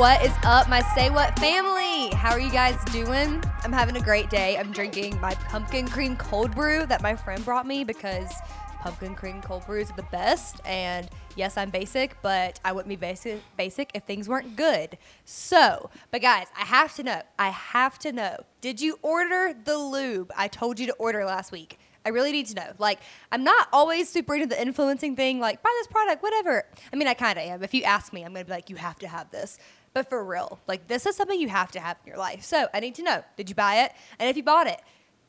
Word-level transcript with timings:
What 0.00 0.24
is 0.24 0.32
up, 0.44 0.66
my 0.66 0.80
Say 0.94 1.10
What 1.10 1.38
family? 1.38 2.08
How 2.16 2.30
are 2.30 2.40
you 2.40 2.50
guys 2.50 2.82
doing? 2.86 3.44
I'm 3.62 3.70
having 3.70 3.98
a 3.98 4.00
great 4.00 4.30
day. 4.30 4.56
I'm 4.56 4.72
drinking 4.72 5.20
my 5.20 5.34
pumpkin 5.34 5.86
cream 5.86 6.16
cold 6.16 6.54
brew 6.54 6.86
that 6.86 7.02
my 7.02 7.14
friend 7.14 7.44
brought 7.44 7.66
me 7.66 7.84
because 7.84 8.32
pumpkin 8.78 9.14
cream 9.14 9.42
cold 9.42 9.66
brews 9.66 9.90
are 9.90 9.96
the 9.96 10.04
best. 10.04 10.56
And 10.64 11.06
yes, 11.36 11.58
I'm 11.58 11.68
basic, 11.68 12.16
but 12.22 12.58
I 12.64 12.72
wouldn't 12.72 12.88
be 12.88 12.96
basic 12.96 13.42
basic 13.58 13.90
if 13.92 14.04
things 14.04 14.26
weren't 14.26 14.56
good. 14.56 14.96
So, 15.26 15.90
but 16.10 16.22
guys, 16.22 16.46
I 16.56 16.64
have 16.64 16.94
to 16.94 17.02
know. 17.02 17.20
I 17.38 17.50
have 17.50 17.98
to 17.98 18.10
know. 18.10 18.38
Did 18.62 18.80
you 18.80 18.98
order 19.02 19.52
the 19.52 19.76
lube 19.76 20.32
I 20.34 20.48
told 20.48 20.80
you 20.80 20.86
to 20.86 20.94
order 20.94 21.26
last 21.26 21.52
week? 21.52 21.78
I 22.04 22.08
really 22.08 22.32
need 22.32 22.46
to 22.46 22.54
know. 22.54 22.72
Like, 22.78 23.00
I'm 23.30 23.44
not 23.44 23.68
always 23.72 24.08
super 24.08 24.34
into 24.34 24.46
the 24.46 24.60
influencing 24.60 25.16
thing, 25.16 25.38
like, 25.38 25.62
buy 25.62 25.70
this 25.78 25.86
product, 25.86 26.22
whatever. 26.22 26.64
I 26.92 26.96
mean, 26.96 27.08
I 27.08 27.14
kind 27.14 27.38
of 27.38 27.44
am. 27.44 27.62
If 27.62 27.74
you 27.74 27.82
ask 27.82 28.12
me, 28.12 28.24
I'm 28.24 28.32
going 28.32 28.44
to 28.44 28.48
be 28.48 28.54
like, 28.54 28.70
you 28.70 28.76
have 28.76 28.98
to 29.00 29.08
have 29.08 29.30
this. 29.30 29.58
But 29.92 30.08
for 30.08 30.24
real, 30.24 30.60
like, 30.68 30.86
this 30.86 31.04
is 31.06 31.16
something 31.16 31.40
you 31.40 31.48
have 31.48 31.72
to 31.72 31.80
have 31.80 31.96
in 32.04 32.08
your 32.08 32.18
life. 32.18 32.44
So 32.44 32.68
I 32.72 32.80
need 32.80 32.94
to 32.96 33.02
know 33.02 33.24
did 33.36 33.48
you 33.48 33.54
buy 33.54 33.82
it? 33.84 33.92
And 34.18 34.28
if 34.28 34.36
you 34.36 34.42
bought 34.42 34.66
it, 34.66 34.80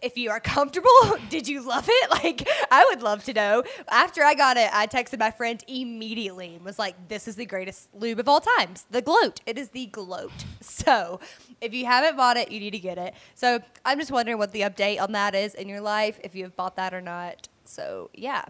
if 0.01 0.17
you 0.17 0.29
are 0.31 0.39
comfortable, 0.55 0.89
did 1.29 1.47
you 1.47 1.61
love 1.61 1.87
it? 1.89 2.09
Like, 2.23 2.47
I 2.69 2.85
would 2.89 3.01
love 3.01 3.23
to 3.23 3.33
know. 3.33 3.63
After 3.89 4.23
I 4.23 4.35
got 4.35 4.55
it, 4.57 4.69
I 4.71 4.85
texted 4.85 5.17
my 5.17 5.31
friend 5.31 5.63
immediately 5.67 6.55
and 6.55 6.63
was 6.63 6.77
like, 6.77 7.07
this 7.07 7.27
is 7.27 7.35
the 7.35 7.45
greatest 7.45 7.89
lube 7.95 8.19
of 8.19 8.27
all 8.27 8.41
times. 8.41 8.85
The 8.91 9.01
gloat. 9.01 9.41
It 9.47 9.57
is 9.57 9.69
the 9.69 9.87
gloat. 9.87 10.31
So, 10.61 11.19
if 11.59 11.73
you 11.73 11.85
haven't 11.85 12.17
bought 12.17 12.37
it, 12.37 12.51
you 12.51 12.59
need 12.59 12.71
to 12.71 12.79
get 12.79 12.97
it. 12.97 13.13
So, 13.35 13.59
I'm 13.83 13.99
just 13.99 14.11
wondering 14.11 14.37
what 14.37 14.51
the 14.51 14.61
update 14.61 15.01
on 15.01 15.11
that 15.13 15.35
is 15.35 15.53
in 15.53 15.67
your 15.67 15.81
life, 15.81 16.19
if 16.23 16.35
you 16.35 16.43
have 16.43 16.55
bought 16.55 16.75
that 16.75 16.93
or 16.93 17.01
not. 17.01 17.47
So, 17.65 18.09
yeah. 18.13 18.45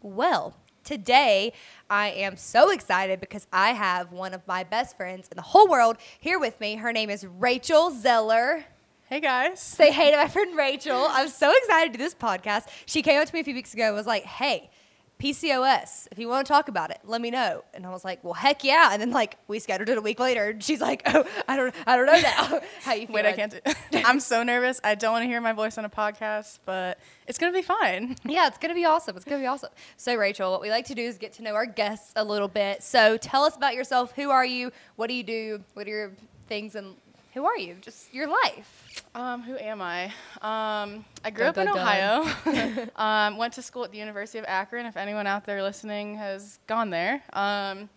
Well, 0.00 0.54
today 0.86 1.52
I 1.90 2.08
am 2.10 2.36
so 2.36 2.70
excited 2.70 3.20
because 3.20 3.46
I 3.52 3.70
have 3.72 4.12
one 4.12 4.32
of 4.32 4.46
my 4.46 4.64
best 4.64 4.96
friends 4.96 5.28
in 5.30 5.36
the 5.36 5.42
whole 5.42 5.68
world 5.68 5.98
here 6.18 6.38
with 6.38 6.58
me. 6.60 6.76
Her 6.76 6.92
name 6.92 7.10
is 7.10 7.26
Rachel 7.26 7.90
Zeller. 7.90 8.64
Hey 9.08 9.20
guys. 9.20 9.60
Say 9.60 9.92
hey 9.92 10.12
to 10.12 10.16
my 10.16 10.28
friend 10.28 10.56
Rachel. 10.56 11.06
I'm 11.10 11.28
so 11.28 11.52
excited 11.54 11.92
to 11.92 11.98
do 11.98 12.04
this 12.04 12.14
podcast. 12.14 12.68
She 12.86 13.02
came 13.02 13.20
up 13.20 13.28
to 13.28 13.34
me 13.34 13.40
a 13.40 13.44
few 13.44 13.54
weeks 13.54 13.74
ago 13.74 13.86
and 13.86 13.94
was 13.94 14.06
like, 14.06 14.24
hey, 14.24 14.70
PCOS, 15.18 16.08
if 16.10 16.18
you 16.18 16.28
want 16.28 16.46
to 16.46 16.52
talk 16.52 16.68
about 16.68 16.90
it, 16.90 16.98
let 17.04 17.20
me 17.20 17.30
know. 17.30 17.64
And 17.72 17.86
I 17.86 17.90
was 17.90 18.04
like, 18.04 18.22
well, 18.22 18.34
heck 18.34 18.64
yeah. 18.64 18.90
And 18.92 19.00
then 19.00 19.12
like 19.12 19.38
we 19.48 19.58
scheduled 19.58 19.88
it 19.88 19.96
a 19.96 20.00
week 20.00 20.20
later 20.20 20.50
and 20.50 20.62
she's 20.62 20.80
like, 20.80 21.02
oh, 21.06 21.24
I 21.48 21.56
don't, 21.56 21.74
I 21.86 21.96
don't 21.96 22.06
know 22.06 22.20
now. 22.20 22.60
How 22.82 22.92
you 22.92 23.06
feel? 23.06 23.14
Wait, 23.14 23.24
I 23.24 23.32
can't 23.32 23.52
do 23.52 23.72
I'm 24.04 24.20
so 24.20 24.42
nervous. 24.42 24.80
I 24.84 24.94
don't 24.94 25.12
want 25.12 25.22
to 25.22 25.26
hear 25.26 25.40
my 25.40 25.52
voice 25.52 25.78
on 25.78 25.84
a 25.86 25.88
podcast, 25.88 26.58
but 26.66 26.98
it's 27.26 27.38
going 27.38 27.52
to 27.52 27.58
be 27.58 27.62
fine. 27.62 28.16
Yeah, 28.36 28.48
it's 28.48 28.58
going 28.58 28.70
to 28.70 28.74
be 28.74 28.84
awesome. 28.84 29.16
It's 29.16 29.24
going 29.24 29.40
to 29.40 29.42
be 29.42 29.46
awesome. 29.46 29.70
So, 29.96 30.14
Rachel, 30.14 30.50
what 30.50 30.60
we 30.60 30.68
like 30.68 30.86
to 30.86 30.94
do 30.94 31.02
is 31.02 31.16
get 31.16 31.32
to 31.34 31.42
know 31.42 31.54
our 31.54 31.64
guests 31.64 32.12
a 32.16 32.24
little 32.24 32.48
bit. 32.48 32.82
So, 32.82 33.16
tell 33.16 33.44
us 33.44 33.56
about 33.56 33.74
yourself. 33.74 34.12
Who 34.12 34.30
are 34.30 34.44
you? 34.44 34.72
What 34.96 35.06
do 35.06 35.14
you 35.14 35.22
do? 35.22 35.64
What 35.72 35.86
are 35.86 35.90
your 35.90 36.12
things 36.48 36.74
and 36.74 36.96
who 37.36 37.44
are 37.44 37.58
you? 37.58 37.76
Just 37.82 38.14
your 38.14 38.28
life. 38.28 39.04
Um, 39.14 39.42
who 39.42 39.58
am 39.58 39.82
I? 39.82 40.06
Um, 40.40 41.04
I 41.22 41.30
grew 41.30 41.52
Dun, 41.52 41.68
up 41.68 41.76
in 41.76 41.82
Ohio. 41.82 42.86
um, 42.96 43.36
went 43.36 43.52
to 43.54 43.62
school 43.62 43.84
at 43.84 43.92
the 43.92 43.98
University 43.98 44.38
of 44.38 44.46
Akron. 44.48 44.86
If 44.86 44.96
anyone 44.96 45.26
out 45.26 45.44
there 45.44 45.62
listening 45.62 46.16
has 46.16 46.58
gone 46.66 46.88
there. 46.88 47.22
Um, 47.34 47.90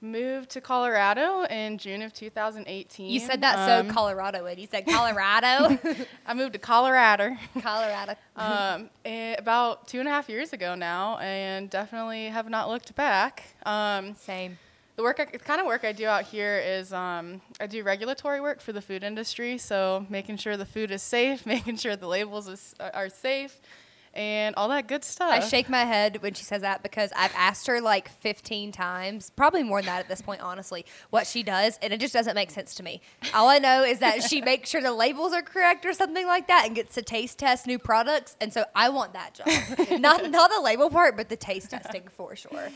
moved 0.00 0.50
to 0.50 0.60
Colorado 0.60 1.42
in 1.46 1.78
June 1.78 2.00
of 2.00 2.14
2018. 2.14 3.10
You 3.10 3.18
said 3.18 3.40
that 3.40 3.66
so 3.66 3.80
Um, 3.80 3.88
Colorado 3.88 4.46
and 4.46 4.60
you 4.60 4.68
said 4.70 4.86
Colorado. 4.88 5.76
I 6.24 6.34
moved 6.34 6.52
to 6.52 6.60
Colorado. 6.60 7.36
Colorado. 7.60 8.14
um, 8.36 8.88
eh, 9.04 9.34
about 9.36 9.88
two 9.88 9.98
and 9.98 10.08
a 10.08 10.12
half 10.12 10.28
years 10.28 10.52
ago 10.52 10.76
now, 10.76 11.18
and 11.18 11.68
definitely 11.68 12.26
have 12.26 12.48
not 12.48 12.68
looked 12.68 12.94
back. 12.94 13.42
Um, 13.66 14.14
Same. 14.14 14.58
The 15.00 15.04
work, 15.04 15.18
I, 15.18 15.24
the 15.24 15.38
kind 15.38 15.60
of 15.60 15.66
work 15.66 15.84
I 15.84 15.92
do 15.92 16.06
out 16.06 16.24
here 16.24 16.58
is 16.58 16.92
um, 16.92 17.40
I 17.58 17.66
do 17.66 17.82
regulatory 17.82 18.40
work 18.40 18.60
for 18.60 18.72
the 18.72 18.82
food 18.82 19.02
industry, 19.02 19.56
so 19.56 20.04
making 20.10 20.36
sure 20.36 20.58
the 20.58 20.66
food 20.66 20.90
is 20.90 21.02
safe, 21.02 21.46
making 21.46 21.76
sure 21.76 21.96
the 21.96 22.06
labels 22.06 22.46
is, 22.48 22.74
are 22.78 23.08
safe, 23.08 23.58
and 24.12 24.54
all 24.56 24.68
that 24.68 24.88
good 24.88 25.02
stuff. 25.02 25.30
I 25.30 25.40
shake 25.40 25.70
my 25.70 25.84
head 25.84 26.20
when 26.20 26.34
she 26.34 26.44
says 26.44 26.60
that 26.60 26.82
because 26.82 27.12
I've 27.16 27.32
asked 27.34 27.66
her 27.68 27.80
like 27.80 28.10
15 28.10 28.72
times, 28.72 29.30
probably 29.30 29.62
more 29.62 29.80
than 29.80 29.86
that 29.86 30.00
at 30.00 30.08
this 30.08 30.20
point, 30.20 30.42
honestly, 30.42 30.84
what 31.08 31.26
she 31.26 31.42
does, 31.42 31.78
and 31.80 31.94
it 31.94 32.00
just 32.00 32.12
doesn't 32.12 32.34
make 32.34 32.50
sense 32.50 32.74
to 32.74 32.82
me. 32.82 33.00
All 33.32 33.48
I 33.48 33.58
know 33.58 33.82
is 33.82 34.00
that 34.00 34.22
she 34.24 34.42
makes 34.42 34.68
sure 34.68 34.82
the 34.82 34.92
labels 34.92 35.32
are 35.32 35.42
correct 35.42 35.86
or 35.86 35.94
something 35.94 36.26
like 36.26 36.46
that 36.48 36.64
and 36.66 36.74
gets 36.74 36.94
to 36.96 37.02
taste 37.02 37.38
test 37.38 37.66
new 37.66 37.78
products. 37.78 38.36
And 38.38 38.52
so 38.52 38.66
I 38.76 38.90
want 38.90 39.14
that 39.14 39.32
job. 39.32 39.98
not, 39.98 40.30
not 40.30 40.50
the 40.50 40.60
label 40.60 40.90
part, 40.90 41.16
but 41.16 41.30
the 41.30 41.36
taste 41.36 41.70
testing 41.70 42.02
for 42.14 42.36
sure. 42.36 42.68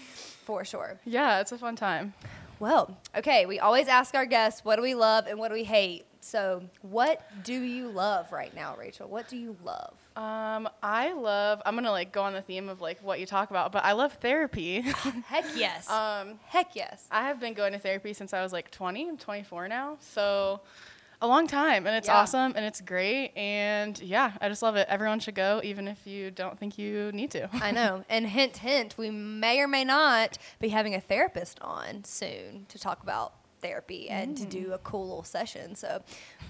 For 0.44 0.64
sure. 0.64 0.98
Yeah, 1.04 1.40
it's 1.40 1.52
a 1.52 1.58
fun 1.58 1.76
time. 1.76 2.14
Well, 2.60 2.96
okay, 3.16 3.46
we 3.46 3.58
always 3.58 3.88
ask 3.88 4.14
our 4.14 4.26
guests, 4.26 4.64
what 4.64 4.76
do 4.76 4.82
we 4.82 4.94
love 4.94 5.26
and 5.26 5.38
what 5.38 5.48
do 5.48 5.54
we 5.54 5.64
hate? 5.64 6.04
So, 6.20 6.62
what 6.80 7.20
do 7.44 7.52
you 7.52 7.88
love 7.88 8.32
right 8.32 8.54
now, 8.54 8.76
Rachel? 8.78 9.08
What 9.08 9.28
do 9.28 9.36
you 9.36 9.56
love? 9.62 9.94
Um, 10.16 10.68
I 10.82 11.12
love. 11.12 11.60
I'm 11.66 11.74
gonna 11.74 11.90
like 11.90 12.12
go 12.12 12.22
on 12.22 12.32
the 12.32 12.40
theme 12.40 12.68
of 12.68 12.80
like 12.80 13.02
what 13.02 13.20
you 13.20 13.26
talk 13.26 13.50
about, 13.50 13.72
but 13.72 13.84
I 13.84 13.92
love 13.92 14.14
therapy. 14.14 14.80
Heck 15.26 15.44
yes. 15.54 15.90
um, 15.90 16.38
Heck 16.46 16.74
yes. 16.74 17.06
I 17.10 17.26
have 17.28 17.40
been 17.40 17.52
going 17.52 17.72
to 17.74 17.78
therapy 17.78 18.14
since 18.14 18.32
I 18.32 18.42
was 18.42 18.52
like 18.52 18.70
20. 18.70 19.08
I'm 19.10 19.16
24 19.18 19.68
now, 19.68 19.98
so 20.00 20.60
a 21.20 21.26
long 21.26 21.46
time, 21.46 21.86
and 21.86 21.96
it's 21.96 22.08
Yeah. 22.08 22.16
awesome 22.18 22.52
and 22.56 22.64
it's 22.64 22.80
great, 22.80 23.32
and 23.36 23.98
yeah, 24.00 24.32
I 24.40 24.48
just 24.48 24.62
love 24.62 24.76
it. 24.76 24.86
Everyone 24.88 25.20
should 25.20 25.34
go, 25.34 25.60
even 25.64 25.88
if 25.88 26.06
you 26.06 26.30
don't 26.30 26.58
think 26.58 26.78
you 26.78 27.10
need 27.12 27.30
to. 27.32 27.48
I 27.52 27.70
know. 27.70 28.04
And 28.10 28.26
hint, 28.26 28.58
hint, 28.58 28.96
we 28.98 29.10
may 29.10 29.60
or 29.60 29.68
may 29.68 29.84
not 29.84 30.38
be 30.60 30.68
having 30.68 30.94
a 30.94 31.00
therapist 31.00 31.58
on 31.60 32.04
soon 32.04 32.66
to 32.68 32.78
talk 32.78 33.02
about 33.02 33.32
therapy 33.60 34.10
and 34.10 34.36
to 34.36 34.44
do 34.44 34.72
a 34.74 34.78
cool 34.78 35.06
little 35.08 35.22
session. 35.24 35.74
So, 35.74 36.02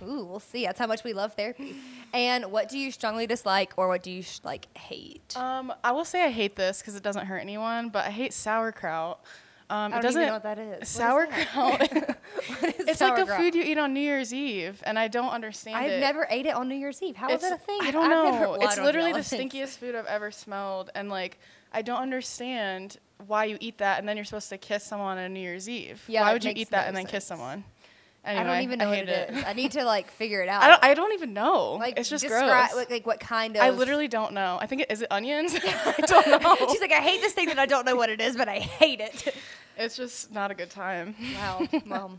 ooh, 0.03 0.25
we'll 0.25 0.41
see. 0.41 0.65
That's 0.67 0.81
how 0.81 0.89
much 0.89 1.05
we 1.05 1.13
love 1.13 1.35
therapy. 1.35 1.77
And 2.13 2.47
what 2.51 2.69
do 2.69 2.77
you 2.77 2.91
strongly 2.91 3.29
dislike 3.29 3.73
or 3.77 3.87
what 3.87 4.03
do 4.03 4.11
you 4.11 4.23
sh- 4.23 4.41
like 4.43 4.67
hate? 4.77 5.37
Um, 5.37 5.73
I 5.85 5.93
will 5.93 6.05
say 6.05 6.25
I 6.25 6.31
hate 6.31 6.57
this 6.57 6.81
because 6.81 6.97
it 6.97 7.05
doesn't 7.05 7.27
hurt 7.27 7.39
anyone, 7.39 7.89
but 7.91 8.05
I 8.07 8.11
hate 8.11 8.33
sauerkraut. 8.33 9.21
Um, 9.71 9.95
I 9.95 9.99
it 9.99 10.03
don't 10.03 10.11
even 10.13 10.23
doesn't. 10.23 10.27
know 10.27 10.33
what 10.35 10.43
that 10.43 10.59
is. 10.59 10.69
What 10.69 10.83
is 10.83 10.95
that? 10.97 11.49
Sauerkraut. 11.49 11.81
Is 12.79 12.89
it's 12.89 13.01
like 13.01 13.17
the 13.17 13.25
sauerkraut? 13.25 13.39
food 13.41 13.55
you 13.55 13.63
eat 13.63 13.79
on 13.79 13.95
New 13.95 14.01
Year's 14.01 14.35
Eve, 14.35 14.83
and 14.85 14.99
I 14.99 15.09
don't 15.09 15.31
understand 15.31 15.77
I've 15.77 15.91
it. 15.91 16.01
never 16.01 16.27
ate 16.31 16.45
it 16.47 16.55
on 16.55 16.69
New 16.69 16.75
Year's 16.75 17.03
Eve. 17.03 17.17
How 17.17 17.29
is 17.29 17.37
It's- 17.43 17.51
that 17.51 17.61
a 17.63 17.65
thing? 17.65 17.79
I 17.83 17.91
don't 17.91 18.13
I've 18.13 18.41
know. 18.41 18.55
it's 18.61 18.77
literally 18.79 19.13
the 19.13 19.19
stinkiest 19.21 19.79
food 19.79 19.95
I've 19.95 20.07
ever 20.07 20.31
smelled, 20.31 20.91
and 20.95 21.09
like 21.09 21.39
I 21.73 21.81
don't 21.83 22.01
understand 22.01 22.99
why 23.27 23.47
you 23.47 23.57
eat 23.61 23.79
that, 23.79 23.99
and 23.99 24.09
then 24.09 24.17
you're 24.17 24.25
supposed 24.27 24.51
to 24.51 24.59
kiss 24.59 24.85
someone 24.85 25.17
on 25.19 25.33
New 25.33 25.41
Year's 25.41 25.69
Eve. 25.69 26.03
Yeah, 26.09 26.23
why 26.23 26.33
would 26.35 26.45
you 26.45 26.53
eat 26.55 26.71
that 26.71 26.83
no 26.83 26.89
and 26.89 26.97
then 26.97 27.07
kiss 27.07 27.25
sense. 27.27 27.41
Someone? 28.25 28.47
I 28.47 28.55
don't 28.55 28.63
even 28.65 28.79
know 28.79 28.89
what 28.89 28.99
hate 28.99 29.09
it 29.09 29.31
is. 29.31 29.45
I 29.45 29.53
need 29.53 29.73
to 29.73 29.85
like 29.85 30.11
figure 30.11 30.41
it 30.43 30.49
out. 30.55 30.63
I 30.63 30.69
don't. 30.69 30.85
I 30.85 30.95
don't 30.95 31.13
even 31.13 31.33
know. 31.33 31.75
like 31.75 31.99
it's 31.99 32.09
just 32.09 32.23
describe, 32.23 32.71
gross. 32.71 32.77
Like, 32.77 32.91
like 32.91 33.07
what 33.07 33.21
kind 33.21 33.57
of? 33.57 33.63
I 33.63 33.71
literally 33.71 34.09
don't 34.09 34.33
know. 34.33 34.59
I 34.61 34.67
think 34.67 34.83
it 34.83 34.91
is 34.91 35.03
it 35.03 35.09
onions. 35.11 35.55
I 35.65 35.95
don't 36.07 36.43
know. 36.43 36.57
She's 36.71 36.81
like, 36.81 36.93
I 36.93 37.01
hate 37.01 37.21
this 37.21 37.33
thing 37.33 37.47
that 37.47 37.59
I 37.59 37.67
don't 37.67 37.87
know 37.87 37.97
what 37.97 38.11
it 38.11 38.21
is, 38.21 38.37
but 38.37 38.49
I 38.49 38.59
hate 38.59 39.01
it. 39.01 39.35
it's 39.77 39.97
just 39.97 40.33
not 40.33 40.51
a 40.51 40.55
good 40.55 40.71
time. 40.71 41.15
Wow. 41.35 41.69
Well, 41.87 42.19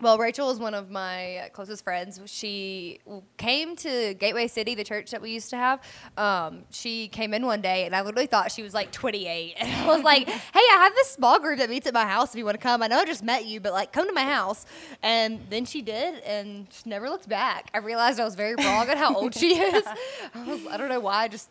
well, 0.00 0.16
Rachel 0.16 0.50
is 0.50 0.60
one 0.60 0.74
of 0.74 0.90
my 0.90 1.50
closest 1.52 1.82
friends. 1.82 2.20
She 2.26 3.00
came 3.36 3.74
to 3.76 4.14
Gateway 4.14 4.46
City, 4.46 4.74
the 4.76 4.84
church 4.84 5.10
that 5.10 5.20
we 5.20 5.32
used 5.32 5.50
to 5.50 5.56
have. 5.56 5.80
Um, 6.16 6.62
she 6.70 7.08
came 7.08 7.34
in 7.34 7.44
one 7.44 7.60
day, 7.60 7.84
and 7.84 7.96
I 7.96 8.02
literally 8.02 8.26
thought 8.26 8.52
she 8.52 8.62
was 8.62 8.74
like 8.74 8.92
28. 8.92 9.56
And 9.58 9.68
I 9.70 9.86
was 9.86 10.04
like, 10.04 10.28
"Hey, 10.28 10.38
I 10.54 10.78
have 10.84 10.94
this 10.94 11.10
small 11.10 11.40
group 11.40 11.58
that 11.58 11.68
meets 11.68 11.86
at 11.86 11.94
my 11.94 12.04
house. 12.04 12.30
If 12.30 12.38
you 12.38 12.44
want 12.44 12.56
to 12.56 12.62
come, 12.62 12.82
I 12.82 12.86
know 12.86 12.98
I 12.98 13.04
just 13.04 13.24
met 13.24 13.44
you, 13.44 13.60
but 13.60 13.72
like, 13.72 13.92
come 13.92 14.06
to 14.06 14.12
my 14.12 14.24
house." 14.24 14.66
And 15.02 15.40
then 15.50 15.64
she 15.64 15.82
did, 15.82 16.22
and 16.22 16.66
she 16.70 16.88
never 16.88 17.08
looked 17.10 17.28
back. 17.28 17.70
I 17.74 17.78
realized 17.78 18.20
I 18.20 18.24
was 18.24 18.34
very 18.34 18.54
wrong 18.54 18.88
on 18.88 18.96
how 18.96 19.14
old 19.14 19.34
she 19.34 19.58
is. 19.58 19.84
I, 20.34 20.44
was, 20.44 20.66
I 20.66 20.76
don't 20.76 20.88
know 20.88 21.00
why. 21.00 21.24
I 21.24 21.28
just 21.28 21.50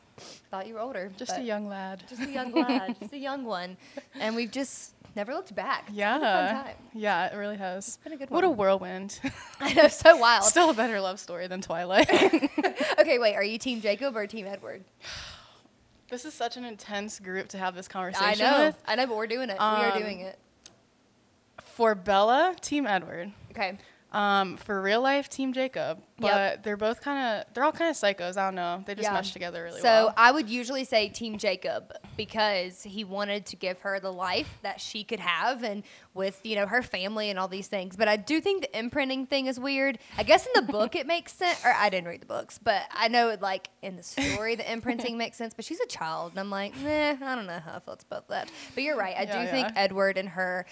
thought 0.49 0.67
you 0.67 0.75
were 0.75 0.79
older. 0.79 1.11
Just 1.17 1.37
a 1.37 1.41
young 1.41 1.67
lad. 1.67 2.03
just 2.09 2.21
a 2.21 2.31
young 2.31 2.51
lad, 2.53 2.95
just 3.01 3.13
a 3.13 3.17
young 3.17 3.43
one, 3.43 3.77
and 4.19 4.35
we've 4.35 4.51
just 4.51 4.93
never 5.17 5.33
looked 5.33 5.53
back. 5.53 5.83
It's 5.87 5.97
been 5.97 5.99
a 5.99 6.19
fun 6.19 6.21
Yeah. 6.21 6.73
Yeah, 6.93 7.25
it 7.33 7.35
really 7.37 7.57
has. 7.57 7.97
been 8.03 8.13
a 8.13 8.17
good 8.17 8.29
What 8.29 8.45
a 8.45 8.49
whirlwind. 8.49 9.19
I 9.59 9.73
know, 9.73 9.87
so 9.89 10.15
wild. 10.15 10.43
Still 10.45 10.69
a 10.69 10.73
better 10.73 11.01
love 11.01 11.19
story 11.19 11.47
than 11.47 11.59
Twilight. 11.61 12.09
okay, 12.99 13.19
wait, 13.19 13.35
are 13.35 13.43
you 13.43 13.57
Team 13.57 13.81
Jacob 13.81 14.15
or 14.15 14.25
Team 14.27 14.47
Edward? 14.47 14.85
this 16.09 16.23
is 16.23 16.33
such 16.33 16.55
an 16.55 16.63
intense 16.63 17.19
group 17.19 17.49
to 17.49 17.57
have 17.57 17.75
this 17.75 17.89
conversation 17.89 18.45
I 18.45 18.51
know, 18.57 18.65
with. 18.67 18.77
I 18.87 18.95
know, 18.95 19.07
but 19.07 19.17
we're 19.17 19.27
doing 19.27 19.49
it. 19.49 19.55
we 19.59 19.59
are 19.59 19.91
Um, 19.91 19.99
doing 20.01 20.21
it. 20.21 20.39
For 21.63 21.93
Bella, 21.95 22.55
Team 22.61 22.87
Edward. 22.87 23.33
Okay. 23.51 23.77
Um, 24.17 24.57
for 24.57 24.81
real 24.81 25.01
life, 25.01 25.29
Team 25.29 25.53
Jacob. 25.53 26.01
But 26.19 26.25
Yep. 26.27 26.63
they're 26.63 26.77
both 26.77 27.01
kind 27.01 27.19
of, 27.45 27.53
they're 27.53 27.63
all 27.63 27.71
kind 27.71 27.91
of 27.91 27.95
psychos. 27.95 28.35
I 28.35 28.45
don't 28.45 28.55
know. 28.55 28.83
They 28.87 28.95
just 28.95 29.07
Yeah. 29.07 29.13
mesh 29.13 29.31
together 29.31 29.63
really 29.63 29.79
so 29.81 29.83
well. 29.87 30.07
So 30.09 30.13
I 30.17 30.31
would 30.31 30.49
usually 30.49 30.83
say 30.85 31.09
Team 31.09 31.37
Jacob 31.37 31.93
because 32.17 32.81
he 32.81 33.03
wanted 33.03 33.45
to 33.45 33.55
give 33.55 33.81
her 33.81 33.99
the 33.99 34.11
life 34.11 34.57
that 34.63 34.81
she 34.81 35.03
could 35.03 35.19
have 35.19 35.63
and 35.63 35.83
with, 36.15 36.39
you 36.43 36.55
know, 36.55 36.65
her 36.65 36.81
family 36.81 37.29
and 37.29 37.37
all 37.37 37.47
these 37.47 37.67
things. 37.67 37.95
But 37.95 38.07
I 38.07 38.15
do 38.15 38.41
think 38.41 38.63
the 38.63 38.79
imprinting 38.79 39.27
thing 39.27 39.45
is 39.45 39.59
weird. 39.59 39.99
I 40.17 40.23
guess 40.23 40.47
in 40.47 40.51
the 40.55 40.71
book 40.71 40.95
it 40.95 41.05
makes 41.05 41.33
sense 41.33 41.63
or 41.63 41.71
I 41.71 41.89
didn't 41.89 42.07
read 42.07 42.21
the 42.21 42.25
books, 42.25 42.57
but 42.57 42.81
I 42.91 43.09
know 43.09 43.29
it 43.29 43.39
like 43.43 43.69
in 43.83 43.95
the 43.97 44.03
story 44.03 44.55
the 44.55 44.69
imprinting 44.71 45.17
makes 45.19 45.37
sense. 45.37 45.53
But 45.53 45.63
she's 45.65 45.79
a 45.79 45.85
child 45.85 46.31
and 46.31 46.39
I'm 46.39 46.49
like, 46.49 46.73
eh, 46.83 47.15
I 47.21 47.35
don't 47.35 47.45
know 47.45 47.59
how 47.63 47.73
I 47.75 47.79
felt 47.79 48.01
about 48.01 48.29
that. 48.29 48.49
But 48.73 48.83
you're 48.83 48.97
right. 48.97 49.15
I 49.15 49.25
do 49.25 49.37
Yeah, 49.37 49.51
think. 49.51 49.67
Edward 49.75 50.17
and 50.17 50.29
her 50.29 50.65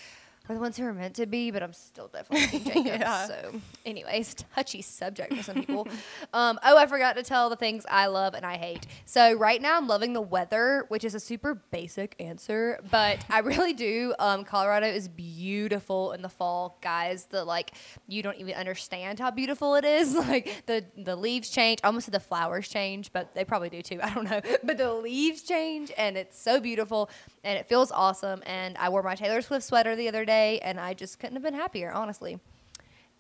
are 0.48 0.56
the 0.56 0.62
ones 0.62 0.78
who 0.78 0.86
are 0.86 0.94
meant 0.94 1.16
to 1.16 1.26
be, 1.26 1.52
but 1.52 1.64
I'm 1.64 1.74
still 1.74 2.08
definitely 2.08 2.60
Jacob. 2.60 2.86
Yeah. 2.86 3.28
So, 3.28 3.62
anyways, 3.86 4.36
touchy 4.56 4.82
subject 4.82 5.34
for 5.34 5.44
some 5.44 5.56
people. 5.56 5.88
um, 6.34 6.60
oh, 6.64 6.78
I 6.78 6.86
forgot 6.86 7.16
to 7.16 7.24
tell 7.24 7.50
the 7.50 7.56
things 7.56 7.86
I 7.90 8.08
love 8.08 8.34
and 8.34 8.46
I 8.46 8.58
hate. 8.58 8.86
So 9.06 9.34
right 9.34 9.62
now 9.62 9.78
I'm 9.78 9.88
loving 9.88 10.14
the 10.14 10.22
weather, 10.22 10.86
which 10.90 11.04
is 11.04 11.16
a 11.16 11.20
super 11.20 11.56
basic 11.72 12.16
answer, 12.20 12.80
but 12.92 13.26
I 13.30 13.40
really 13.40 13.74
do. 13.74 14.14
Um, 14.20 14.44
Colorado 14.44 14.88
is 14.88 15.08
beautiful 15.08 16.12
in 16.12 16.22
the 16.22 16.30
fall, 16.30 16.78
guys. 16.82 17.26
The 17.26 17.44
like 17.44 17.74
you 18.08 18.22
don't 18.22 18.38
even 18.38 18.56
understand 18.56 19.20
how 19.20 19.32
beautiful 19.32 19.76
it 19.76 19.86
is. 19.86 20.16
Like 20.26 20.64
the 20.66 20.84
the 20.98 21.16
leaves 21.16 21.50
change. 21.50 21.80
I 21.84 21.88
almost 21.88 22.06
said 22.06 22.14
the 22.14 22.20
flowers 22.20 22.68
change, 22.68 23.14
but 23.14 23.36
they 23.36 23.46
probably 23.46 23.70
do 23.70 23.82
too. 23.84 24.00
I 24.02 24.10
don't 24.14 24.26
know. 24.26 24.42
But 24.64 24.78
the 24.78 24.92
leaves 24.94 25.44
change, 25.44 25.92
and 25.98 26.18
it's 26.18 26.40
so 26.40 26.60
beautiful, 26.60 27.10
and 27.44 27.58
it 27.60 27.68
feels 27.68 27.92
awesome. 27.92 28.42
And 28.46 28.76
I 28.78 28.90
wore 28.90 29.04
my 29.04 29.14
Taylor 29.16 29.42
Swift 29.42 29.64
sweater 29.66 29.96
the 29.96 30.08
other 30.08 30.26
day, 30.26 30.35
and 30.36 30.80
I 30.80 30.94
just 30.94 31.20
couldn't 31.20 31.36
have 31.36 31.44
been 31.44 31.54
happier, 31.54 31.92
honestly. 31.92 32.40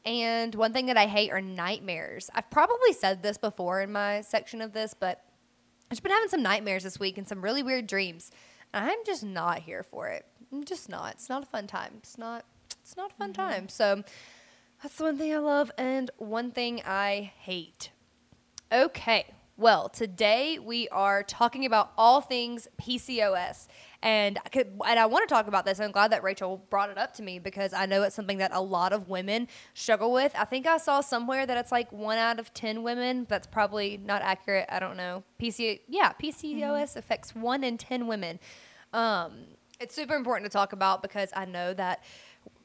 And 0.06 0.54
one 0.54 0.72
thing 0.72 0.86
that 0.86 0.98
I 0.98 1.08
hate 1.08 1.32
are 1.32 1.42
nightmares. 1.42 2.30
I've 2.34 2.50
probably 2.52 2.94
said 2.94 3.24
this 3.24 3.38
before 3.38 3.82
in 3.82 3.92
my 3.92 4.22
section 4.22 4.62
of 4.62 4.74
this, 4.74 4.94
but 4.94 5.24
I've 5.86 5.92
just 5.92 6.04
been 6.04 6.12
having 6.12 6.30
some 6.30 6.44
nightmares 6.44 6.84
this 6.84 7.00
week 7.00 7.18
and 7.18 7.28
some 7.28 7.42
really 7.42 7.64
weird 7.64 7.88
dreams. 7.88 8.32
I'm 8.74 9.00
just 9.06 9.24
not 9.24 9.60
here 9.60 9.84
for 9.84 10.10
it. 10.10 10.26
I'm 10.52 10.64
just 10.64 10.90
not. 10.90 11.14
It's 11.14 11.30
not 11.30 11.44
a 11.44 11.46
fun 11.46 11.66
time. 11.66 11.94
It's 11.98 12.18
not. 12.18 12.46
It's 12.82 12.96
not 12.96 13.12
a 13.12 13.16
fun 13.16 13.34
mm-hmm. 13.34 13.42
time. 13.42 13.70
So 13.70 14.04
that's 14.84 14.96
the 14.98 15.04
one 15.06 15.18
thing 15.18 15.34
I 15.34 15.38
love 15.38 15.72
and 15.78 16.12
one 16.18 16.52
thing 16.52 16.82
I 16.86 17.32
hate. 17.40 17.90
Okay. 18.72 19.26
Well, 19.58 19.90
today 19.90 20.60
we 20.60 20.90
are 20.90 21.24
talking 21.24 21.66
about 21.66 21.94
all 21.98 22.20
things 22.20 22.68
PCOS. 22.80 23.68
And 24.06 24.38
I, 24.38 24.60
and 24.88 25.00
I 25.00 25.08
want 25.08 25.28
to 25.28 25.34
talk 25.34 25.48
about 25.48 25.66
this. 25.66 25.80
I'm 25.80 25.92
glad 25.92 26.12
that 26.12 26.22
Rachel 26.22 26.64
brought 26.70 26.92
it 26.92 26.98
up 27.00 27.16
to 27.16 27.24
me 27.24 27.40
because 27.40 27.74
I 27.74 27.88
know 27.88 28.04
it's 28.04 28.16
something 28.16 28.38
that 28.38 28.52
a 28.54 28.62
lot 28.62 28.94
of 28.94 29.10
women 29.10 29.48
struggle 29.74 30.14
with. 30.14 30.32
I 30.38 30.46
think 30.46 30.68
I 30.68 30.78
saw 30.78 31.02
somewhere 31.02 31.48
that 31.48 31.58
it's 31.58 31.72
like 31.72 31.92
one 31.92 32.20
out 32.20 32.40
of 32.40 32.54
10 32.54 32.84
women. 32.84 33.26
That's 33.28 33.48
probably 33.48 33.98
not 33.98 34.22
accurate. 34.22 34.68
I 34.70 34.78
don't 34.78 34.96
know. 34.96 35.24
PC, 35.42 35.80
yeah, 35.88 36.14
PCOS 36.22 36.96
affects 36.96 37.34
one 37.34 37.64
in 37.64 37.80
10 37.80 38.06
women. 38.06 38.40
Um, 38.94 39.32
it's 39.80 39.96
super 39.96 40.14
important 40.14 40.52
to 40.52 40.56
talk 40.56 40.72
about 40.72 41.02
because 41.02 41.32
I 41.36 41.46
know 41.46 41.74
that 41.74 42.04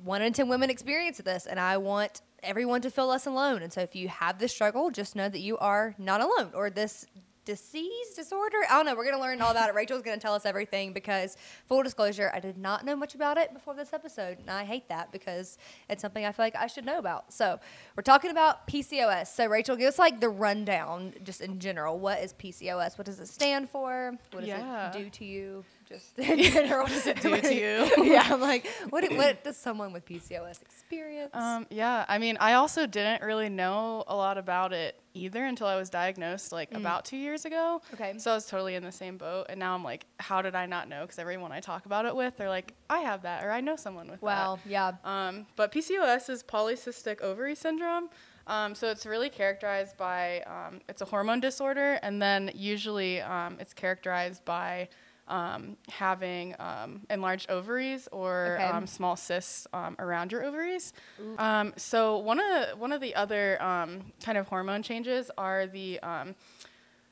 one 0.04 0.20
in 0.20 0.34
10 0.34 0.46
women 0.46 0.68
experience 0.68 1.16
this, 1.18 1.46
and 1.46 1.58
I 1.58 1.78
want 1.78 2.20
everyone 2.42 2.82
to 2.82 2.90
feel 2.90 3.06
less 3.06 3.26
alone. 3.26 3.62
And 3.62 3.72
so 3.72 3.80
if 3.80 3.96
you 3.96 4.08
have 4.08 4.38
this 4.38 4.52
struggle, 4.52 4.90
just 4.90 5.16
know 5.16 5.30
that 5.30 5.40
you 5.40 5.56
are 5.56 5.94
not 5.96 6.20
alone 6.20 6.50
or 6.52 6.68
this 6.68 7.06
disease 7.44 8.10
disorder. 8.14 8.56
I 8.68 8.74
don't 8.76 8.86
know. 8.86 8.94
We're 8.94 9.04
going 9.04 9.16
to 9.16 9.20
learn 9.20 9.40
all 9.40 9.50
about 9.50 9.68
it. 9.68 9.74
Rachel's 9.74 10.02
going 10.02 10.16
to 10.18 10.22
tell 10.22 10.34
us 10.34 10.44
everything 10.46 10.92
because, 10.92 11.36
full 11.66 11.82
disclosure, 11.82 12.30
I 12.34 12.40
did 12.40 12.58
not 12.58 12.84
know 12.84 12.94
much 12.96 13.14
about 13.14 13.38
it 13.38 13.52
before 13.52 13.74
this 13.74 13.92
episode. 13.92 14.38
And 14.38 14.50
I 14.50 14.64
hate 14.64 14.88
that 14.88 15.10
because 15.12 15.58
it's 15.88 16.02
something 16.02 16.24
I 16.24 16.32
feel 16.32 16.44
like 16.44 16.56
I 16.56 16.66
should 16.66 16.84
know 16.84 16.98
about. 16.98 17.32
So, 17.32 17.58
we're 17.96 18.02
talking 18.02 18.30
about 18.30 18.66
PCOS. 18.68 19.28
So, 19.28 19.46
Rachel, 19.46 19.76
give 19.76 19.88
us 19.88 19.98
like 19.98 20.20
the 20.20 20.28
rundown 20.28 21.14
just 21.24 21.40
in 21.40 21.58
general. 21.58 21.98
What 21.98 22.20
is 22.22 22.32
PCOS? 22.34 22.98
What 22.98 23.04
does 23.06 23.20
it 23.20 23.28
stand 23.28 23.68
for? 23.70 24.16
What 24.32 24.40
does 24.40 24.48
Yeah. 24.48 24.90
it 24.90 24.98
do 24.98 25.10
to 25.10 25.24
you? 25.24 25.64
Just 25.90 26.18
in 26.18 26.38
general, 26.40 26.84
what 26.84 26.88
does 26.92 27.06
it 27.06 27.20
Do 27.20 27.36
to 27.36 27.54
you. 27.54 28.04
yeah, 28.04 28.28
I'm 28.30 28.40
like, 28.40 28.66
what, 28.90 29.10
what 29.12 29.42
does 29.42 29.56
someone 29.56 29.92
with 29.92 30.06
PCOS 30.06 30.62
experience? 30.62 31.30
Um, 31.34 31.66
yeah, 31.68 32.04
I 32.08 32.18
mean, 32.18 32.36
I 32.40 32.54
also 32.54 32.86
didn't 32.86 33.22
really 33.22 33.48
know 33.48 34.04
a 34.06 34.14
lot 34.14 34.38
about 34.38 34.72
it 34.72 35.00
either 35.14 35.44
until 35.44 35.66
I 35.66 35.74
was 35.74 35.90
diagnosed 35.90 36.52
like 36.52 36.72
about 36.72 37.04
two 37.04 37.16
years 37.16 37.44
ago. 37.44 37.82
Mm. 37.90 37.94
Okay. 37.94 38.18
So 38.18 38.30
I 38.30 38.34
was 38.34 38.46
totally 38.46 38.76
in 38.76 38.84
the 38.84 38.92
same 38.92 39.16
boat, 39.16 39.46
and 39.48 39.58
now 39.58 39.74
I'm 39.74 39.82
like, 39.82 40.06
how 40.20 40.42
did 40.42 40.54
I 40.54 40.66
not 40.66 40.88
know? 40.88 41.02
Because 41.02 41.18
everyone 41.18 41.50
I 41.50 41.58
talk 41.58 41.86
about 41.86 42.06
it 42.06 42.14
with, 42.14 42.36
they're 42.36 42.48
like, 42.48 42.74
I 42.88 43.00
have 43.00 43.22
that, 43.22 43.44
or 43.44 43.50
I 43.50 43.60
know 43.60 43.74
someone 43.74 44.08
with 44.08 44.22
wow, 44.22 44.60
yeah. 44.64 44.92
Um, 45.04 45.46
but 45.56 45.72
PCOS 45.72 46.30
is 46.30 46.44
polycystic 46.44 47.20
ovary 47.20 47.56
syndrome. 47.56 48.10
Um, 48.46 48.74
so 48.74 48.88
it's 48.90 49.06
really 49.06 49.28
characterized 49.28 49.96
by 49.96 50.42
um, 50.42 50.80
it's 50.88 51.02
a 51.02 51.04
hormone 51.04 51.40
disorder, 51.40 51.98
and 52.02 52.22
then 52.22 52.50
usually 52.54 53.20
um, 53.20 53.56
it's 53.58 53.74
characterized 53.74 54.44
by 54.44 54.88
um, 55.28 55.76
having 55.88 56.54
um, 56.58 57.00
enlarged 57.10 57.50
ovaries 57.50 58.08
or 58.12 58.56
Okay. 58.56 58.68
um, 58.68 58.86
small 58.86 59.16
cysts 59.16 59.66
um, 59.72 59.96
around 59.98 60.32
your 60.32 60.44
ovaries. 60.44 60.92
Um, 61.38 61.72
so 61.76 62.18
one 62.18 62.40
of 62.40 62.78
one 62.78 62.92
of 62.92 63.00
the 63.00 63.14
other 63.14 63.62
um, 63.62 64.12
kind 64.24 64.36
of 64.38 64.48
hormone 64.48 64.82
changes 64.82 65.30
are 65.38 65.66
the 65.66 66.00
um, 66.00 66.34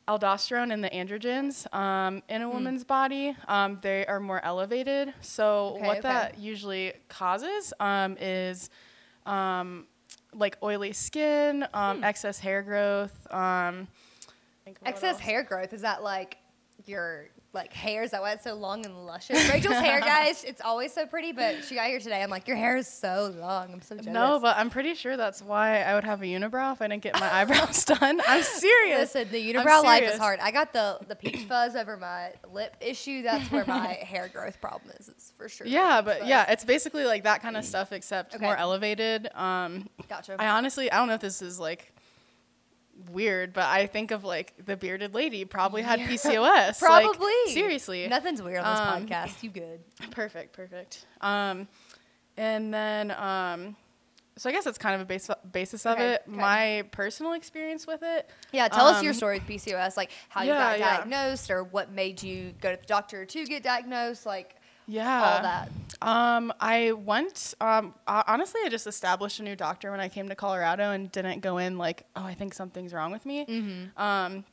aldosterone 0.08 0.72
and 0.72 0.82
the 0.82 0.90
androgens 0.90 1.72
um, 1.74 2.22
in 2.28 2.42
a 2.42 2.48
woman's 2.48 2.82
body. 2.82 3.36
Um, 3.46 3.78
they 3.82 4.06
are 4.06 4.20
more 4.20 4.42
elevated. 4.44 5.12
So 5.20 5.74
Okay, 5.76 5.86
what 5.86 5.98
okay. 5.98 6.08
that 6.08 6.38
usually 6.38 6.94
causes 7.08 7.72
um, 7.78 8.16
is 8.20 8.70
um, 9.26 9.86
like 10.34 10.56
oily 10.62 10.92
skin, 10.92 11.66
um, 11.74 12.02
excess 12.02 12.38
hair 12.38 12.62
growth. 12.62 13.32
Um, 13.32 13.86
Excess 14.84 15.18
hair 15.18 15.42
growth 15.42 15.72
is 15.72 15.80
that 15.82 16.02
like 16.02 16.36
your 16.84 17.28
like 17.58 17.72
hair? 17.74 18.02
Is 18.02 18.12
that 18.12 18.22
why 18.22 18.32
it's 18.32 18.44
so 18.44 18.54
long 18.54 18.86
and 18.86 19.04
luscious? 19.06 19.50
Rachel's 19.50 19.74
hair, 19.74 20.00
guys, 20.00 20.44
it's 20.44 20.62
always 20.62 20.92
so 20.94 21.04
pretty, 21.06 21.32
but 21.32 21.64
she 21.64 21.74
got 21.74 21.88
here 21.88 21.98
today. 22.00 22.22
I'm 22.22 22.30
like, 22.30 22.48
your 22.48 22.56
hair 22.56 22.76
is 22.76 22.88
so 22.88 23.34
long. 23.38 23.72
I'm 23.72 23.82
so 23.82 23.96
jealous. 23.96 24.12
No, 24.12 24.38
but 24.40 24.56
I'm 24.56 24.70
pretty 24.70 24.94
sure 24.94 25.16
that's 25.18 25.42
why 25.42 25.82
I 25.82 25.94
would 25.94 26.04
have 26.04 26.22
a 26.22 26.24
unibrow 26.24 26.72
if 26.72 26.80
I 26.80 26.88
didn't 26.88 27.02
get 27.02 27.20
my 27.20 27.30
eyebrows 27.34 27.84
done. 28.00 28.20
I'm 28.26 28.42
serious. 28.42 29.14
Listen, 29.14 29.28
the 29.30 29.52
unibrow 29.54 29.84
life 29.84 30.04
is 30.04 30.18
hard. 30.18 30.40
I 30.40 30.50
got 30.50 30.72
the 30.72 30.98
the 31.08 31.16
peach 31.16 31.40
fuzz 31.48 31.76
over 31.76 31.96
my 31.96 32.32
lip 32.52 32.74
issue. 32.80 33.22
That's 33.22 33.50
where 33.50 33.64
my 33.66 33.86
hair 34.02 34.28
growth 34.32 34.60
problem 34.60 34.92
is. 34.98 35.08
It's 35.08 35.32
for 35.36 35.48
sure. 35.48 35.66
Yeah, 35.66 36.00
but 36.02 36.20
fuzz. 36.20 36.28
yeah, 36.28 36.50
it's 36.50 36.64
basically 36.64 37.04
like 37.04 37.24
that 37.24 37.42
kind 37.42 37.56
of 37.56 37.64
stuff 37.64 37.92
except 37.92 38.34
Okay. 38.36 38.44
more 38.44 38.56
elevated. 38.56 39.28
Um, 39.34 39.88
Gotcha. 40.08 40.36
I 40.38 40.48
honestly, 40.48 40.90
I 40.90 40.96
don't 40.98 41.08
know 41.08 41.14
if 41.14 41.20
this 41.20 41.42
is 41.42 41.58
like 41.58 41.92
weird, 43.10 43.52
but 43.52 43.64
I 43.64 43.86
think 43.86 44.10
of 44.10 44.24
like 44.24 44.54
the 44.64 44.76
bearded 44.76 45.14
lady 45.14 45.44
probably 45.44 45.82
had 45.82 46.00
PCOS. 46.00 46.36
like, 46.82 47.04
Probably. 47.04 47.32
seriously. 47.48 48.06
Nothing's 48.08 48.42
weird 48.42 48.58
on 48.64 48.74
this 48.74 48.80
Um, 48.80 49.06
podcast. 49.08 49.42
You 49.42 49.50
good? 49.50 49.80
Perfect, 50.10 50.54
perfect. 50.54 51.06
Um, 51.20 51.68
and 52.36 52.72
then, 52.72 53.10
um, 53.12 53.76
so 54.36 54.48
I 54.48 54.52
guess 54.52 54.64
that's 54.64 54.78
kind 54.78 54.94
of 54.94 55.00
a 55.00 55.04
base, 55.04 55.28
basis 55.52 55.84
of 55.84 55.94
Okay, 55.94 56.12
it. 56.14 56.22
okay. 56.28 56.36
My 56.36 56.84
personal 56.92 57.32
experience 57.32 57.86
with 57.86 58.02
it. 58.02 58.30
Yeah, 58.52 58.68
tell 58.68 58.86
us 58.86 59.02
your 59.02 59.10
um, 59.10 59.16
story 59.16 59.38
with 59.40 59.48
PCOS, 59.48 59.96
like 59.96 60.12
how 60.28 60.42
you 60.42 60.50
yeah, 60.50 60.58
got 60.58 60.78
yeah. 60.78 60.96
diagnosed 60.98 61.50
or 61.50 61.64
what 61.64 61.90
made 61.90 62.22
you 62.22 62.54
go 62.60 62.70
to 62.70 62.76
the 62.80 62.86
doctor 62.86 63.24
to 63.24 63.44
get 63.46 63.64
diagnosed, 63.64 64.24
like 64.26 64.54
Yeah. 64.88 65.22
all 65.36 65.42
that. 65.42 65.70
Um, 66.00 66.52
I 66.60 66.92
went. 66.92 67.54
Um, 67.60 67.94
honestly, 68.06 68.60
I 68.64 68.68
just 68.68 68.86
established 68.86 69.38
a 69.40 69.42
new 69.42 69.54
doctor 69.56 69.90
when 69.90 70.00
I 70.00 70.08
came 70.08 70.28
to 70.28 70.34
Colorado 70.34 70.92
and 70.92 71.10
didn't 71.12 71.40
go 71.40 71.58
in 71.58 71.76
like, 71.78 72.04
oh, 72.16 72.24
I 72.24 72.34
think 72.34 72.54
something's 72.54 72.92
wrong 72.94 73.12
with 73.12 73.26
me. 73.26 73.44
Mm-hmm. 73.46 74.00
Um, 74.00 74.44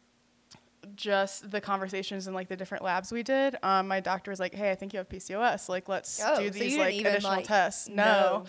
just 0.96 1.50
the 1.50 1.60
conversations 1.62 2.28
and 2.28 2.36
like 2.36 2.48
the 2.48 2.56
different 2.56 2.84
labs 2.84 3.12
we 3.12 3.24
did. 3.24 3.56
Um, 3.64 3.88
my 3.88 4.00
doctor 4.00 4.30
was 4.32 4.40
like, 4.40 4.54
hey, 4.54 4.72
I 4.72 4.76
think 4.76 4.94
you 4.94 4.98
have 4.98 5.10
PCOS. 5.10 5.70
Like, 5.70 5.90
let's 5.90 6.22
Oh, 6.24 6.38
do 6.38 6.50
these 6.50 6.74
didn't 6.74 6.80
like 6.80 6.96
additional 6.96 7.32
like, 7.38 7.46
tests. 7.46 7.88
know. 7.90 7.96
No. 7.96 8.46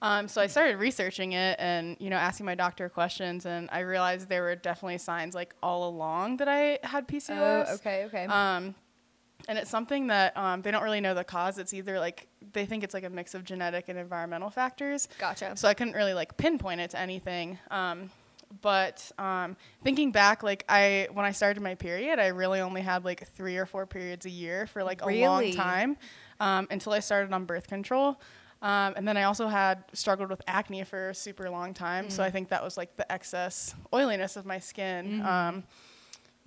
Um, 0.00 0.28
so 0.28 0.40
I 0.40 0.46
started 0.46 0.76
researching 0.76 1.32
it 1.32 1.56
and 1.58 1.96
you 1.98 2.08
know 2.08 2.16
asking 2.16 2.46
my 2.46 2.54
doctor 2.54 2.88
questions, 2.88 3.46
and 3.46 3.68
I 3.72 3.80
realized 3.80 4.28
there 4.28 4.42
were 4.42 4.54
definitely 4.54 4.98
signs 4.98 5.34
like 5.34 5.54
all 5.60 5.88
along 5.88 6.36
that 6.36 6.46
I 6.48 6.78
had 6.84 7.08
PCOS. 7.08 7.66
Oh, 7.68 7.74
okay, 7.74 8.04
okay. 8.04 8.24
Um, 8.26 8.76
and 9.46 9.58
it's 9.58 9.70
something 9.70 10.08
that 10.08 10.36
um, 10.36 10.62
they 10.62 10.70
don't 10.70 10.82
really 10.82 11.00
know 11.00 11.14
the 11.14 11.24
cause. 11.24 11.58
It's 11.58 11.72
either 11.72 11.98
like 11.98 12.26
they 12.52 12.66
think 12.66 12.82
it's 12.82 12.94
like 12.94 13.04
a 13.04 13.10
mix 13.10 13.34
of 13.34 13.44
genetic 13.44 13.88
and 13.88 13.98
environmental 13.98 14.50
factors. 14.50 15.08
gotcha. 15.18 15.56
So 15.56 15.68
I 15.68 15.74
couldn't 15.74 15.94
really 15.94 16.14
like 16.14 16.36
pinpoint 16.36 16.80
it 16.80 16.90
to 16.90 16.98
anything. 16.98 17.58
Um, 17.70 18.10
but 18.62 19.10
um, 19.18 19.56
thinking 19.84 20.10
back, 20.10 20.42
like 20.42 20.64
I 20.68 21.08
when 21.12 21.24
I 21.24 21.32
started 21.32 21.62
my 21.62 21.74
period, 21.74 22.18
I 22.18 22.28
really 22.28 22.60
only 22.60 22.80
had 22.80 23.04
like 23.04 23.26
three 23.28 23.56
or 23.56 23.66
four 23.66 23.86
periods 23.86 24.26
a 24.26 24.30
year 24.30 24.66
for 24.66 24.82
like 24.82 25.02
a 25.02 25.06
long 25.06 25.42
time 25.52 25.96
um, 26.40 26.66
until 26.70 26.92
I 26.92 27.00
started 27.00 27.32
on 27.32 27.44
birth 27.44 27.68
control. 27.68 28.20
Um, 28.60 28.94
and 28.96 29.06
then 29.06 29.16
I 29.16 29.22
also 29.24 29.46
had 29.46 29.84
struggled 29.92 30.30
with 30.30 30.42
acne 30.48 30.82
for 30.82 31.10
a 31.10 31.14
super 31.14 31.48
long 31.48 31.74
time. 31.74 32.10
So 32.10 32.24
I 32.24 32.30
think 32.30 32.48
that 32.48 32.62
was 32.64 32.76
like 32.76 32.96
the 32.96 33.10
excess 33.12 33.74
oiliness 33.94 34.36
of 34.36 34.46
my 34.46 34.58
skin. 34.58 35.20
Um, 35.22 35.64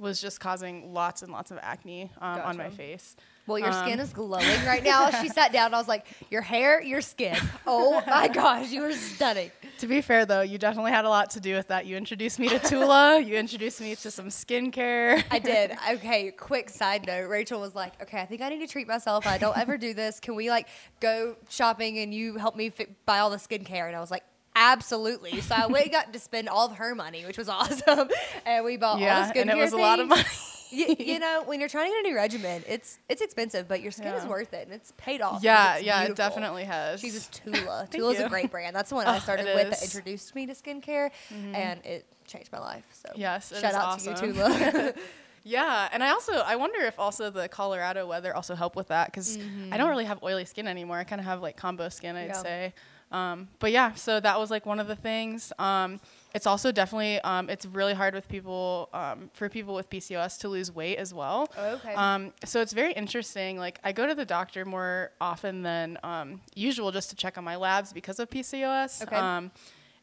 was 0.02 0.20
just 0.20 0.40
causing 0.40 0.94
lots 0.94 1.22
and 1.22 1.32
lots 1.32 1.52
of 1.52 1.60
acne 1.62 2.12
um, 2.20 2.42
on 2.42 2.58
my 2.58 2.70
face. 2.70 3.16
Well, 3.48 3.58
your 3.60 3.70
Um, 3.70 3.86
skin 3.86 4.00
is 4.00 4.14
glowing 4.14 4.66
right 4.66 4.84
now. 4.84 5.10
She 5.22 5.28
sat 5.30 5.52
down 5.52 5.68
and 5.68 5.76
I 5.76 5.78
was 5.80 5.88
like, 5.88 6.06
Your 6.30 6.42
hair, 6.42 6.82
your 6.82 7.02
skin. 7.02 7.38
Oh 7.68 8.02
my 8.08 8.28
gosh, 8.42 8.72
you 8.72 8.82
were 8.82 8.94
stunning. 8.94 9.52
To 9.80 9.88
be 9.88 10.02
fair, 10.02 10.26
though, 10.26 10.42
you 10.42 10.58
definitely 10.58 10.92
had 10.92 11.06
a 11.06 11.10
lot 11.10 11.32
to 11.32 11.40
do 11.40 11.56
with 11.56 11.68
that. 11.70 11.86
You 11.86 11.98
introduced 11.98 12.38
me 12.40 12.50
to 12.50 12.60
Tula. 12.60 13.20
you 13.20 13.36
introduced 13.36 13.82
me 13.82 13.96
to 13.96 14.12
some 14.12 14.28
skincare. 14.28 15.24
I 15.32 15.40
did. 15.40 15.76
Okay, 15.94 16.32
quick 16.32 16.70
side 16.70 17.06
note. 17.08 17.30
Rachel 17.30 17.60
was 17.60 17.74
like, 17.76 18.00
Okay, 18.02 18.22
I 18.22 18.26
think 18.26 18.42
I 18.42 18.50
need 18.50 18.60
to 18.60 18.68
treat 18.68 18.88
myself. 18.88 19.26
I 19.28 19.38
don't 19.38 19.58
ever 19.58 19.78
do 19.78 19.94
this. 19.94 20.20
Can 20.20 20.36
we 20.36 20.50
like 20.50 20.68
go 21.00 21.36
shopping 21.50 21.98
and 22.00 22.14
you 22.14 22.38
help 22.38 22.56
me 22.56 22.70
fi- 22.70 22.88
buy 23.06 23.20
all 23.20 23.30
the 23.30 23.38
skincare? 23.38 23.88
And 23.88 23.96
I 23.96 24.00
was 24.00 24.12
like, 24.12 24.24
Absolutely. 24.56 25.42
So 25.42 25.56
I 25.56 25.66
and 25.66 25.92
got 25.92 26.14
to 26.14 26.20
spend 26.20 26.50
all 26.50 26.68
of 26.68 26.78
her 26.78 26.96
money, 26.96 27.26
which 27.26 27.38
was 27.38 27.50
awesome. 27.58 28.10
And 28.46 28.66
we 28.66 28.78
bought 28.78 28.96
all 28.96 29.00
yeah, 29.00 29.28
the 29.28 29.34
skincare 29.34 29.42
and 29.42 29.50
it 29.52 29.58
was 29.58 29.74
a 29.74 29.78
lot 29.78 30.00
of 30.00 30.08
money. 30.08 30.24
you, 30.72 30.96
you 31.00 31.20
know, 31.20 31.44
when 31.46 31.60
you're 31.60 31.70
trying 31.70 31.88
to 31.88 31.96
get 31.96 32.06
a 32.06 32.10
new 32.10 32.16
regimen, 32.16 32.64
it's 32.68 32.98
it's 33.10 33.22
expensive, 33.22 33.68
but 33.68 33.82
your 33.82 33.92
skin 33.92 34.14
is 34.14 34.26
worth 34.26 34.54
it, 34.54 34.66
and 34.68 34.74
it's 34.74 34.94
paid 34.98 35.22
off. 35.22 35.44
yeah, 35.44 35.78
yeah, 35.78 36.04
it 36.04 36.16
definitely 36.16 36.64
has. 36.66 37.00
She's 37.02 37.14
uses 37.14 37.28
Tula. 37.32 37.88
Tula's 37.92 38.20
a 38.20 38.30
great 38.30 38.52
brand. 38.52 38.76
That's 38.76 38.90
the 38.90 38.96
one 38.96 39.08
I 39.08 39.18
Oh, 39.18 39.20
started 39.20 39.46
with 39.54 39.70
that 39.70 39.74
is. 39.74 39.90
Mm-hmm. 39.90 39.98
introduced 39.98 40.36
me 40.36 40.46
to 40.48 40.54
skincare, 40.54 41.12
and 41.32 41.86
it 41.86 42.06
changed 42.26 42.52
my 42.52 42.60
life. 42.60 42.86
So 42.94 43.10
Yes, 43.16 43.52
shout 43.60 43.74
out 43.74 43.86
awesome. 43.86 44.16
to 44.16 44.28
you, 44.28 44.34
Tula. 44.34 44.94
Yeah, 45.44 45.90
and 45.92 46.04
I 46.04 46.12
also 46.12 46.34
I 46.34 46.56
wonder 46.56 46.80
if 46.82 47.00
also 47.00 47.32
the 47.32 47.48
Colorado 47.48 48.06
weather 48.06 48.36
also 48.36 48.54
help 48.54 48.76
with 48.76 48.90
that 48.90 49.08
because 49.08 49.40
I 49.72 49.78
don't 49.78 49.90
really 49.90 50.06
have 50.06 50.22
oily 50.22 50.46
skin 50.46 50.68
anymore. 50.68 50.98
I 50.98 51.04
kind 51.04 51.20
of 51.20 51.26
have 51.26 51.42
like 51.42 51.58
combo 51.58 51.90
skin, 51.90 52.16
I'd 52.16 52.28
Yeah. 52.28 52.34
say. 52.34 52.74
Um, 53.12 53.50
but 53.60 53.72
yeah, 53.72 53.94
so 53.94 54.20
that 54.20 54.40
was 54.40 54.50
like 54.50 54.66
one 54.66 54.80
of 54.80 54.88
the 54.88 54.96
things. 54.96 55.52
Um, 55.60 56.00
it's 56.34 56.48
also 56.48 56.72
definitely 56.72 57.20
um, 57.22 57.50
it's 57.50 57.66
really 57.66 57.94
hard 57.94 58.14
with 58.14 58.28
people 58.30 58.90
um, 58.94 59.30
for 59.34 59.50
people 59.50 59.76
with 59.76 59.90
PCOS 59.90 60.40
to 60.40 60.50
lose 60.50 60.74
weight 60.74 60.98
as 60.98 61.14
well. 61.14 61.52
Oh, 61.58 61.74
okay. 61.76 61.94
Um, 61.94 62.32
so 62.46 62.62
it's 62.62 62.72
very 62.72 62.94
interesting. 62.94 63.58
Like 63.58 63.80
I 63.84 63.92
go 63.92 64.08
to 64.08 64.16
the 64.16 64.26
doctor 64.26 64.64
more 64.64 65.12
often 65.20 65.62
than 65.62 65.98
um, 66.04 66.42
usual 66.56 66.92
just 66.92 67.10
to 67.10 67.16
check 67.16 67.38
on 67.38 67.44
my 67.44 67.58
labs 67.58 67.92
because 67.92 68.20
of 68.20 68.30
PCOS. 68.30 69.04
Okay. 69.04 69.16
Um, 69.16 69.52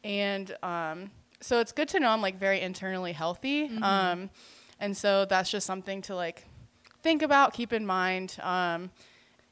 and 0.03 0.55
um, 0.61 1.11
so 1.41 1.59
it's 1.59 1.71
good 1.71 1.87
to 1.89 1.99
know 1.99 2.09
I'm 2.09 2.21
like 2.21 2.37
very 2.37 2.61
internally 2.61 3.13
healthy. 3.13 3.67
Mm-hmm. 3.67 3.83
Um, 3.83 4.29
and 4.79 4.95
so 4.95 5.25
that's 5.25 5.49
just 5.49 5.65
something 5.65 6.01
to 6.03 6.15
like 6.15 6.45
think 7.01 7.21
about, 7.21 7.53
keep 7.53 7.73
in 7.73 7.85
mind. 7.85 8.37
Um, 8.41 8.91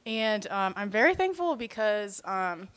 and 0.05 0.47
um, 0.47 0.73
I'm 0.77 0.89
very 0.89 1.15
thankful 1.15 1.55
because 1.55 2.21
um, 2.23 2.69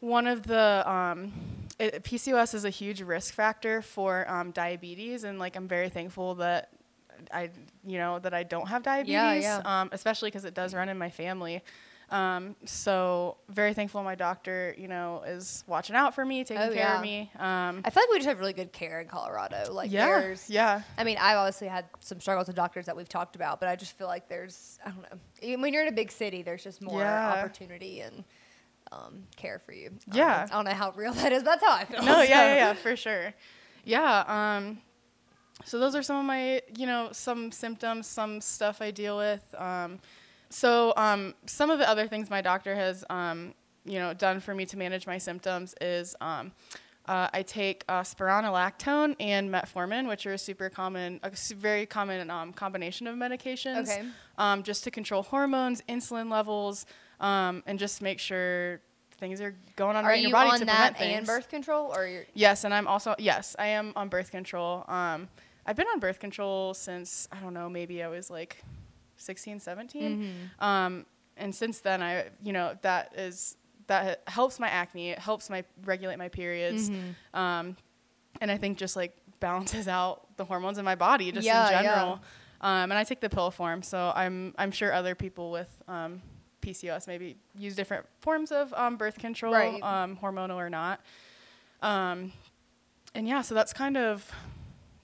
one 0.00 0.26
of 0.26 0.46
the 0.46 0.88
um, 0.90 1.32
it, 1.78 2.02
PCOS 2.04 2.54
is 2.54 2.64
a 2.64 2.70
huge 2.70 3.00
risk 3.02 3.34
factor 3.34 3.82
for 3.82 4.28
um, 4.30 4.50
diabetes, 4.50 5.24
and 5.24 5.38
like 5.38 5.56
I'm 5.56 5.68
very 5.68 5.88
thankful 5.88 6.36
that 6.36 6.70
I, 7.32 7.50
you 7.84 7.98
know, 7.98 8.18
that 8.20 8.32
I 8.34 8.42
don't 8.44 8.68
have 8.68 8.82
diabetes, 8.82 9.12
yeah. 9.44 9.62
Um, 9.64 9.88
especially 9.92 10.28
because 10.30 10.44
it 10.44 10.54
does 10.54 10.74
run 10.74 10.88
in 10.88 10.98
my 10.98 11.10
family. 11.10 11.62
Um, 12.10 12.56
so 12.64 13.36
very 13.50 13.74
thankful 13.74 14.02
my 14.02 14.14
doctor, 14.14 14.74
you 14.78 14.88
know, 14.88 15.22
is 15.26 15.62
watching 15.66 15.94
out 15.94 16.14
for 16.14 16.24
me, 16.24 16.42
taking 16.42 16.62
Oh, 16.62 16.68
care 16.68 16.76
yeah. 16.76 16.96
of 16.96 17.02
me. 17.02 17.30
Um, 17.38 17.82
I 17.84 17.90
feel 17.90 18.02
like 18.04 18.10
we 18.10 18.16
just 18.16 18.28
have 18.28 18.38
really 18.38 18.54
good 18.54 18.72
care 18.72 19.00
in 19.00 19.08
Colorado. 19.08 19.70
Like 19.74 19.90
yeah, 19.92 20.06
there's 20.20 20.48
yeah. 20.48 20.80
I 20.96 21.04
mean, 21.04 21.18
I've 21.20 21.36
obviously 21.36 21.68
had 21.68 21.84
some 22.00 22.18
struggles 22.18 22.46
with 22.46 22.56
doctors 22.56 22.86
that 22.86 22.96
we've 22.96 23.08
talked 23.10 23.36
about, 23.36 23.60
but 23.60 23.68
I 23.68 23.76
just 23.76 23.92
feel 23.98 24.06
like 24.06 24.26
there's, 24.26 24.78
I 24.86 24.88
don't 24.90 25.02
know, 25.02 25.18
even 25.42 25.60
when 25.60 25.74
you're 25.74 25.82
in 25.82 25.88
a 25.88 25.96
big 25.96 26.10
city, 26.10 26.40
there's 26.42 26.64
just 26.64 26.80
more 26.80 27.00
Yeah. 27.02 27.30
opportunity 27.30 28.00
and 28.00 28.24
um, 28.92 29.24
care 29.36 29.58
for 29.58 29.72
you. 29.72 29.86
I 29.86 29.90
don't 30.10 30.14
Yeah. 30.16 30.26
know. 30.26 30.32
I 30.54 30.56
don't 30.56 30.64
know 30.66 30.70
how 30.74 30.90
real 30.92 31.12
that 31.14 31.32
is, 31.32 31.42
that's 31.42 31.62
how 31.64 31.72
I 31.72 31.84
feel. 31.84 32.02
No, 32.02 32.20
yeah, 32.22 32.24
so. 32.24 32.30
yeah, 32.32 32.54
yeah, 32.54 32.72
for 32.74 32.96
sure. 32.96 33.34
Yeah. 33.84 34.24
Um, 34.56 34.78
so 35.64 35.78
those 35.78 35.94
are 35.94 36.02
some 36.02 36.16
of 36.18 36.24
my, 36.24 36.62
you 36.76 36.86
know, 36.86 37.08
some 37.12 37.50
symptoms, 37.50 38.06
some 38.06 38.40
stuff 38.40 38.80
I 38.80 38.90
deal 38.90 39.16
with. 39.16 39.42
Um, 39.56 39.98
so 40.50 40.92
um, 40.96 41.34
some 41.46 41.70
of 41.70 41.78
the 41.78 41.88
other 41.88 42.06
things 42.08 42.30
my 42.30 42.40
doctor 42.40 42.74
has, 42.74 43.04
um, 43.10 43.54
you 43.84 43.98
know, 43.98 44.14
done 44.14 44.40
for 44.40 44.54
me 44.54 44.66
to 44.66 44.76
manage 44.76 45.06
my 45.06 45.18
symptoms 45.18 45.74
is 45.80 46.14
um, 46.20 46.52
uh, 47.06 47.28
I 47.32 47.42
take 47.42 47.84
uh, 47.88 48.02
spironolactone 48.02 49.16
and 49.18 49.50
metformin, 49.50 50.06
which 50.08 50.26
are 50.26 50.34
a 50.34 50.38
super 50.38 50.68
common, 50.70 51.20
a 51.22 51.30
very 51.56 51.86
common 51.86 52.30
um, 52.30 52.52
combination 52.52 53.06
of 53.06 53.16
medications, 53.16 53.88
Okay. 53.88 54.02
um, 54.36 54.62
just 54.62 54.84
to 54.84 54.90
control 54.90 55.22
hormones, 55.22 55.82
insulin 55.88 56.30
levels, 56.30 56.84
um, 57.20 57.62
and 57.66 57.78
just 57.78 58.02
make 58.02 58.18
sure 58.18 58.80
things 59.18 59.40
are 59.40 59.54
going 59.76 59.96
on 59.96 60.04
Are 60.04 60.08
right 60.08 60.18
in 60.18 60.22
your 60.22 60.32
body 60.32 60.50
on 60.50 60.58
to 60.60 60.64
that 60.66 60.94
prevent 60.96 61.00
and 61.16 61.26
things. 61.26 61.26
birth 61.26 61.48
control, 61.48 61.92
or 61.94 62.06
you're? 62.06 62.24
Yes, 62.34 62.64
and 62.64 62.72
I'm 62.72 62.86
also 62.86 63.14
yes, 63.18 63.56
I 63.58 63.68
am 63.68 63.92
on 63.96 64.08
birth 64.08 64.30
control. 64.30 64.84
Um, 64.88 65.28
I've 65.66 65.76
been 65.76 65.86
on 65.92 65.98
birth 66.00 66.18
control 66.20 66.72
since 66.74 67.28
I 67.32 67.40
don't 67.40 67.52
know, 67.54 67.68
maybe 67.68 68.02
I 68.02 68.08
was 68.08 68.30
like 68.30 68.62
16, 69.16 69.60
17. 69.60 70.50
Um, 70.60 71.04
and 71.36 71.54
since 71.54 71.80
then, 71.80 72.02
I 72.02 72.26
you 72.42 72.52
know 72.52 72.76
that 72.82 73.12
is 73.16 73.56
that 73.88 74.22
helps 74.26 74.60
my 74.60 74.68
acne. 74.68 75.10
It 75.10 75.18
helps 75.18 75.48
my 75.50 75.64
regulate 75.84 76.16
my 76.16 76.28
periods. 76.28 76.90
Um, 77.34 77.76
and 78.40 78.50
I 78.50 78.56
think 78.58 78.78
just 78.78 78.94
like 78.96 79.16
balances 79.40 79.88
out 79.88 80.36
the 80.36 80.44
hormones 80.44 80.78
in 80.78 80.84
my 80.84 80.94
body 80.94 81.32
just 81.32 81.46
Yeah, 81.46 81.66
in 81.66 81.72
yeah. 81.72 81.82
general. 81.94 82.20
Um, 82.60 82.90
and 82.90 82.94
I 82.94 83.04
take 83.04 83.20
the 83.20 83.30
pill 83.30 83.50
form, 83.50 83.82
so 83.82 84.12
I'm 84.14 84.54
I'm 84.58 84.70
sure 84.72 84.92
other 84.92 85.14
people 85.14 85.50
with 85.50 85.70
um, 85.88 86.20
PCOS 86.72 87.06
maybe 87.06 87.36
use 87.56 87.74
different 87.74 88.06
forms 88.20 88.52
of 88.52 88.72
um, 88.74 88.96
birth 88.96 89.18
control, 89.18 89.52
Right. 89.54 89.82
um, 89.82 90.16
hormonal 90.22 90.56
or 90.56 90.68
not. 90.70 91.00
Um, 91.82 92.32
and 93.14 93.26
yeah, 93.26 93.42
so 93.42 93.54
that's 93.54 93.72
kind 93.72 93.96
of 93.96 94.30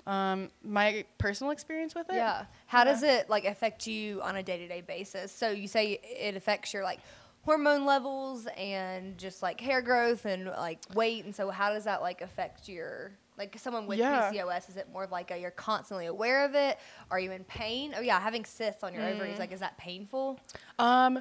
um, 0.06 0.50
my 0.62 1.04
personal 1.18 1.50
experience 1.52 1.94
with 1.94 2.08
it. 2.10 2.16
Yeah. 2.16 2.44
How 2.66 2.80
Yeah. 2.80 2.84
does 2.92 3.02
it 3.02 3.30
like 3.30 3.44
affect 3.44 3.86
you 3.86 4.20
on 4.22 4.36
a 4.36 4.42
day 4.42 4.58
to 4.58 4.68
day 4.68 4.82
basis? 4.82 5.32
So 5.32 5.50
you 5.50 5.66
say 5.68 5.98
it 6.02 6.36
affects 6.36 6.74
your 6.74 6.82
like 6.82 7.00
hormone 7.42 7.84
levels 7.86 8.46
and 8.56 9.16
just 9.18 9.42
like 9.42 9.60
hair 9.60 9.82
growth 9.82 10.24
and 10.26 10.46
like 10.46 10.80
weight, 10.94 11.24
and 11.24 11.34
so 11.34 11.50
how 11.50 11.72
does 11.72 11.84
that 11.84 12.02
like 12.02 12.20
affect 12.20 12.68
your 12.68 13.12
like 13.36 13.58
someone 13.58 13.86
with 13.86 13.98
Yeah. 13.98 14.30
PCOS? 14.30 14.68
Is 14.68 14.76
it 14.76 14.88
more 14.92 15.04
of 15.04 15.10
like 15.10 15.30
a, 15.30 15.38
you're 15.38 15.50
constantly 15.50 16.06
aware 16.06 16.44
of 16.44 16.54
it? 16.54 16.78
Are 17.10 17.18
you 17.18 17.32
in 17.32 17.42
pain? 17.44 17.94
Oh 17.96 18.00
yeah, 18.00 18.20
having 18.20 18.44
cysts 18.44 18.82
on 18.84 18.92
your 18.92 19.02
Mm. 19.02 19.14
ovaries, 19.14 19.38
like 19.38 19.52
is 19.52 19.60
that 19.60 19.76
painful? 19.78 20.38
Um, 20.78 21.20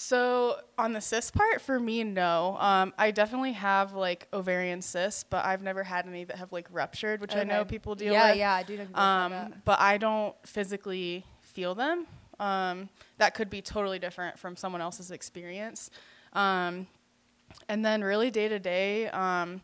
so 0.00 0.60
on 0.78 0.92
the 0.92 1.00
cyst 1.00 1.34
part, 1.34 1.60
for 1.60 1.80
me, 1.80 2.04
no. 2.04 2.56
Um, 2.60 2.94
I 2.96 3.10
definitely 3.10 3.54
have 3.54 3.94
like 3.94 4.28
ovarian 4.32 4.80
cysts, 4.80 5.24
but 5.24 5.44
I've 5.44 5.60
never 5.60 5.82
had 5.82 6.06
any 6.06 6.22
that 6.22 6.36
have 6.36 6.52
like 6.52 6.68
ruptured, 6.70 7.20
which 7.20 7.34
I 7.34 7.42
know 7.42 7.64
people 7.64 7.96
deal 7.96 8.12
yeah, 8.12 8.28
with. 8.28 8.36
Yeah, 8.38 8.44
yeah, 8.44 8.54
I 8.54 8.62
do 8.62 8.76
know 8.76 8.86
Um, 8.94 9.54
but 9.64 9.80
I 9.80 9.98
don't 9.98 10.36
physically 10.46 11.24
feel 11.40 11.74
them. 11.74 12.06
Um, 12.38 12.88
that 13.16 13.34
could 13.34 13.50
be 13.50 13.60
totally 13.60 13.98
different 13.98 14.38
from 14.38 14.54
someone 14.54 14.80
else's 14.80 15.10
experience. 15.10 15.90
Um, 16.32 16.86
and 17.68 17.84
then 17.84 18.04
really 18.04 18.30
day 18.30 18.46
to 18.46 18.60
day, 18.60 19.08
um, 19.08 19.60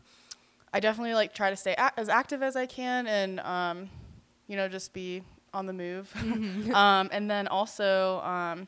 I 0.73 0.81
definitely 0.81 1.13
like 1.13 1.33
try 1.33 1.49
to 1.49 1.55
stay 1.55 1.75
a- 1.77 1.97
as 1.97 2.09
active 2.09 2.43
as 2.43 2.57
I 2.57 2.65
can 2.65 3.07
and, 3.07 3.39
um, 3.39 3.89
you 4.47 4.57
know, 4.57 4.67
just 4.67 4.91
be 4.91 5.23
on 5.53 5.65
the 5.65 5.71
move. 5.71 6.13
um, 6.73 7.07
and 7.13 7.31
then 7.31 7.47
also, 7.47 8.19
um, 8.19 8.67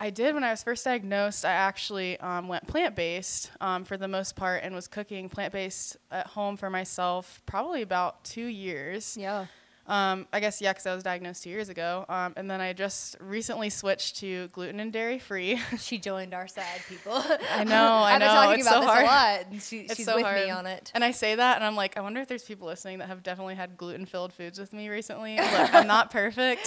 I 0.00 0.10
did 0.10 0.34
when 0.34 0.44
I 0.44 0.50
was 0.50 0.62
first 0.62 0.84
diagnosed. 0.84 1.44
I 1.44 1.50
actually 1.52 2.20
um, 2.20 2.46
went 2.46 2.66
plant 2.68 2.94
based 2.94 3.50
um, 3.60 3.84
for 3.84 3.96
the 3.96 4.06
most 4.06 4.36
part 4.36 4.62
and 4.62 4.74
was 4.74 4.86
cooking 4.86 5.28
plant 5.28 5.52
based 5.52 5.96
at 6.10 6.28
home 6.28 6.56
for 6.56 6.70
myself 6.70 7.42
probably 7.46 7.82
about 7.82 8.22
two 8.24 8.46
years. 8.46 9.16
Yeah. 9.18 9.46
Um, 9.88 10.26
I 10.34 10.40
guess 10.40 10.60
yeah, 10.60 10.72
because 10.72 10.86
I 10.86 10.94
was 10.94 11.02
diagnosed 11.02 11.42
two 11.42 11.50
years 11.50 11.70
ago, 11.70 12.04
um, 12.10 12.34
and 12.36 12.50
then 12.50 12.60
I 12.60 12.74
just 12.74 13.16
recently 13.20 13.70
switched 13.70 14.16
to 14.18 14.48
gluten 14.48 14.80
and 14.80 14.92
dairy 14.92 15.18
free. 15.18 15.58
She 15.78 15.96
joined 15.98 16.34
our 16.34 16.46
sad 16.46 16.80
people. 16.88 17.12
I 17.14 17.64
know, 17.64 17.74
I 17.94 18.12
I've 18.14 18.18
been 18.20 18.28
know, 18.28 18.34
talking 18.34 18.58
it's 18.60 18.68
about 18.68 18.74
so 18.74 18.80
this 18.80 18.90
hard. 18.90 19.02
a 19.04 19.06
lot. 19.06 19.40
And 19.50 19.62
she, 19.62 19.88
she's 19.88 20.04
so 20.04 20.16
with 20.16 20.24
hard. 20.24 20.44
me 20.44 20.50
on 20.50 20.66
it. 20.66 20.90
And 20.94 21.02
I 21.02 21.12
say 21.12 21.34
that, 21.36 21.56
and 21.56 21.64
I'm 21.64 21.76
like, 21.76 21.96
I 21.96 22.00
wonder 22.02 22.20
if 22.20 22.28
there's 22.28 22.42
people 22.44 22.66
listening 22.66 22.98
that 22.98 23.08
have 23.08 23.22
definitely 23.22 23.54
had 23.54 23.76
gluten 23.78 24.04
filled 24.04 24.32
foods 24.34 24.58
with 24.58 24.72
me 24.74 24.88
recently. 24.90 25.36
Look, 25.36 25.74
I'm 25.74 25.86
not 25.86 26.10
perfect. 26.22 26.66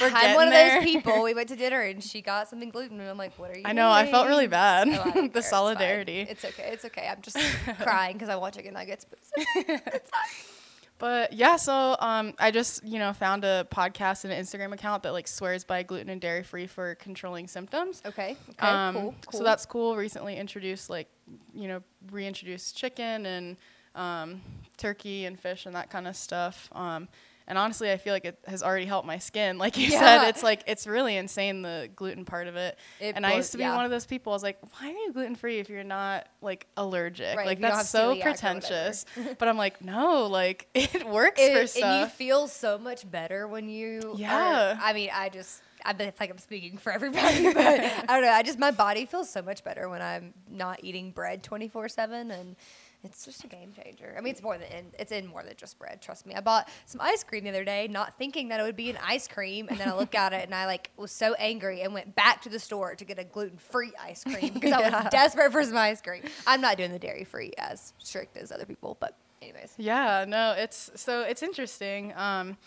We're 0.00 0.10
I'm 0.12 0.34
one 0.34 0.48
of 0.48 0.52
there. 0.52 0.80
those 0.80 0.84
people. 0.84 1.22
We 1.22 1.32
went 1.32 1.48
to 1.48 1.56
dinner 1.56 1.80
and 1.80 2.04
she 2.04 2.20
got 2.20 2.48
something 2.48 2.68
gluten, 2.68 3.00
and 3.00 3.08
I'm 3.08 3.16
like, 3.16 3.38
"What 3.38 3.50
are 3.50 3.56
you?" 3.58 3.62
I 3.64 3.72
know. 3.72 3.90
I 3.90 4.10
felt 4.10 4.28
really 4.28 4.48
bad. 4.48 4.88
Oh, 4.88 5.10
care, 5.12 5.28
the 5.28 5.38
it's 5.38 5.48
solidarity. 5.48 6.26
It's, 6.28 6.44
okay. 6.44 6.70
It's 6.72 6.84
okay. 6.84 7.08
I'm 7.10 7.22
just 7.22 7.38
crying 7.80 8.14
because 8.14 8.28
I 8.28 8.36
want 8.36 8.54
chicken 8.54 8.74
nuggets. 8.74 9.06
But 9.08 9.18
it's, 9.36 9.86
it's 9.86 10.10
fine. 10.10 10.59
But 11.00 11.32
yeah, 11.32 11.56
so 11.56 11.96
um, 11.98 12.34
I 12.38 12.50
just 12.50 12.84
you 12.84 12.98
know 12.98 13.12
found 13.14 13.42
a 13.42 13.66
podcast 13.72 14.24
and 14.24 14.32
an 14.32 14.44
Instagram 14.44 14.72
account 14.74 15.02
that 15.02 15.12
like 15.12 15.26
swears 15.26 15.64
by 15.64 15.82
gluten 15.82 16.10
and 16.10 16.20
dairy 16.20 16.42
free 16.42 16.66
for 16.66 16.94
controlling 16.96 17.48
symptoms. 17.48 18.02
Okay. 18.04 18.36
Okay. 18.50 18.68
Um, 18.68 18.94
cool. 18.94 19.14
Cool. 19.26 19.38
So 19.38 19.42
that's 19.44 19.64
cool. 19.64 19.96
Recently 19.96 20.36
introduced 20.36 20.90
like, 20.90 21.08
you 21.54 21.68
know, 21.68 21.82
reintroduced 22.12 22.76
chicken 22.76 23.24
and 23.24 23.56
um, 23.94 24.42
turkey 24.76 25.24
and 25.24 25.40
fish 25.40 25.64
and 25.64 25.74
that 25.74 25.88
kind 25.90 26.06
of 26.06 26.14
stuff. 26.16 26.68
Um, 26.72 27.08
and 27.50 27.58
honestly, 27.58 27.90
I 27.92 27.98
feel 27.98 28.14
like 28.14 28.24
it 28.24 28.38
has 28.46 28.62
already 28.62 28.86
helped 28.86 29.06
my 29.06 29.18
skin. 29.18 29.58
Like 29.58 29.76
you 29.76 29.88
Yeah. 29.88 29.98
said, 30.22 30.28
it's 30.30 30.42
like 30.42 30.62
it's 30.66 30.86
really 30.86 31.16
insane 31.16 31.60
the 31.60 31.90
gluten 31.94 32.24
part 32.24 32.46
of 32.46 32.56
it. 32.56 32.78
It 33.00 33.16
and 33.16 33.26
I 33.26 33.34
used 33.34 33.52
to 33.52 33.58
be 33.58 33.64
yeah. 33.64 33.76
one 33.76 33.84
of 33.84 33.90
those 33.90 34.06
people. 34.06 34.32
I 34.32 34.36
was 34.36 34.42
like, 34.42 34.58
why 34.78 34.88
are 34.88 34.92
you 34.92 35.12
gluten 35.12 35.34
free 35.34 35.58
if 35.58 35.68
you're 35.68 35.84
not 35.84 36.26
like 36.40 36.66
allergic? 36.78 37.36
Right, 37.36 37.46
like 37.46 37.60
that's 37.60 37.90
so 37.90 37.98
celiac 37.98 38.02
or 38.04 38.08
whatever. 38.08 38.22
pretentious. 38.30 39.04
but 39.38 39.48
I'm 39.48 39.58
like, 39.58 39.84
no, 39.84 40.26
like 40.26 40.68
it 40.74 41.06
works 41.06 41.40
It- 41.40 41.52
for 41.52 41.58
and 41.58 41.62
you 41.62 41.66
stuff. 41.66 42.14
feel 42.14 42.48
so 42.48 42.78
much 42.78 43.10
better 43.10 43.46
when 43.48 43.68
you. 43.68 44.00
are- 44.12 44.16
Yeah. 44.16 44.78
I 44.82 44.92
mean, 44.94 45.10
I 45.12 45.28
just. 45.28 45.60
I 45.82 45.94
bet 45.94 46.08
it's 46.08 46.20
like 46.20 46.28
I'm 46.30 46.36
speaking 46.36 46.76
for 46.76 46.92
everybody, 46.92 47.42
but 47.54 47.66
I 47.66 48.04
don't 48.06 48.20
know. 48.22 48.30
I 48.30 48.42
just 48.42 48.58
my 48.58 48.70
body 48.70 49.06
feels 49.06 49.30
so 49.30 49.40
much 49.40 49.64
better 49.64 49.88
when 49.88 50.02
I'm 50.02 50.34
not 50.50 50.80
eating 50.84 51.10
bread 51.10 51.42
24 51.42 51.88
seven, 51.88 52.30
and 52.30 52.54
it's 53.02 53.24
just 53.24 53.44
a 53.44 53.46
game 53.46 53.72
changer. 53.72 54.14
I 54.16 54.20
mean, 54.20 54.32
it's 54.32 54.42
more 54.42 54.58
than 54.58 54.68
in, 54.68 54.86
it's 54.98 55.10
in 55.10 55.26
more 55.26 55.42
than 55.42 55.54
just 55.56 55.78
bread. 55.78 56.02
Trust 56.02 56.26
me. 56.26 56.34
I 56.34 56.40
bought 56.40 56.68
some 56.86 57.00
ice 57.00 57.24
cream 57.24 57.44
the 57.44 57.50
other 57.50 57.64
day, 57.64 57.88
not 57.88 58.18
thinking 58.18 58.48
that 58.48 58.60
it 58.60 58.62
would 58.62 58.76
be 58.76 58.90
an 58.90 58.98
ice 59.02 59.26
cream, 59.26 59.68
and 59.68 59.78
then 59.78 59.88
I 59.88 59.94
looked 59.96 60.14
at 60.14 60.32
it 60.32 60.44
and 60.44 60.54
I 60.54 60.66
like 60.66 60.90
was 60.96 61.10
so 61.10 61.34
angry 61.34 61.80
and 61.80 61.94
went 61.94 62.14
back 62.14 62.42
to 62.42 62.48
the 62.48 62.58
store 62.58 62.94
to 62.94 63.04
get 63.04 63.18
a 63.18 63.24
gluten 63.24 63.56
free 63.56 63.92
ice 64.00 64.24
cream 64.24 64.52
because 64.54 64.72
I 64.72 64.90
was 64.90 65.08
desperate 65.10 65.52
for 65.52 65.64
some 65.64 65.76
ice 65.76 66.02
cream. 66.02 66.22
I'm 66.46 66.60
not 66.60 66.76
doing 66.76 66.92
the 66.92 66.98
dairy 66.98 67.24
free 67.24 67.52
as 67.56 67.94
strict 67.98 68.36
as 68.36 68.52
other 68.52 68.66
people, 68.66 68.96
but 69.00 69.16
anyways. 69.40 69.74
Yeah, 69.78 70.26
no, 70.28 70.54
it's 70.56 70.90
so 70.94 71.22
it's 71.22 71.42
interesting. 71.42 72.12
Um, 72.16 72.58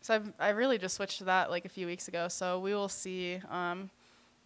so 0.00 0.14
I've, 0.14 0.32
I 0.38 0.48
really 0.50 0.78
just 0.78 0.96
switched 0.96 1.18
to 1.18 1.24
that 1.24 1.50
like 1.50 1.64
a 1.64 1.68
few 1.68 1.86
weeks 1.86 2.08
ago. 2.08 2.28
So 2.28 2.60
we 2.60 2.74
will 2.74 2.88
see. 2.88 3.40
Um, 3.50 3.90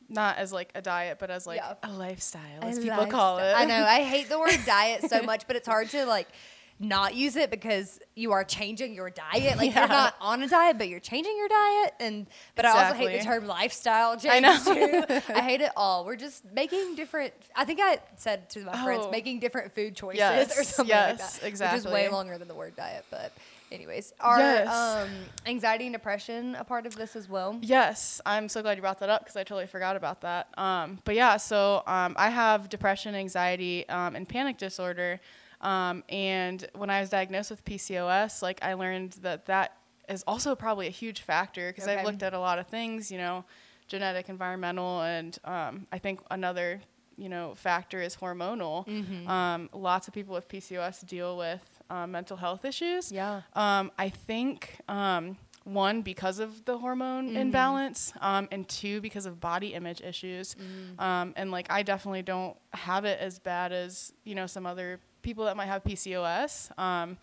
not 0.09 0.39
as 0.39 0.53
like 0.53 0.71
a 0.75 0.83
diet, 0.83 1.19
but 1.19 1.31
as 1.31 1.47
like 1.47 1.59
Yeah. 1.59 1.75
a 1.83 1.91
lifestyle, 1.93 2.63
as 2.63 2.79
people 2.79 2.97
like 2.99 3.11
call 3.11 3.39
it. 3.39 3.53
I 3.55 3.65
know. 3.65 3.85
I 3.85 4.03
hate 4.03 4.29
the 4.29 4.39
word 4.39 4.59
diet 4.67 5.09
so 5.11 5.23
much, 5.23 5.47
but 5.47 5.57
it's 5.57 5.67
hard 5.67 5.89
to 5.91 6.07
like 6.07 6.29
not 6.79 7.15
use 7.15 7.37
it 7.37 7.51
because 7.51 7.99
you 8.15 8.33
are 8.33 8.45
changing 8.45 8.95
your 8.95 9.09
diet. 9.09 9.57
Like 9.57 9.73
Yeah. 9.73 9.81
you're 9.81 9.89
not 9.89 10.15
on 10.21 10.43
a 10.43 10.49
diet, 10.49 10.77
but 10.77 10.89
you're 10.89 11.01
changing 11.01 11.35
your 11.37 11.49
diet. 11.49 11.95
And 12.01 12.27
but 12.55 12.67
I 12.67 12.85
also 12.89 12.95
hate 12.99 13.19
the 13.19 13.25
term 13.25 13.47
lifestyle 13.47 14.17
change 14.19 14.35
I 14.35 14.41
know. 14.41 14.59
too. 14.63 15.05
I 15.35 15.41
hate 15.41 15.63
it 15.63 15.71
all. 15.77 16.05
We're 16.05 16.17
just 16.17 16.45
making 16.53 16.95
different. 16.95 17.33
I 17.55 17.65
think 17.65 17.81
I 17.83 17.99
said 18.17 18.51
to 18.51 18.61
my 18.65 18.85
friends, 18.85 19.05
Oh. 19.07 19.11
making 19.11 19.41
different 19.41 19.73
food 19.75 19.97
choices 19.97 20.19
Yes, 20.19 20.59
or 20.59 20.65
something 20.65 20.95
like 20.95 21.19
yes, 21.19 21.43
Exactly. 21.43 21.79
Which 21.79 21.87
is 21.87 21.93
way 21.93 22.09
longer 22.11 22.37
than 22.37 22.49
the 22.49 22.55
word 22.55 22.77
diet, 22.77 23.05
but. 23.11 23.33
Anyways, 23.73 24.15
are 24.21 24.39
Yes. 24.39 24.73
um, 24.73 25.09
anxiety 25.45 25.87
and 25.87 25.93
depression 25.93 26.55
a 26.55 26.63
part 26.63 26.87
of 26.87 26.95
this 26.95 27.17
as 27.17 27.29
well? 27.29 27.59
Yes, 27.63 28.21
I'm 28.25 28.49
so 28.49 28.63
glad 28.63 28.77
you 28.79 28.81
brought 28.81 29.01
that 29.01 29.09
up 29.09 29.23
because 29.25 29.35
I 29.35 29.43
totally 29.43 29.67
forgot 29.67 29.97
about 29.97 30.21
that. 30.21 30.47
Um, 30.57 31.01
but 31.05 31.17
yeah, 31.17 31.37
so 31.37 31.83
um, 31.85 32.15
I 32.17 32.31
have 32.31 32.69
depression, 32.69 33.17
anxiety, 33.17 33.89
um, 33.89 34.15
and 34.15 34.29
panic 34.29 34.57
disorder. 34.57 35.19
Um, 35.61 36.05
and 36.09 36.67
when 36.75 36.91
I 36.91 37.01
was 37.01 37.11
diagnosed 37.11 37.51
with 37.51 37.65
PCOS, 37.65 38.43
like 38.43 38.59
I 38.63 38.75
learned 38.75 39.13
that 39.23 39.47
that 39.47 39.77
is 40.09 40.23
also 40.27 40.55
probably 40.55 40.87
a 40.87 40.91
huge 40.91 41.21
factor 41.23 41.71
because 41.71 41.85
Okay. 41.89 41.97
I've 41.99 42.05
looked 42.07 42.23
at 42.23 42.33
a 42.35 42.39
lot 42.39 42.59
of 42.59 42.67
things, 42.69 43.11
you 43.11 43.19
know, 43.19 43.45
genetic, 43.89 44.29
environmental, 44.29 45.01
and 45.03 45.37
um, 45.45 45.87
I 45.93 45.99
think 45.99 46.21
another 46.31 46.81
you 47.19 47.29
know 47.31 47.55
factor 47.55 48.03
is 48.03 48.15
hormonal. 48.17 48.87
Mm-hmm. 48.87 49.29
Um, 49.29 49.71
lots 49.73 50.07
of 50.07 50.13
people 50.15 50.35
with 50.35 50.49
PCOS 50.49 51.07
deal 51.07 51.37
with 51.39 51.63
um, 51.89 52.13
mental 52.13 52.37
health 52.37 52.65
issues. 52.65 53.11
Yeah. 53.11 53.41
Um, 53.55 53.91
I 53.99 54.11
think 54.11 54.77
um, 54.89 55.39
one 55.65 56.03
because 56.03 56.39
of 56.39 56.65
the 56.67 56.77
hormone 56.79 57.29
Mm-hmm. 57.29 57.37
imbalance, 57.39 58.13
um, 58.21 58.49
and 58.53 58.69
two 58.69 59.01
because 59.01 59.25
of 59.27 59.41
body 59.41 59.73
image 59.75 60.01
issues. 60.03 60.55
Mm. 60.57 61.01
Um, 61.03 61.33
and 61.37 61.51
like 61.51 61.67
I 61.71 61.83
definitely 61.83 62.23
don't 62.23 62.57
have 62.75 63.05
it 63.07 63.19
as 63.19 63.39
bad 63.39 63.73
as 63.73 64.13
you 64.25 64.35
know 64.35 64.47
some 64.47 64.67
other 64.67 65.01
people 65.27 65.45
that 65.47 65.57
might 65.57 65.67
have 65.75 65.83
PCOS. 65.85 66.53
Um, 66.79 67.19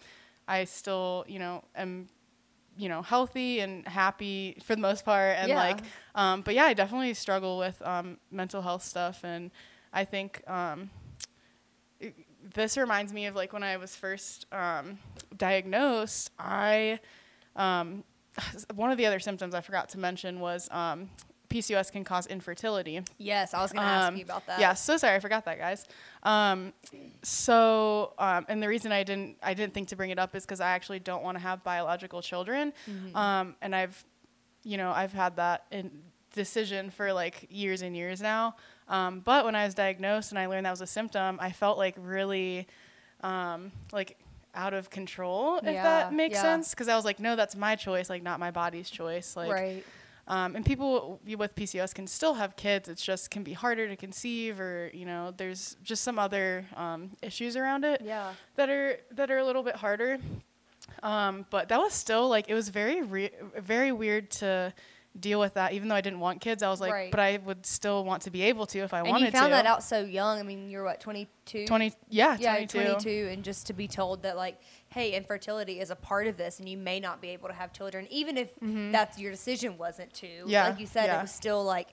I 0.48 0.66
still 0.66 1.24
you 1.28 1.40
know 1.40 1.64
am 1.76 2.10
you 2.78 2.90
know 2.90 3.02
healthy 3.02 3.62
and 3.62 3.88
happy 3.88 4.58
for 4.66 4.76
the 4.76 4.82
most 4.82 5.06
part, 5.06 5.38
and 5.40 5.48
Yeah. 5.50 5.58
like 5.68 5.80
um, 6.16 6.42
but 6.42 6.54
yeah, 6.54 6.66
I 6.66 6.74
definitely 6.74 7.14
struggle 7.14 7.58
with 7.58 7.82
um, 7.82 8.18
mental 8.32 8.62
health 8.62 8.84
stuff, 8.84 9.24
and 9.24 9.50
I 9.94 10.04
think. 10.06 10.42
Um, 10.48 10.90
it- 12.00 12.16
this 12.56 12.76
reminds 12.78 13.14
me 13.14 13.26
of 13.28 13.36
like 13.36 13.54
when 13.54 13.64
I 13.64 13.78
was 13.78 13.96
first 13.96 14.46
um, 14.52 14.98
diagnosed. 15.38 16.30
I 16.38 17.00
um, 17.56 18.04
one 18.76 18.92
of 18.92 18.98
the 18.98 19.06
other 19.06 19.20
symptoms 19.22 19.56
I 19.56 19.62
forgot 19.62 19.88
to 19.90 19.98
mention 19.98 20.42
was 20.42 20.68
um, 20.70 21.10
PCOS 21.54 21.92
can 21.92 22.04
cause 22.04 22.26
infertility. 22.28 23.02
Yes, 23.18 23.54
I 23.54 23.62
was 23.62 23.72
going 23.72 23.86
to 23.86 23.90
ask 23.92 24.08
Um, 24.10 24.18
you 24.18 24.24
about 24.24 24.46
that. 24.48 24.60
Yeah, 24.60 24.74
so 24.74 24.98
sorry, 24.98 25.16
I 25.16 25.20
forgot 25.20 25.46
that, 25.46 25.58
guys. 25.60 25.86
Um, 26.24 26.74
so, 27.22 28.14
um, 28.18 28.46
and 28.50 28.62
the 28.62 28.68
reason 28.68 28.92
I 28.92 29.04
didn't, 29.04 29.38
I 29.44 29.54
didn't 29.54 29.74
think 29.74 29.88
to 29.90 29.96
bring 29.96 30.10
it 30.10 30.20
up 30.20 30.36
is 30.36 30.44
because 30.46 30.60
I 30.62 30.72
actually 30.72 31.00
don't 31.00 31.24
want 31.24 31.36
to 31.38 31.42
have 31.42 31.64
biological 31.64 32.22
children, 32.22 32.74
Mm-hmm. 32.90 33.16
um, 33.16 33.56
and 33.62 33.76
I've, 33.76 34.04
you 34.64 34.78
know, 34.78 34.92
I've 34.92 35.14
had 35.14 35.36
that 35.38 35.66
in 35.72 35.92
decision 36.34 36.90
for 36.90 37.14
like 37.14 37.48
years 37.50 37.82
and 37.82 37.96
years 37.96 38.22
now. 38.22 38.56
Um, 38.88 39.20
but 39.22 39.46
when 39.46 39.56
I 39.56 39.66
was 39.66 39.74
diagnosed 39.74 40.32
and 40.32 40.40
I 40.40 40.48
learned 40.48 40.66
that 40.66 40.72
was 40.72 40.82
a 40.82 40.88
symptom, 40.88 41.38
I 41.40 41.52
felt 41.52 41.78
like 41.78 41.96
really, 41.98 42.68
um, 43.22 43.72
like 43.92 44.18
out 44.56 44.74
of 44.74 44.90
control, 44.90 45.58
if 45.58 45.66
Yeah, 45.66 45.84
that 45.84 46.14
makes 46.14 46.36
yeah. 46.36 46.42
sense. 46.42 46.72
Because 46.72 46.88
I 46.88 46.96
was 46.96 47.06
like, 47.06 47.20
no, 47.20 47.36
that's 47.36 47.56
my 47.56 47.76
choice, 47.76 48.10
like 48.10 48.24
not 48.24 48.40
my 48.40 48.52
body's 48.52 48.90
choice. 48.90 49.36
Like, 49.36 49.52
right. 49.52 49.84
Um, 50.28 50.56
and 50.56 50.66
people 50.66 51.20
with 51.38 51.54
PCOS 51.56 51.94
can 51.94 52.08
still 52.08 52.34
have 52.36 52.56
kids. 52.56 52.88
It's 52.90 53.04
just 53.04 53.30
can 53.30 53.44
be 53.44 53.54
harder 53.54 53.88
to 53.90 53.96
conceive, 53.96 54.60
or 54.60 54.90
you 54.94 55.06
know, 55.06 55.34
there's 55.36 55.76
just 55.84 56.04
some 56.04 56.18
other 56.18 56.66
um, 56.76 57.12
issues 57.22 57.56
around 57.58 57.84
it 57.86 58.02
Yeah. 58.04 58.34
that 58.56 58.70
are 58.70 58.98
that 59.12 59.30
are 59.32 59.38
a 59.40 59.46
little 59.46 59.64
bit 59.64 59.76
harder. 59.76 60.18
Um, 61.02 61.46
but 61.50 61.70
that 61.70 61.80
was 61.80 61.94
still 61.94 62.28
like 62.30 62.50
it 62.50 62.54
was 62.54 62.70
very 62.70 63.02
re- 63.02 63.32
very 63.58 63.92
weird 63.92 64.30
to 64.32 64.74
deal 65.20 65.40
with 65.40 65.54
that. 65.54 65.74
Even 65.74 65.88
though 65.90 65.96
I 65.96 66.02
didn't 66.02 66.20
want 66.20 66.42
kids, 66.42 66.64
I 66.64 66.70
was 66.70 66.82
like, 66.82 66.92
Right. 66.92 67.12
but 67.12 67.20
I 67.20 67.38
would 67.46 67.66
still 67.66 68.04
want 68.04 68.24
to 68.24 68.32
be 68.32 68.42
able 68.44 68.66
to 68.68 68.80
if 68.80 68.94
I 68.94 69.00
And 69.00 69.10
wanted 69.10 69.20
to. 69.20 69.26
And 69.28 69.34
you 69.36 69.40
found 69.40 69.52
to. 69.52 69.56
that 69.58 69.66
out 69.66 69.84
so 69.84 70.00
young. 70.04 70.40
I 70.40 70.44
mean, 70.44 70.70
you're 70.72 70.84
what, 70.84 71.00
22? 71.02 71.68
Twenty, 71.68 71.94
yeah, 72.10 72.36
Yeah, 72.40 72.54
22. 72.56 72.80
22. 72.84 73.30
And 73.32 73.44
just 73.44 73.68
to 73.68 73.74
be 73.74 73.88
told 73.88 74.24
that, 74.24 74.36
like, 74.38 74.60
hey, 74.94 75.12
infertility 75.14 75.80
is 75.80 75.90
a 75.90 75.96
part 75.96 76.28
of 76.28 76.38
this 76.38 76.60
and 76.60 76.70
you 76.70 76.78
may 76.78 77.00
not 77.00 77.22
be 77.22 77.30
able 77.30 77.48
to 77.50 77.54
have 77.56 77.74
children, 77.74 78.08
even 78.12 78.38
if 78.38 78.50
that's 78.92 79.18
your 79.20 79.32
decision 79.32 79.78
wasn't 79.78 80.14
to. 80.14 80.28
Mm-hmm. 80.28 80.50
Yeah, 80.50 80.68
Like 80.70 80.80
you 80.80 80.86
said, 80.86 81.06
yeah. 81.08 81.18
it 81.20 81.22
was 81.24 81.32
still 81.32 81.64
like, 81.64 81.88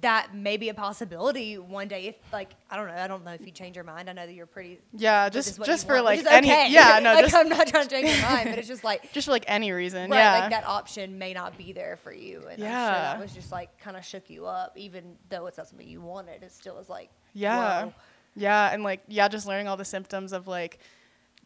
that 0.00 0.34
may 0.36 0.56
be 0.56 0.68
a 0.68 0.74
possibility 0.74 1.58
one 1.58 1.88
day 1.88 2.06
if 2.06 2.14
like 2.32 2.50
I 2.70 2.76
don't 2.76 2.86
know 2.86 2.94
I 2.94 3.08
don't 3.08 3.24
know 3.24 3.32
if 3.32 3.44
you 3.44 3.50
change 3.50 3.74
your 3.74 3.84
mind 3.84 4.08
I 4.08 4.12
know 4.12 4.24
that 4.24 4.32
you're 4.32 4.46
pretty 4.46 4.78
Yeah, 4.96 5.28
just 5.28 5.60
just 5.64 5.84
for 5.84 5.94
want, 5.94 6.04
like 6.04 6.24
any 6.26 6.46
okay. 6.48 6.70
yeah 6.70 7.00
no 7.02 7.12
like 7.14 7.24
just 7.24 7.34
I'm 7.34 7.48
not 7.48 7.66
trying 7.66 7.88
to 7.88 7.90
change 7.90 8.08
your 8.08 8.22
mind 8.22 8.50
but 8.50 8.58
it's 8.60 8.68
just 8.68 8.84
like 8.84 9.12
just 9.16 9.24
for 9.26 9.32
like 9.32 9.42
any 9.48 9.72
reason 9.72 10.08
right 10.08 10.16
yeah 10.18 10.38
like 10.42 10.50
that 10.50 10.64
option 10.64 11.18
may 11.18 11.32
not 11.32 11.58
be 11.58 11.72
there 11.72 11.96
for 11.96 12.12
you 12.12 12.38
and 12.42 12.50
I'm 12.52 12.58
sure 12.58 12.66
Yeah. 12.68 12.92
that 13.14 13.18
was 13.20 13.34
just 13.34 13.50
like 13.50 13.80
kind 13.80 13.96
of 13.96 14.04
shook 14.04 14.30
you 14.30 14.46
up 14.46 14.78
even 14.78 15.16
though 15.28 15.46
it's 15.48 15.58
not 15.58 15.66
something 15.66 15.88
you 15.88 16.00
wanted 16.00 16.44
it 16.44 16.52
still 16.52 16.76
was 16.76 16.88
like 16.88 17.10
Yeah. 17.34 17.86
whoa. 17.86 17.94
Yeah, 18.36 18.72
and 18.72 18.84
like 18.84 19.00
yeah, 19.08 19.26
just 19.26 19.44
learning 19.48 19.66
all 19.66 19.76
the 19.76 19.84
symptoms 19.84 20.32
of 20.32 20.46
like 20.46 20.78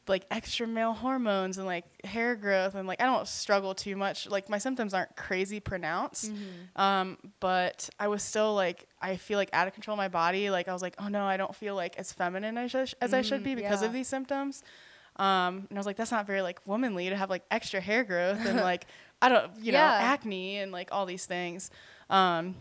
like 0.08 0.26
extra 0.30 0.66
male 0.66 0.92
hormones 0.92 1.58
and 1.58 1.66
like 1.66 1.84
hair 2.04 2.36
growth 2.36 2.74
and 2.74 2.86
like 2.86 3.00
I 3.00 3.06
don't 3.06 3.26
struggle 3.26 3.74
too 3.74 3.96
much. 3.96 4.28
Like 4.28 4.48
my 4.48 4.58
symptoms 4.58 4.94
aren't 4.94 5.14
crazy 5.16 5.60
pronounced. 5.60 6.32
Mm-hmm. 6.32 6.80
Um, 6.80 7.18
but 7.40 7.88
I 7.98 8.08
was 8.08 8.22
still 8.22 8.54
like 8.54 8.86
I 9.00 9.16
feel 9.16 9.38
like 9.38 9.50
out 9.52 9.66
of 9.66 9.74
control 9.74 9.94
of 9.94 9.98
my 9.98 10.08
body. 10.08 10.50
Like 10.50 10.68
I 10.68 10.72
was 10.72 10.82
like, 10.82 10.94
"Oh 10.98 11.08
no, 11.08 11.24
I 11.24 11.36
don't 11.36 11.54
feel 11.54 11.74
like 11.74 11.96
as 11.96 12.12
feminine 12.12 12.58
as, 12.58 12.74
I 12.74 12.84
sh- 12.84 12.94
as 13.00 13.14
I 13.14 13.22
should 13.22 13.42
be 13.42 13.54
because 13.54 13.80
yeah. 13.80 13.88
of 13.88 13.92
these 13.92 14.08
symptoms." 14.08 14.62
Um, 15.16 15.66
and 15.70 15.72
I 15.72 15.76
was 15.78 15.86
like, 15.86 15.96
that's 15.96 16.10
not 16.10 16.26
very 16.26 16.42
like 16.42 16.60
womanly 16.66 17.08
to 17.08 17.16
have 17.16 17.30
like 17.30 17.44
extra 17.50 17.80
hair 17.80 18.04
growth 18.04 18.44
and 18.44 18.56
like 18.60 18.86
I 19.22 19.28
don't, 19.28 19.52
you 19.60 19.72
know, 19.72 19.78
acne 19.78 20.58
and 20.58 20.72
like 20.72 20.88
all 20.92 21.06
these 21.06 21.24
things. 21.24 21.70
Um, 22.10 22.56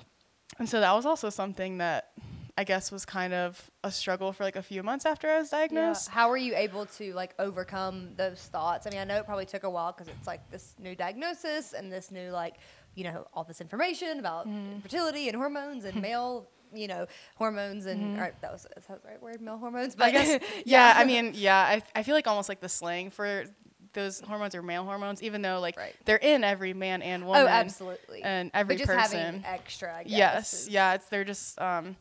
and 0.60 0.70
so 0.70 0.80
that 0.80 0.94
was 0.94 1.06
also 1.06 1.30
something 1.30 1.80
that 1.80 2.12
I 2.58 2.64
guess 2.66 2.92
was 2.92 3.04
kind 3.04 3.34
of 3.34 3.72
a 3.84 3.92
struggle 3.92 4.32
for 4.32 4.44
like 4.44 4.56
a 4.56 4.62
few 4.62 4.84
months 4.84 5.06
after 5.08 5.28
I 5.30 5.40
was 5.40 5.52
Yeah. 5.52 5.60
diagnosed. 5.60 6.10
How 6.10 6.30
were 6.30 6.38
you 6.38 6.56
able 6.56 6.86
to 6.86 7.14
like 7.14 7.34
overcome 7.40 8.14
those 8.16 8.42
thoughts? 8.52 8.86
I 8.86 8.92
mean, 8.92 9.00
I 9.00 9.06
know 9.06 9.18
it 9.18 9.26
probably 9.26 9.46
took 9.48 9.64
a 9.64 9.70
while 9.70 9.92
because 9.92 10.08
it's 10.08 10.28
like 10.28 10.50
this 10.52 10.76
new 10.78 10.96
diagnosis 10.96 11.74
and 11.74 11.92
this 11.92 12.12
new 12.12 12.30
like 12.30 12.56
you 12.96 13.06
know 13.06 13.26
all 13.34 13.44
this 13.44 13.60
information 13.60 14.20
about 14.20 14.48
Mm-hmm. 14.48 14.80
fertility 14.82 15.28
and 15.30 15.36
hormones 15.36 15.84
and 15.86 16.00
male 16.08 16.48
you 16.76 16.88
know 16.88 17.06
hormones 17.38 17.86
and 17.88 18.18
or, 18.20 18.34
that 18.42 18.52
was 18.52 18.68
is 18.78 18.86
that 18.86 19.02
the 19.02 19.08
right 19.10 19.22
word 19.22 19.42
male 19.42 19.58
hormones? 19.58 19.94
Mm-hmm. 19.96 20.04
I 20.04 20.12
guess, 20.12 20.40
yeah, 20.66 20.94
I 20.96 21.06
mean, 21.06 21.32
yeah, 21.36 21.58
I, 21.58 21.82
I 21.96 22.04
feel 22.04 22.14
like 22.14 22.28
almost 22.28 22.50
like 22.50 22.60
the 22.62 22.70
slang 22.70 23.10
for 23.10 23.46
those 23.94 24.22
hormones 24.22 24.54
are 24.56 24.62
male 24.64 24.84
hormones, 24.84 25.22
even 25.24 25.42
though 25.42 25.60
like 25.60 25.78
Right. 25.78 25.96
they're 26.06 26.18
in 26.18 26.44
every 26.44 26.74
man 26.74 27.02
and 27.04 27.26
woman. 27.26 27.44
oh, 27.44 27.48
absolutely. 27.48 28.22
And 28.24 28.50
every 28.54 28.76
but 28.76 28.80
just 28.86 28.92
person. 28.92 29.20
having 29.20 29.46
extra, 29.46 29.96
I 29.96 30.04
guess. 30.04 30.12
yes, 30.12 30.68
yeah, 30.70 30.94
it's 30.96 31.06
they're 31.10 31.24
just 31.24 31.60
um, 31.62 31.96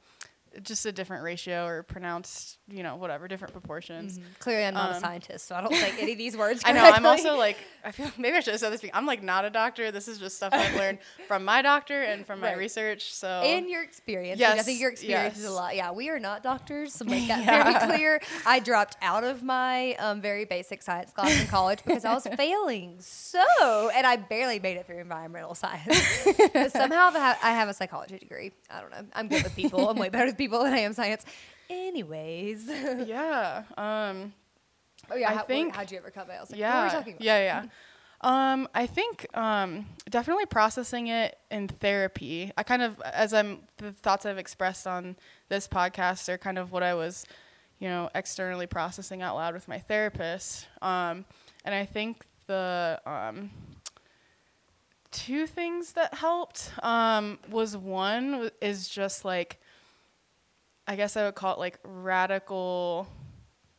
just 0.63 0.85
a 0.87 0.93
different 0.93 1.23
ratio 1.25 1.65
or 1.67 1.83
pronounced, 1.83 2.59
you 2.69 2.83
know, 2.83 2.97
whatever, 2.97 3.27
different 3.29 3.53
proportions. 3.53 4.19
Mhm. 4.19 4.23
Clearly, 4.39 4.65
I'm 4.67 4.75
not 4.75 4.91
a 4.93 4.95
Um, 4.97 5.01
scientist, 5.01 5.47
so 5.47 5.55
I 5.55 5.61
don't 5.63 5.75
think 5.75 6.01
any 6.03 6.13
of 6.13 6.19
these 6.19 6.37
words. 6.37 6.63
I 6.65 6.73
know. 6.73 6.83
I'm 6.85 7.07
also 7.07 7.37
like, 7.37 7.57
I 7.85 7.93
feel 7.93 8.11
maybe 8.19 8.37
I 8.37 8.41
should 8.41 8.53
have 8.53 8.61
said 8.61 8.73
this. 8.73 8.85
I'm 8.93 9.07
like 9.07 9.23
not 9.23 9.45
a 9.45 9.51
doctor. 9.51 9.91
This 9.91 10.09
is 10.09 10.19
just 10.19 10.37
stuff 10.37 10.53
I've 10.53 10.75
learned 10.77 10.99
from 11.29 11.45
my 11.45 11.63
doctor 11.63 12.03
and 12.03 12.27
from 12.27 12.41
my 12.41 12.49
Right. 12.51 12.59
research. 12.59 13.13
So 13.15 13.29
and 13.29 13.69
your 13.71 13.83
experience. 13.83 14.39
which 14.39 14.47
I 14.49 14.63
think 14.63 14.81
your 14.81 14.91
experience 14.91 15.39
is 15.39 15.45
a 15.47 15.51
lot. 15.51 15.75
Yeah, 15.77 15.93
we 15.93 16.11
are 16.11 16.19
not 16.19 16.43
doctors. 16.43 16.93
So 16.93 17.05
make 17.07 17.29
that 17.29 17.45
Yeah. 17.45 17.63
very 17.81 17.87
clear. 17.97 18.21
I 18.45 18.59
dropped 18.61 18.97
out 19.01 19.25
of 19.25 19.43
my 19.43 19.95
um, 19.95 20.21
very 20.21 20.45
basic 20.45 20.83
science 20.83 21.13
class 21.13 21.41
in 21.41 21.47
college 21.47 21.81
because 21.85 22.05
I 22.05 22.13
was 22.13 22.27
failing 22.37 22.97
so, 23.01 23.91
and 23.95 24.07
I 24.07 24.17
barely 24.17 24.59
made 24.59 24.77
it 24.77 24.87
through 24.87 24.99
environmental 24.99 25.55
science. 25.55 25.97
but 26.53 26.73
somehow 26.73 27.11
I 27.15 27.19
have, 27.19 27.39
I 27.43 27.51
have 27.53 27.69
a 27.69 27.75
psychology 27.75 28.19
degree. 28.19 28.53
I 28.71 28.81
don't 28.81 28.91
know. 28.91 29.05
I'm 29.15 29.29
good 29.29 29.45
with 29.45 29.55
people. 29.57 29.89
I'm 29.89 29.97
way 29.97 30.09
better 30.09 30.27
with 30.27 30.37
people 30.37 30.42
than 30.49 30.73
I 30.73 30.79
am 30.79 30.93
science. 30.93 31.25
Anyways. 31.71 32.67
yeah. 33.07 33.63
Um, 33.77 34.33
oh 35.11 35.17
yeah. 35.17 35.31
I 35.31 35.35
how, 35.35 35.43
think- 35.43 35.75
how'd 35.75 35.91
you 35.91 35.99
overcome 35.99 36.31
it? 36.31 36.35
I 36.35 36.41
was 36.41 36.51
like, 36.51 36.61
yeah. 36.61 36.75
what 36.75 36.81
were 36.81 36.87
we 36.87 36.91
talking 36.91 37.13
about? 37.15 37.25
Yeah, 37.25 37.39
yeah. 37.39 37.65
Um, 38.25 38.69
I 38.73 38.87
think 38.87 39.27
um, 39.37 39.87
definitely 40.09 40.47
processing 40.47 41.09
it 41.09 41.37
in 41.51 41.67
therapy. 41.67 42.53
I 42.57 42.63
kind 42.63 42.83
of, 42.83 43.01
as 43.01 43.35
I'm, 43.35 43.61
the 43.79 43.91
thoughts 43.93 44.25
I've 44.27 44.39
expressed 44.39 44.87
on 44.87 45.17
this 45.49 45.67
podcast 45.67 46.29
are 46.29 46.39
kind 46.39 46.57
of 46.57 46.71
what 46.71 46.85
I 46.85 46.95
was, 46.95 47.27
you 47.81 47.89
know, 47.89 48.11
externally 48.15 48.69
processing 48.69 49.23
out 49.23 49.35
loud 49.35 49.55
with 49.55 49.67
my 49.67 49.81
therapist. 49.81 50.69
Um, 50.81 51.25
and 51.65 51.75
I 51.75 51.85
think 51.85 52.25
the 52.47 53.01
um, 53.07 53.51
two 55.11 55.49
things 55.49 55.93
that 55.95 56.15
helped 56.15 56.71
um, 56.83 57.41
was 57.51 57.77
one 57.77 58.31
w- 58.33 58.51
is 58.61 58.89
just 58.89 59.25
like, 59.25 59.61
I 60.87 60.97
guess 60.97 61.17
I 61.17 61.25
would 61.25 61.35
call 61.35 61.55
it 61.55 61.59
like 61.59 61.79
radical 61.85 63.07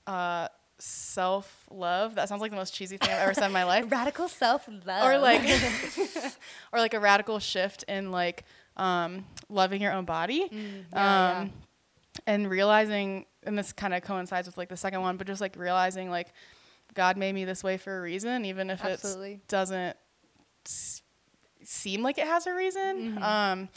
uh, 0.07 0.47
self 0.79 1.65
love. 1.71 2.15
That 2.15 2.29
sounds 2.29 2.41
like 2.41 2.51
the 2.51 2.57
most 2.57 2.73
cheesy 2.73 2.97
thing 2.97 3.09
I've 3.11 3.19
ever 3.19 3.33
said 3.33 3.47
in 3.47 3.51
my 3.51 3.63
life. 3.73 3.91
Radical 3.91 4.27
self 4.27 4.67
love. 4.85 5.03
or 5.05 5.17
like 5.17 5.41
or 6.73 6.79
like 6.79 6.93
a 6.93 6.99
radical 6.99 7.39
shift 7.39 7.83
in 7.87 8.11
like 8.11 8.43
um, 8.77 9.25
loving 9.49 9.81
your 9.81 9.91
own 9.93 10.05
body 10.05 10.49
Mm, 10.51 10.83
yeah, 10.93 11.39
um, 11.41 11.51
and 12.27 12.49
realizing 12.49 13.25
and 13.43 13.57
this 13.57 13.73
kind 13.73 13.93
of 13.93 14.01
coincides 14.03 14.47
with 14.47 14.57
like 14.57 14.69
the 14.69 14.77
second 14.77 15.01
one 15.01 15.17
but 15.17 15.27
just 15.27 15.41
like 15.41 15.55
realizing 15.57 16.09
like 16.09 16.27
god 16.93 17.17
made 17.17 17.33
me 17.33 17.43
this 17.45 17.63
way 17.63 17.77
for 17.77 17.97
a 17.97 18.01
reason 18.01 18.45
even 18.45 18.69
if 18.69 18.83
it 18.85 18.99
doesn't 19.47 19.95
s- 20.65 21.01
seem 21.63 22.01
like 22.03 22.17
it 22.17 22.25
has 22.27 22.47
a 22.47 22.53
reason 22.53 23.13
Mm-hmm. 23.15 23.23
um, 23.23 23.69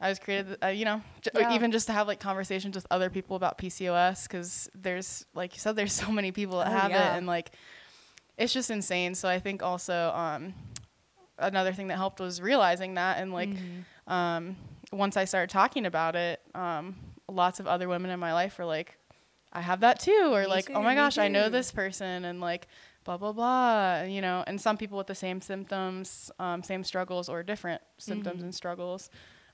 i 0.00 0.08
was 0.08 0.18
created 0.18 0.56
uh, 0.62 0.68
you 0.68 0.84
know 0.84 1.02
j- 1.20 1.30
Yeah. 1.34 1.54
even 1.54 1.70
just 1.72 1.86
to 1.86 1.92
have 1.92 2.06
like 2.06 2.20
conversations 2.20 2.74
with 2.74 2.86
other 2.90 3.10
people 3.10 3.36
about 3.36 3.58
pcos 3.58 4.24
because 4.24 4.68
there's 4.74 5.26
like 5.34 5.54
you 5.54 5.60
said 5.60 5.76
there's 5.76 5.92
so 5.92 6.10
many 6.10 6.32
people 6.32 6.58
that 6.58 6.68
Oh, 6.68 6.70
have 6.70 6.90
yeah. 6.90 7.14
it 7.14 7.18
and 7.18 7.26
like 7.26 7.52
it's 8.38 8.52
just 8.52 8.70
insane 8.70 9.14
so 9.14 9.28
i 9.28 9.38
think 9.38 9.62
also 9.62 10.10
um, 10.14 10.54
another 11.38 11.72
thing 11.72 11.88
that 11.88 11.96
helped 11.96 12.20
was 12.20 12.40
realizing 12.40 12.94
that 12.94 13.18
and 13.18 13.32
like 13.32 13.50
Mm-hmm. 13.50 14.12
um, 14.12 14.56
once 14.92 15.16
i 15.16 15.24
started 15.24 15.50
talking 15.50 15.86
about 15.86 16.16
it 16.16 16.40
um, 16.54 16.96
lots 17.28 17.60
of 17.60 17.66
other 17.66 17.88
women 17.88 18.10
in 18.10 18.18
my 18.18 18.32
life 18.32 18.58
were 18.58 18.64
like 18.64 18.96
i 19.52 19.60
have 19.60 19.80
that 19.80 20.00
too 20.00 20.30
or 20.32 20.42
Me 20.42 20.46
like 20.46 20.66
too, 20.66 20.72
oh 20.74 20.82
my 20.82 20.94
gosh 20.94 21.18
i 21.18 21.28
know 21.28 21.48
this 21.48 21.70
person 21.72 22.24
and 22.24 22.40
like 22.40 22.66
blah 23.04 23.16
blah 23.16 23.32
blah 23.32 24.02
you 24.02 24.20
know 24.20 24.42
and 24.46 24.60
some 24.60 24.76
people 24.76 24.98
with 24.98 25.06
the 25.06 25.14
same 25.14 25.40
symptoms 25.40 26.30
um, 26.38 26.62
same 26.62 26.82
struggles 26.84 27.28
or 27.28 27.42
different 27.42 27.80
symptoms 27.98 28.36
Mm-hmm. 28.38 28.44
and 28.46 28.54
struggles 28.54 29.10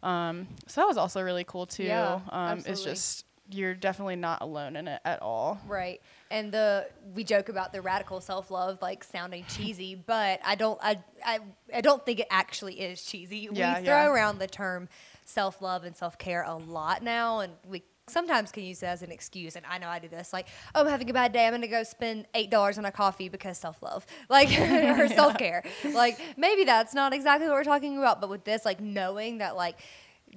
um, 0.06 0.46
so 0.66 0.80
that 0.80 0.86
was 0.86 0.96
also 0.96 1.20
really 1.20 1.44
cool 1.44 1.66
too 1.66 1.84
Yeah, 1.84 2.20
um, 2.30 2.62
it's 2.64 2.84
just 2.84 3.26
you're 3.50 3.74
definitely 3.74 4.16
not 4.16 4.42
alone 4.42 4.76
in 4.76 4.88
it 4.88 5.00
at 5.04 5.22
all 5.22 5.60
Right. 5.66 6.00
And 6.30 6.50
the 6.50 6.88
we 7.14 7.22
joke 7.22 7.48
about 7.48 7.72
the 7.72 7.80
radical 7.80 8.20
self 8.20 8.50
love 8.50 8.82
like 8.82 9.04
sounding 9.04 9.44
cheesy, 9.48 9.94
but 9.94 10.40
I 10.44 10.54
don't 10.54 10.78
I, 10.82 10.98
I 11.24 11.38
I 11.74 11.80
don't 11.80 12.04
think 12.04 12.20
it 12.20 12.26
actually 12.30 12.80
is 12.80 13.02
cheesy. 13.02 13.48
Yeah, 13.52 13.78
we 13.78 13.84
throw 13.84 13.94
yeah. 13.94 14.08
around 14.08 14.38
the 14.38 14.48
term 14.48 14.88
self 15.24 15.60
love 15.60 15.84
and 15.84 15.96
self 15.96 16.18
care 16.18 16.42
a 16.42 16.56
lot 16.56 17.02
now 17.02 17.40
and 17.40 17.52
we 17.68 17.82
sometimes 18.08 18.52
can 18.52 18.62
use 18.62 18.84
it 18.84 18.86
as 18.86 19.02
an 19.02 19.10
excuse 19.10 19.56
and 19.56 19.66
I 19.66 19.78
know 19.78 19.88
I 19.88 19.98
do 19.98 20.06
this 20.06 20.32
like 20.32 20.46
oh 20.76 20.82
I'm 20.82 20.86
having 20.86 21.10
a 21.10 21.12
bad 21.12 21.32
day 21.32 21.44
I'm 21.44 21.52
gonna 21.52 21.66
go 21.66 21.82
spend 21.82 22.26
eight 22.34 22.50
dollars 22.50 22.78
on 22.78 22.84
a 22.84 22.92
coffee 22.92 23.28
because 23.28 23.58
self 23.58 23.82
love 23.82 24.06
like 24.28 24.48
or 24.60 25.08
self 25.08 25.36
care 25.36 25.64
like 25.92 26.20
maybe 26.36 26.62
that's 26.62 26.94
not 26.94 27.12
exactly 27.12 27.48
what 27.48 27.54
we're 27.54 27.64
talking 27.64 27.98
about 27.98 28.20
but 28.20 28.30
with 28.30 28.44
this 28.44 28.64
like 28.64 28.80
knowing 28.80 29.38
that 29.38 29.56
like 29.56 29.76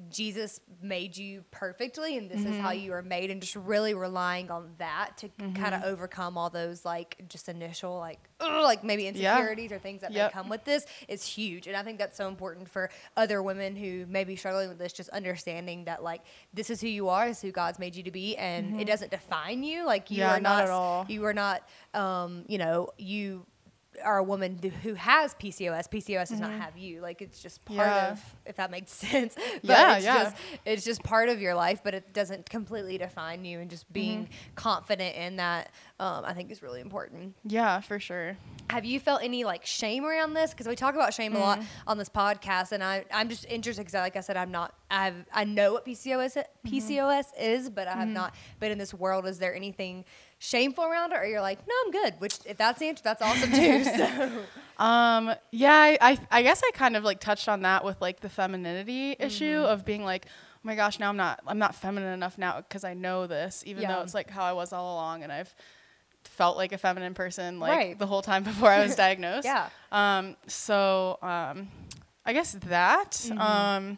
Jesus 0.10 0.60
made 0.82 1.18
you 1.18 1.44
perfectly 1.52 2.18
and 2.18 2.30
this 2.32 2.46
is 2.46 2.58
how 2.58 2.70
Mm-hmm. 2.70 2.80
you 2.86 2.94
are 2.94 3.02
made 3.02 3.30
and 3.32 3.42
just 3.42 3.56
really 3.56 3.94
relying 3.94 4.50
on 4.50 4.72
that 4.78 5.18
to 5.18 5.30
kind 5.40 5.56
Mm-hmm. 5.56 5.74
of 5.76 5.84
overcome 5.84 6.38
all 6.38 6.50
those 6.50 6.86
like 6.86 7.18
just 7.28 7.50
initial 7.50 7.98
like 7.98 8.20
ugh, 8.40 8.64
like 8.64 8.84
maybe 8.84 9.04
Yeah. 9.04 9.10
insecurities 9.10 9.72
or 9.72 9.80
things 9.80 10.02
that 10.02 10.12
Yep. 10.12 10.32
may 10.32 10.34
come 10.34 10.48
with 10.50 10.64
this 10.64 10.86
is 11.08 11.26
huge 11.26 11.68
and 11.68 11.76
I 11.76 11.84
think 11.84 11.98
that's 11.98 12.16
so 12.16 12.28
important 12.28 12.70
for 12.70 12.90
other 13.18 13.44
women 13.44 13.76
who 13.76 14.06
may 14.08 14.24
be 14.24 14.36
struggling 14.38 14.70
with 14.70 14.78
this 14.80 14.94
just 14.94 15.10
understanding 15.10 15.86
that 15.86 16.02
like 16.04 16.22
this 16.54 16.70
is 16.70 16.80
who 16.80 16.88
you 16.88 17.10
are 17.10 17.28
this 17.28 17.38
is 17.38 17.42
who 17.44 17.52
God's 17.52 17.78
made 17.80 17.96
you 17.96 18.04
to 18.04 18.12
be 18.12 18.38
and 18.38 18.80
it 18.80 18.86
doesn't 18.86 19.12
define 19.12 19.64
you 19.64 19.86
like 19.86 20.10
you 20.12 20.20
Mm-hmm. 20.22 20.30
Yeah, 20.30 20.36
are 20.36 20.40
not 20.40 20.58
not, 20.60 20.64
at 20.66 20.70
all. 20.72 21.06
you 21.10 21.26
are 21.26 21.34
not 21.34 21.68
um 21.94 22.46
you 22.48 22.58
know 22.58 22.90
you 22.98 23.46
are 24.04 24.18
a 24.18 24.24
woman 24.24 24.58
th- 24.58 24.74
who 24.84 24.94
has 24.96 25.34
PCOS. 25.36 25.90
PCOS 25.90 26.30
does 26.30 26.40
not 26.40 26.52
have 26.52 26.78
you. 26.78 27.02
Like 27.02 27.22
it's 27.22 27.42
just 27.42 27.64
part 27.66 27.80
Mm-hmm. 27.80 27.90
Yeah. 28.06 28.12
of, 28.12 28.36
if 28.46 28.56
that 28.58 28.72
makes 28.72 28.92
sense. 29.06 29.36
But 29.36 29.64
Yeah, 29.64 29.96
it's 29.96 30.06
yeah. 30.06 30.24
just 30.24 30.36
it's 30.66 30.84
just 30.86 31.04
part 31.04 31.30
of 31.30 31.42
your 31.42 31.54
life, 31.56 31.82
but 31.84 31.94
it 31.94 32.14
doesn't 32.14 32.50
completely 32.50 32.98
define 32.98 33.46
you. 33.46 33.60
And 33.60 33.70
just 33.70 33.92
being 33.92 34.24
Mm-hmm. 34.24 34.56
confident 34.56 35.16
in 35.16 35.36
that, 35.38 35.72
um, 36.00 36.24
I 36.26 36.34
think 36.34 36.52
is 36.52 36.62
really 36.62 36.82
important. 36.82 37.36
yeah 37.44 37.80
for 37.82 38.00
sure 38.00 38.38
Have 38.70 38.86
you 38.86 39.00
felt 39.00 39.22
any 39.24 39.44
like 39.44 39.66
shame 39.66 40.06
around 40.06 40.34
this? 40.34 40.52
Because 40.52 40.68
we 40.68 40.76
talk 40.76 40.96
about 40.96 41.14
shame 41.14 41.34
a 41.36 41.38
Mm. 41.38 41.42
lot 41.42 41.60
on 41.88 41.98
this 41.98 42.10
podcast, 42.10 42.72
and 42.72 42.84
I 42.84 43.06
I'm 43.12 43.30
just 43.30 43.46
interested 43.46 43.82
because, 43.84 43.94
like 43.96 44.16
I 44.16 44.22
said, 44.22 44.38
I'm 44.38 44.52
not 44.52 44.74
I've 44.92 45.26
I 45.34 45.44
know 45.44 45.74
what 45.74 45.86
PCOS 45.86 46.36
Mm-hmm. 46.38 46.76
PCOS 46.76 47.26
is, 47.40 47.70
but 47.70 47.88
I 47.88 47.94
have 47.94 48.08
not 48.08 48.34
been 48.60 48.72
in 48.72 48.78
this 48.78 48.94
world. 48.94 49.26
Is 49.26 49.40
there 49.40 49.56
anything 49.56 50.06
shameful 50.40 50.84
around 50.86 51.12
it, 51.12 51.18
or 51.18 51.26
you're 51.26 51.42
like, 51.42 51.60
no, 51.68 51.74
I'm 51.86 51.92
good? 51.92 52.14
Which 52.20 52.40
if 52.46 52.58
that's 52.58 52.80
the 52.80 52.88
answer, 52.88 53.04
that's 53.04 53.22
awesome 53.22 53.52
too. 53.52 53.84
So. 54.80 54.84
Um, 54.84 55.34
yeah, 55.52 55.74
I, 55.74 55.98
I, 56.02 56.18
I 56.32 56.42
guess 56.42 56.62
I 56.66 56.72
kind 56.74 56.96
of 56.96 57.04
like 57.04 57.20
touched 57.20 57.50
on 57.50 57.64
that 57.64 57.84
with 57.84 58.00
like 58.02 58.22
the 58.22 58.30
femininity 58.30 59.18
issue 59.20 59.46
Mm-hmm. 59.58 59.66
of 59.72 59.84
being 59.86 60.06
like, 60.06 60.26
oh 60.28 60.60
my 60.64 60.76
gosh, 60.76 61.00
now 61.00 61.10
I'm 61.10 61.18
not, 61.18 61.42
I'm 61.46 61.58
not 61.60 61.76
feminine 61.76 62.14
enough 62.14 62.38
now 62.38 62.58
because 62.62 62.86
I 62.86 62.94
know 62.94 63.28
this, 63.28 63.64
even 63.66 63.84
Yeah. 63.84 63.96
though 63.98 64.02
it's 64.04 64.14
like 64.14 64.30
how 64.30 64.44
I 64.44 64.54
was 64.54 64.72
all 64.72 64.94
along 64.96 65.24
and 65.24 65.32
I've 65.34 65.54
felt 66.24 66.56
like 66.56 66.72
a 66.72 66.78
feminine 66.78 67.14
person 67.14 67.60
like 67.60 67.72
Right. 67.78 68.00
the 68.00 68.08
whole 68.08 68.22
time 68.22 68.44
before 68.52 68.70
I 68.70 68.82
was 68.84 68.96
diagnosed. 69.06 69.44
Yeah. 69.46 69.68
Um, 69.92 70.38
so, 70.48 71.20
um, 71.22 71.68
I 72.26 72.32
guess 72.32 72.54
that, 72.68 73.12
Mm-hmm. 73.12 73.42
um, 73.42 73.98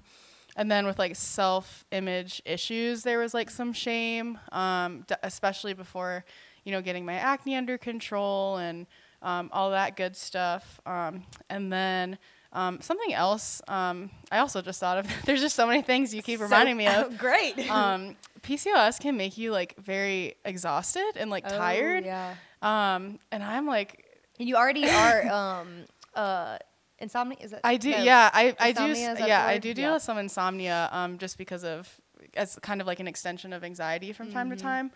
and 0.55 0.69
then 0.71 0.85
with 0.85 0.99
like 0.99 1.15
self-image 1.15 2.41
issues, 2.45 3.03
there 3.03 3.19
was 3.19 3.33
like 3.33 3.49
some 3.49 3.73
shame, 3.73 4.39
um, 4.51 5.03
d- 5.07 5.15
especially 5.23 5.73
before, 5.73 6.25
you 6.63 6.71
know, 6.71 6.81
getting 6.81 7.05
my 7.05 7.13
acne 7.15 7.55
under 7.55 7.77
control 7.77 8.57
and 8.57 8.87
um, 9.21 9.49
all 9.53 9.71
that 9.71 9.95
good 9.95 10.15
stuff. 10.15 10.79
Um, 10.85 11.23
and 11.49 11.71
then 11.71 12.17
um, 12.53 12.81
something 12.81 13.13
else, 13.13 13.61
um, 13.67 14.09
I 14.31 14.39
also 14.39 14.61
just 14.61 14.79
thought 14.79 14.97
of. 14.97 15.07
There's 15.25 15.41
just 15.41 15.55
so 15.55 15.65
many 15.67 15.81
things 15.81 16.13
you 16.13 16.21
keep 16.21 16.39
So- 16.39 16.43
reminding 16.45 16.77
me 16.77 16.87
of. 16.87 17.17
great. 17.17 17.55
Um, 17.69 18.15
PCOS 18.41 18.99
can 18.99 19.15
make 19.17 19.37
you 19.37 19.51
like 19.51 19.75
very 19.79 20.35
exhausted 20.43 21.11
and 21.15 21.29
like 21.29 21.43
Oh, 21.45 21.57
tired. 21.57 22.03
yeah. 22.05 22.33
Um, 22.63 23.19
and 23.31 23.43
I'm 23.43 23.67
like, 23.67 24.05
you 24.39 24.55
already 24.55 24.89
are 24.89 25.27
um 25.29 25.85
uh 26.15 26.57
insomnia 27.01 27.37
is 27.41 27.51
it 27.53 27.59
I 27.63 27.77
do, 27.77 27.89
no, 27.91 27.97
yeah, 28.03 28.29
I, 28.33 28.55
I 28.59 28.71
do, 28.71 28.79
insomnia, 28.79 28.91
s- 28.91 29.13
is 29.13 29.19
that 29.19 29.27
yeah, 29.27 29.45
I 29.45 29.57
do 29.57 29.73
deal 29.73 29.93
with 29.93 30.03
some 30.03 30.17
insomnia, 30.17 30.89
um, 30.91 31.17
just 31.17 31.37
because 31.37 31.63
of 31.63 31.89
as 32.35 32.57
kind 32.61 32.79
of 32.81 32.87
like 32.87 32.99
an 32.99 33.07
extension 33.07 33.51
of 33.53 33.63
anxiety 33.63 34.13
from 34.13 34.31
time 34.31 34.47
Mm-hmm. 34.47 34.57
to 34.57 34.63
time. 34.63 34.91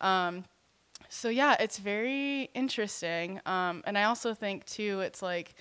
Um, 0.00 0.44
so 1.08 1.28
yeah, 1.28 1.56
it's 1.60 1.78
very 1.78 2.50
interesting, 2.54 3.40
um, 3.46 3.82
and 3.86 3.96
I 3.98 4.04
also 4.04 4.34
think 4.34 4.64
too, 4.66 5.00
it's 5.00 5.22
like 5.22 5.54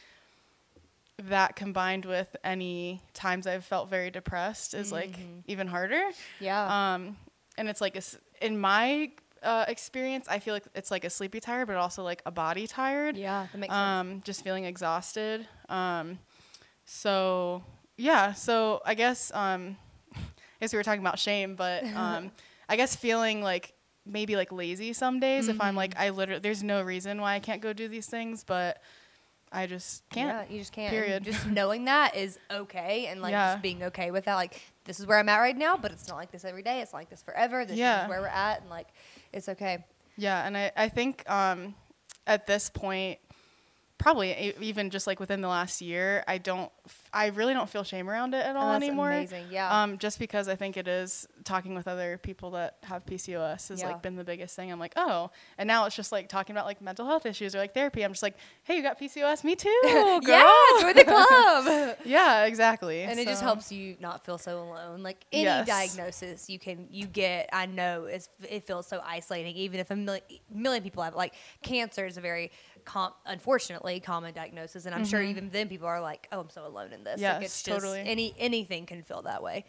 that 1.28 1.56
combined 1.56 2.06
with 2.06 2.36
any 2.44 3.02
times 3.14 3.46
I've 3.46 3.66
felt 3.66 3.90
very 3.90 4.10
depressed 4.10 4.74
is 4.74 4.92
like 4.92 5.12
Mm-hmm. 5.12 5.40
even 5.48 5.68
harder. 5.68 6.02
yeah 6.40 6.94
Um, 6.94 7.18
and 7.58 7.68
it's 7.68 7.82
like 7.82 7.98
a 7.98 8.02
in 8.42 8.58
my 8.58 9.12
uh, 9.44 9.66
experience, 9.68 10.28
I 10.30 10.40
feel 10.40 10.54
like 10.54 10.66
it's 10.76 10.92
like 10.92 11.04
a 11.04 11.10
sleepy 11.10 11.40
tired, 11.40 11.68
but 11.68 11.76
also 11.78 12.04
like 12.04 12.22
a 12.26 12.32
body 12.32 12.68
tired 12.68 13.18
yeah 13.18 13.48
that 13.52 13.58
makes 13.58 13.74
sense 13.74 13.84
um, 13.84 14.22
just 14.24 14.44
feeling 14.44 14.66
exhausted. 14.66 15.48
Um, 15.70 16.20
so 16.86 17.64
yeah, 17.98 18.34
so 18.34 18.82
I 18.86 18.94
guess 18.96 19.32
um, 19.34 19.78
I 20.16 20.20
guess 20.62 20.74
we 20.74 20.78
were 20.78 20.84
talking 20.84 21.02
about 21.02 21.20
shame, 21.20 21.56
but 21.56 21.84
um, 21.96 22.32
I 22.68 22.76
guess 22.76 22.96
feeling 22.96 23.42
like 23.42 23.74
maybe 24.06 24.36
like 24.36 24.52
lazy 24.52 24.92
some 24.94 25.20
days 25.20 25.48
if 25.50 25.62
I'm 25.62 25.76
like 25.76 25.94
I 26.00 26.10
literally 26.10 26.40
there's 26.40 26.64
no 26.64 26.82
reason 26.82 27.22
why 27.22 27.36
I 27.36 27.40
can't 27.40 27.62
go 27.62 27.74
do 27.74 27.88
these 27.88 28.08
things, 28.08 28.44
but 28.44 28.82
I 29.52 29.68
just 29.68 30.08
can't. 30.10 30.30
Yeah, 30.30 30.54
you 30.54 30.60
just 30.60 30.72
can't. 30.72 30.90
Period. 30.92 31.26
And 31.26 31.26
Just 31.26 31.46
knowing 31.60 31.86
that 31.86 32.16
is 32.16 32.40
okay, 32.52 33.08
and 33.08 33.22
like 33.22 33.32
Yeah. 33.32 33.54
just 33.54 33.62
being 33.62 33.84
okay 33.84 34.12
with 34.12 34.26
that. 34.26 34.36
Like 34.36 34.62
this 34.90 35.00
is 35.00 35.06
where 35.06 35.20
I'm 35.20 35.30
at 35.30 35.38
right 35.38 35.56
now, 35.56 35.78
but 35.78 35.92
it's 35.92 36.08
not 36.08 36.18
like 36.18 36.32
this 36.32 36.44
every 36.44 36.64
day. 36.64 36.82
It's 36.82 36.94
like 36.94 37.12
this 37.12 37.22
forever. 37.22 37.64
This 37.64 37.78
Yeah. 37.78 38.06
is 38.06 38.10
where 38.10 38.22
we're 38.22 38.28
at, 38.28 38.62
and 38.62 38.72
like 38.72 38.88
it's 39.32 39.48
okay. 39.48 39.86
Yeah, 40.18 40.44
and 40.48 40.58
I, 40.58 40.72
I 40.76 40.90
think 40.90 41.30
um, 41.30 41.76
at 42.26 42.48
this 42.48 42.72
point, 42.72 43.20
probably 44.00 44.56
even 44.62 44.90
just 44.90 45.06
like 45.06 45.20
within 45.20 45.42
the 45.42 45.48
last 45.48 45.82
year, 45.82 46.24
I 46.28 46.40
don't, 46.40 46.72
I 47.14 47.28
really 47.28 47.54
don't 47.54 47.70
feel 47.70 47.84
shame 47.84 48.10
around 48.10 48.34
it 48.34 48.44
at 48.44 48.56
all 48.56 48.70
Oh, 48.70 48.72
that's 48.72 48.84
anymore. 48.84 49.12
amazing, 49.12 49.46
yeah. 49.52 49.84
Um, 49.84 49.98
just 50.00 50.18
because 50.18 50.48
I 50.48 50.56
think 50.56 50.78
it 50.78 50.88
is 50.88 51.28
talking 51.44 51.76
with 51.76 51.88
other 51.88 52.18
people 52.18 52.52
that 52.52 52.78
have 52.84 53.06
PCOS 53.06 53.68
has 53.70 53.82
Yeah. 53.82 53.90
like 53.90 54.02
been 54.02 54.16
the 54.16 54.24
biggest 54.24 54.56
thing. 54.56 54.72
I'm 54.72 54.80
like, 54.80 54.94
oh, 54.96 55.30
and 55.58 55.68
now 55.68 55.86
it's 55.86 55.96
just 55.96 56.12
like 56.12 56.30
talking 56.30 56.56
about 56.56 56.66
like 56.66 56.82
mental 56.82 57.06
health 57.06 57.26
issues 57.28 57.54
or 57.54 57.60
like 57.60 57.74
therapy. 57.76 58.04
I'm 58.04 58.12
just 58.12 58.24
like, 58.24 58.36
hey, 58.64 58.78
you 58.78 58.82
got 58.82 59.00
PCOS? 59.00 59.44
Me 59.44 59.56
too. 59.56 59.70
Yeah, 60.30 60.50
join 60.82 60.96
the 60.96 61.04
club. 61.08 61.98
yeah, 62.06 62.46
exactly. 62.46 63.02
and 63.04 63.20
it 63.20 63.28
just 63.28 63.42
helps 63.42 63.72
you 63.72 63.96
not 64.00 64.26
feel 64.26 64.38
so 64.38 64.60
alone. 64.62 65.04
Like 65.04 65.18
any 65.32 65.44
Yes. 65.44 65.68
diagnosis 65.68 66.50
you 66.50 66.58
can 66.60 66.88
you 66.90 67.06
get, 67.06 67.50
I 67.52 67.66
know 67.66 68.06
is 68.06 68.30
it 68.50 68.66
feels 68.66 68.88
so 68.88 69.02
isolating. 69.06 69.56
Even 69.56 69.80
if 69.80 69.92
a 69.92 69.96
million, 69.96 70.24
million 70.54 70.84
people 70.84 71.04
have 71.04 71.14
it. 71.14 71.18
like 71.18 71.34
cancer 71.64 72.06
is 72.06 72.18
a 72.18 72.22
very 72.22 72.52
com- 72.86 73.14
unfortunately 73.26 74.00
common 74.00 74.34
diagnosis, 74.34 74.86
and 74.86 74.96
I'm 74.96 75.06
sure 75.06 75.22
even 75.22 75.50
then 75.50 75.68
people 75.70 75.88
are 75.88 76.02
like, 76.02 76.28
oh, 76.32 76.40
I'm 76.40 76.50
so 76.50 76.66
alone 76.66 76.94
in 76.94 77.04
this. 77.04 77.22
like 77.22 77.32
Mm-hmm. 77.32 77.42
Yes, 77.42 77.52
it's 77.52 77.64
just 77.64 77.82
totally. 77.82 78.02
any 78.06 78.34
anything 78.38 78.86
can 78.86 79.02
feel 79.04 79.22
that 79.24 79.42
way. 79.44 79.66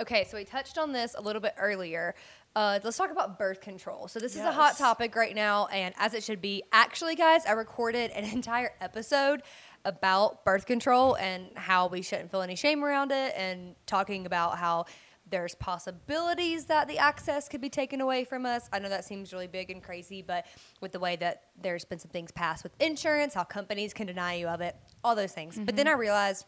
Okay, 0.00 0.24
so 0.28 0.36
we 0.36 0.44
touched 0.44 0.78
on 0.78 0.92
this 0.92 1.14
a 1.16 1.20
little 1.20 1.40
bit 1.40 1.54
earlier. 1.58 2.14
Uh, 2.54 2.78
let's 2.82 2.96
talk 2.96 3.10
about 3.10 3.38
birth 3.38 3.60
control. 3.60 4.08
So 4.08 4.18
this 4.20 4.34
is 4.34 4.42
a 4.42 4.52
hot 4.52 4.76
topic 4.76 5.14
right 5.16 5.34
now, 5.34 5.66
and 5.66 5.94
as 5.98 6.12
it 6.14 6.22
should 6.22 6.40
be. 6.42 6.62
Actually, 6.72 7.14
guys, 7.14 7.46
I 7.46 7.52
recorded 7.52 8.10
an 8.10 8.24
entire 8.32 8.72
episode 8.80 9.42
about 9.84 10.44
birth 10.44 10.66
control 10.66 11.16
and 11.16 11.46
how 11.56 11.88
we 11.88 12.02
shouldn't 12.02 12.30
feel 12.30 12.42
any 12.42 12.54
shame 12.56 12.84
around 12.84 13.10
it, 13.12 13.32
and 13.36 13.74
talking 13.86 14.26
about 14.26 14.58
how 14.58 14.86
there's 15.32 15.54
possibilities 15.54 16.66
that 16.66 16.86
the 16.86 16.98
access 16.98 17.48
could 17.48 17.62
be 17.62 17.70
taken 17.70 18.00
away 18.00 18.22
from 18.22 18.44
us. 18.46 18.68
I 18.72 18.78
know 18.78 18.90
that 18.90 19.04
seems 19.04 19.32
really 19.32 19.48
big 19.48 19.70
and 19.70 19.82
crazy, 19.82 20.22
but 20.22 20.46
with 20.80 20.92
the 20.92 21.00
way 21.00 21.16
that 21.16 21.44
there's 21.60 21.86
been 21.86 21.98
some 21.98 22.10
things 22.10 22.30
passed 22.30 22.62
with 22.62 22.72
insurance, 22.80 23.32
how 23.32 23.42
companies 23.42 23.94
can 23.94 24.06
deny 24.06 24.34
you 24.34 24.46
of 24.46 24.60
it, 24.60 24.76
all 25.02 25.16
those 25.16 25.32
things. 25.32 25.58
But 25.58 25.74
then 25.74 25.86
mm-hmm. 25.86 25.96
I 25.96 25.98
realized 25.98 26.44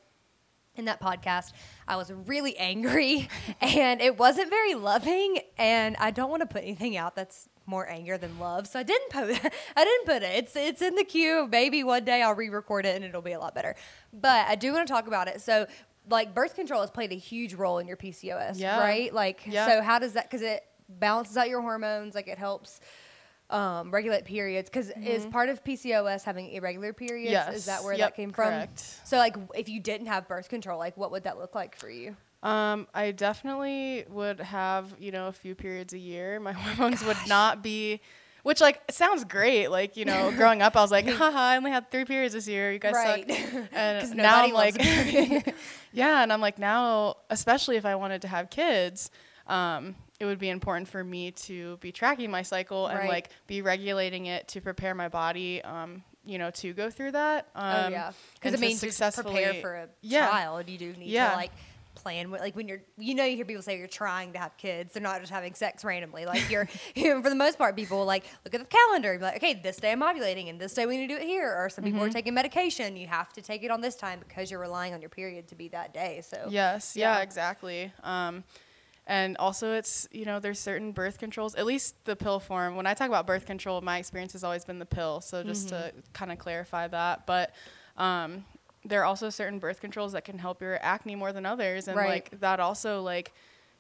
in 0.77 0.85
that 0.85 1.01
podcast, 1.01 1.53
I 1.89 1.97
was 1.97 2.13
really 2.13 2.57
angry 2.59 3.29
and 3.61 4.03
it 4.03 4.19
wasn't 4.19 4.51
very 4.51 4.75
loving. 4.75 5.39
And 5.57 5.97
I 5.99 6.11
don't 6.11 6.29
want 6.29 6.43
to 6.43 6.47
put 6.47 6.63
anything 6.63 6.97
out 6.97 7.17
that's 7.17 7.49
more 7.67 7.89
anger 7.89 8.19
than 8.19 8.39
love. 8.39 8.67
So 8.67 8.79
I 8.79 8.83
didn't 8.83 9.11
put 9.11 9.31
I 9.77 9.85
didn't 9.85 10.05
put 10.05 10.23
it. 10.23 10.37
It's 10.37 10.57
it's 10.57 10.83
in 10.83 10.95
the 10.95 11.05
queue. 11.05 11.49
Maybe 11.51 11.83
one 11.83 12.05
day 12.05 12.23
I'll 12.23 12.35
re-record 12.35 12.85
it 12.85 12.97
and 12.97 13.05
it'll 13.05 13.23
be 13.23 13.33
a 13.33 13.41
lot 13.41 13.55
better. 13.55 13.75
But 14.13 14.47
I 14.47 14.57
do 14.57 14.75
want 14.75 14.87
to 14.87 14.93
talk 14.93 15.07
about 15.07 15.29
it. 15.29 15.41
So 15.41 15.67
like 16.09 16.35
birth 16.35 16.55
control 16.55 16.81
has 16.81 16.91
played 16.91 17.13
a 17.13 17.17
huge 17.17 17.55
role 17.55 17.79
in 17.79 17.87
your 17.87 17.97
PCOS, 17.97 18.59
Yeah. 18.61 18.79
right? 18.79 19.13
Like 19.13 19.43
Yeah. 19.47 19.67
so 19.67 19.83
how 19.83 19.99
does 19.99 20.13
that 20.15 20.31
cuz 20.31 20.43
it 20.43 20.65
balances 20.89 21.37
out 21.37 21.49
your 21.49 21.61
hormones, 21.63 22.15
like 22.15 22.29
it 22.29 22.39
helps 22.39 22.81
um, 23.51 23.91
regulate 23.91 24.25
periods 24.25 24.71
because 24.71 24.91
is 25.05 25.27
part 25.27 25.49
of 25.49 25.63
PCOS 25.65 26.25
having 26.25 26.51
irregular 26.51 26.93
periods? 26.93 27.47
Is 27.49 27.63
Mm-hmm. 27.63 27.71
That 27.71 27.85
where 27.85 27.97
Yep, 27.97 28.11
that 28.11 28.17
came 28.17 28.33
from? 28.33 28.51
correct. 28.53 29.01
So 29.05 29.17
like 29.19 29.37
if 29.55 29.69
you 29.69 29.81
didn't 29.81 30.07
have 30.07 30.27
birth 30.29 30.49
control, 30.49 30.79
like 30.79 30.97
what 30.97 31.11
would 31.11 31.25
that 31.25 31.39
look 31.39 31.55
like 31.55 31.77
for 31.77 31.89
you? 31.91 32.17
Um, 32.43 32.87
I 32.95 33.11
definitely 33.13 34.05
would 34.09 34.39
have, 34.41 34.95
you 34.99 35.11
know, 35.11 35.29
a 35.29 35.33
few 35.33 35.55
periods 35.55 35.95
a 35.95 35.99
year. 35.99 36.39
My 36.41 36.53
hormones 36.63 37.03
would 37.03 37.17
not 37.27 37.63
be, 37.63 38.01
which 38.45 38.61
like 38.61 38.81
sounds 38.93 39.25
great. 39.25 39.69
Like 39.69 39.97
you 39.97 40.05
know, 40.05 40.31
growing 40.37 40.63
up, 40.63 40.77
I 40.77 40.81
was 40.83 40.93
like, 40.93 41.09
haha, 41.09 41.37
I 41.37 41.57
only 41.57 41.73
had 41.73 41.91
three 41.91 42.05
periods 42.05 42.35
this 42.35 42.47
year. 42.47 42.73
You 42.73 42.79
guys 42.79 42.95
Right. 42.95 43.29
suck. 43.29 43.65
And 43.73 44.15
now 44.17 44.45
I'm 44.45 44.53
like, 44.53 44.77
yeah, 45.93 46.23
and 46.23 46.33
I'm 46.33 46.41
like 46.41 46.59
now, 46.59 47.17
especially 47.31 47.77
if 47.77 47.85
I 47.85 47.97
wanted 47.97 48.23
to 48.23 48.29
have 48.29 48.51
kids, 48.51 49.11
um, 49.47 49.95
it 50.21 50.27
would 50.27 50.39
be 50.39 50.49
important 50.51 50.89
for 50.89 51.03
me 51.03 51.33
to 51.33 51.77
be 51.79 51.91
tracking 51.93 52.31
my 52.31 52.43
cycle 52.43 52.87
and 52.87 52.99
Right. 53.01 53.09
like 53.09 53.31
be 53.47 53.63
regulating 53.63 54.27
it 54.27 54.47
to 54.49 54.61
prepare 54.61 54.95
my 54.95 55.09
body. 55.09 55.63
Um, 55.63 56.03
you 56.27 56.39
know, 56.39 56.51
to 56.53 56.73
go 56.73 56.89
through 56.89 57.13
that. 57.13 57.49
Um, 57.55 57.65
oh 57.75 57.89
yeah, 57.89 58.13
because 58.35 58.55
it 58.55 58.61
means 58.61 58.81
to 58.81 59.13
prepare 59.13 59.53
for 59.61 59.75
a 59.75 59.89
Yeah. 60.01 60.31
child, 60.31 60.71
you 60.71 60.79
do 60.79 60.95
need 60.95 61.09
Yeah. 61.11 61.31
to 61.33 61.37
like 61.37 61.53
plan 62.05 62.31
like 62.31 62.55
when 62.55 62.69
you're 62.69 62.83
you 62.99 63.15
know 63.15 63.25
you 63.25 63.35
hear 63.35 63.45
people 63.47 63.63
say 63.63 63.79
you're 63.79 63.87
trying 63.89 64.33
to 64.35 64.39
have 64.39 64.57
kids 64.59 64.93
they're 64.93 65.03
not 65.03 65.19
just 65.21 65.33
having 65.33 65.55
sex 65.55 65.83
randomly 65.85 66.27
like 66.27 66.49
you're 66.51 66.69
you 66.95 67.09
know, 67.09 67.23
for 67.23 67.31
the 67.31 67.35
most 67.35 67.57
part 67.59 67.75
people 67.75 68.05
like 68.05 68.25
look 68.45 68.55
at 68.55 68.61
the 68.61 68.67
calendar 68.67 69.13
and 69.13 69.21
be 69.21 69.25
like 69.25 69.37
okay 69.37 69.55
this 69.55 69.79
day 69.79 69.91
i'm 69.93 70.01
ovulating 70.03 70.49
and 70.51 70.61
this 70.61 70.75
day 70.75 70.85
we 70.87 70.97
need 70.99 71.09
to 71.09 71.15
do 71.15 71.21
it 71.21 71.27
here 71.27 71.53
or 71.57 71.69
some 71.69 71.83
people 71.83 71.99
Mm-hmm. 72.01 72.09
are 72.11 72.13
taking 72.13 72.35
medication 72.35 72.97
you 72.97 73.07
have 73.07 73.33
to 73.33 73.41
take 73.43 73.63
it 73.65 73.71
on 73.71 73.81
this 73.81 73.97
time 73.97 74.19
because 74.21 74.51
you're 74.51 74.61
relying 74.61 74.93
on 74.95 75.01
your 75.01 75.09
period 75.11 75.49
to 75.49 75.55
be 75.55 75.69
that 75.69 75.95
day 75.95 76.21
so 76.23 76.47
Yes, 76.51 76.95
yeah, 76.95 77.17
Yeah. 77.17 77.23
exactly. 77.23 77.91
Um, 78.03 78.45
and 79.07 79.37
also, 79.37 79.75
it's 79.75 80.09
you 80.13 80.25
know, 80.25 80.41
there's 80.41 80.59
certain 80.59 80.93
birth 80.93 81.19
controls. 81.19 81.55
At 81.57 81.67
least 81.67 81.95
the 82.07 82.17
pill 82.17 82.41
form. 82.41 82.75
When 82.75 82.87
I 82.87 82.95
talk 82.95 83.09
about 83.09 83.27
birth 83.27 83.45
control, 83.45 83.81
my 83.83 83.99
experience 83.99 84.33
has 84.33 84.43
always 84.45 84.65
been 84.65 84.79
the 84.79 84.87
pill. 84.87 85.21
So 85.21 85.43
just 85.43 85.69
to 85.69 85.75
Mm-hmm. 85.75 85.99
kind 86.15 86.33
of 86.33 86.39
clarify 86.39 86.89
that, 86.89 87.27
but 87.27 87.53
um, 87.99 88.45
there 88.85 89.01
are 89.03 89.05
also 89.05 89.31
certain 89.31 89.59
birth 89.59 89.81
controls 89.81 90.13
that 90.13 90.25
can 90.25 90.39
help 90.39 90.61
your 90.61 90.79
acne 90.83 91.15
more 91.15 91.33
than 91.33 91.47
others, 91.47 91.89
and 91.89 91.97
Right. 91.97 92.29
like 92.31 92.41
that 92.41 92.61
also 92.61 93.03
like 93.03 93.33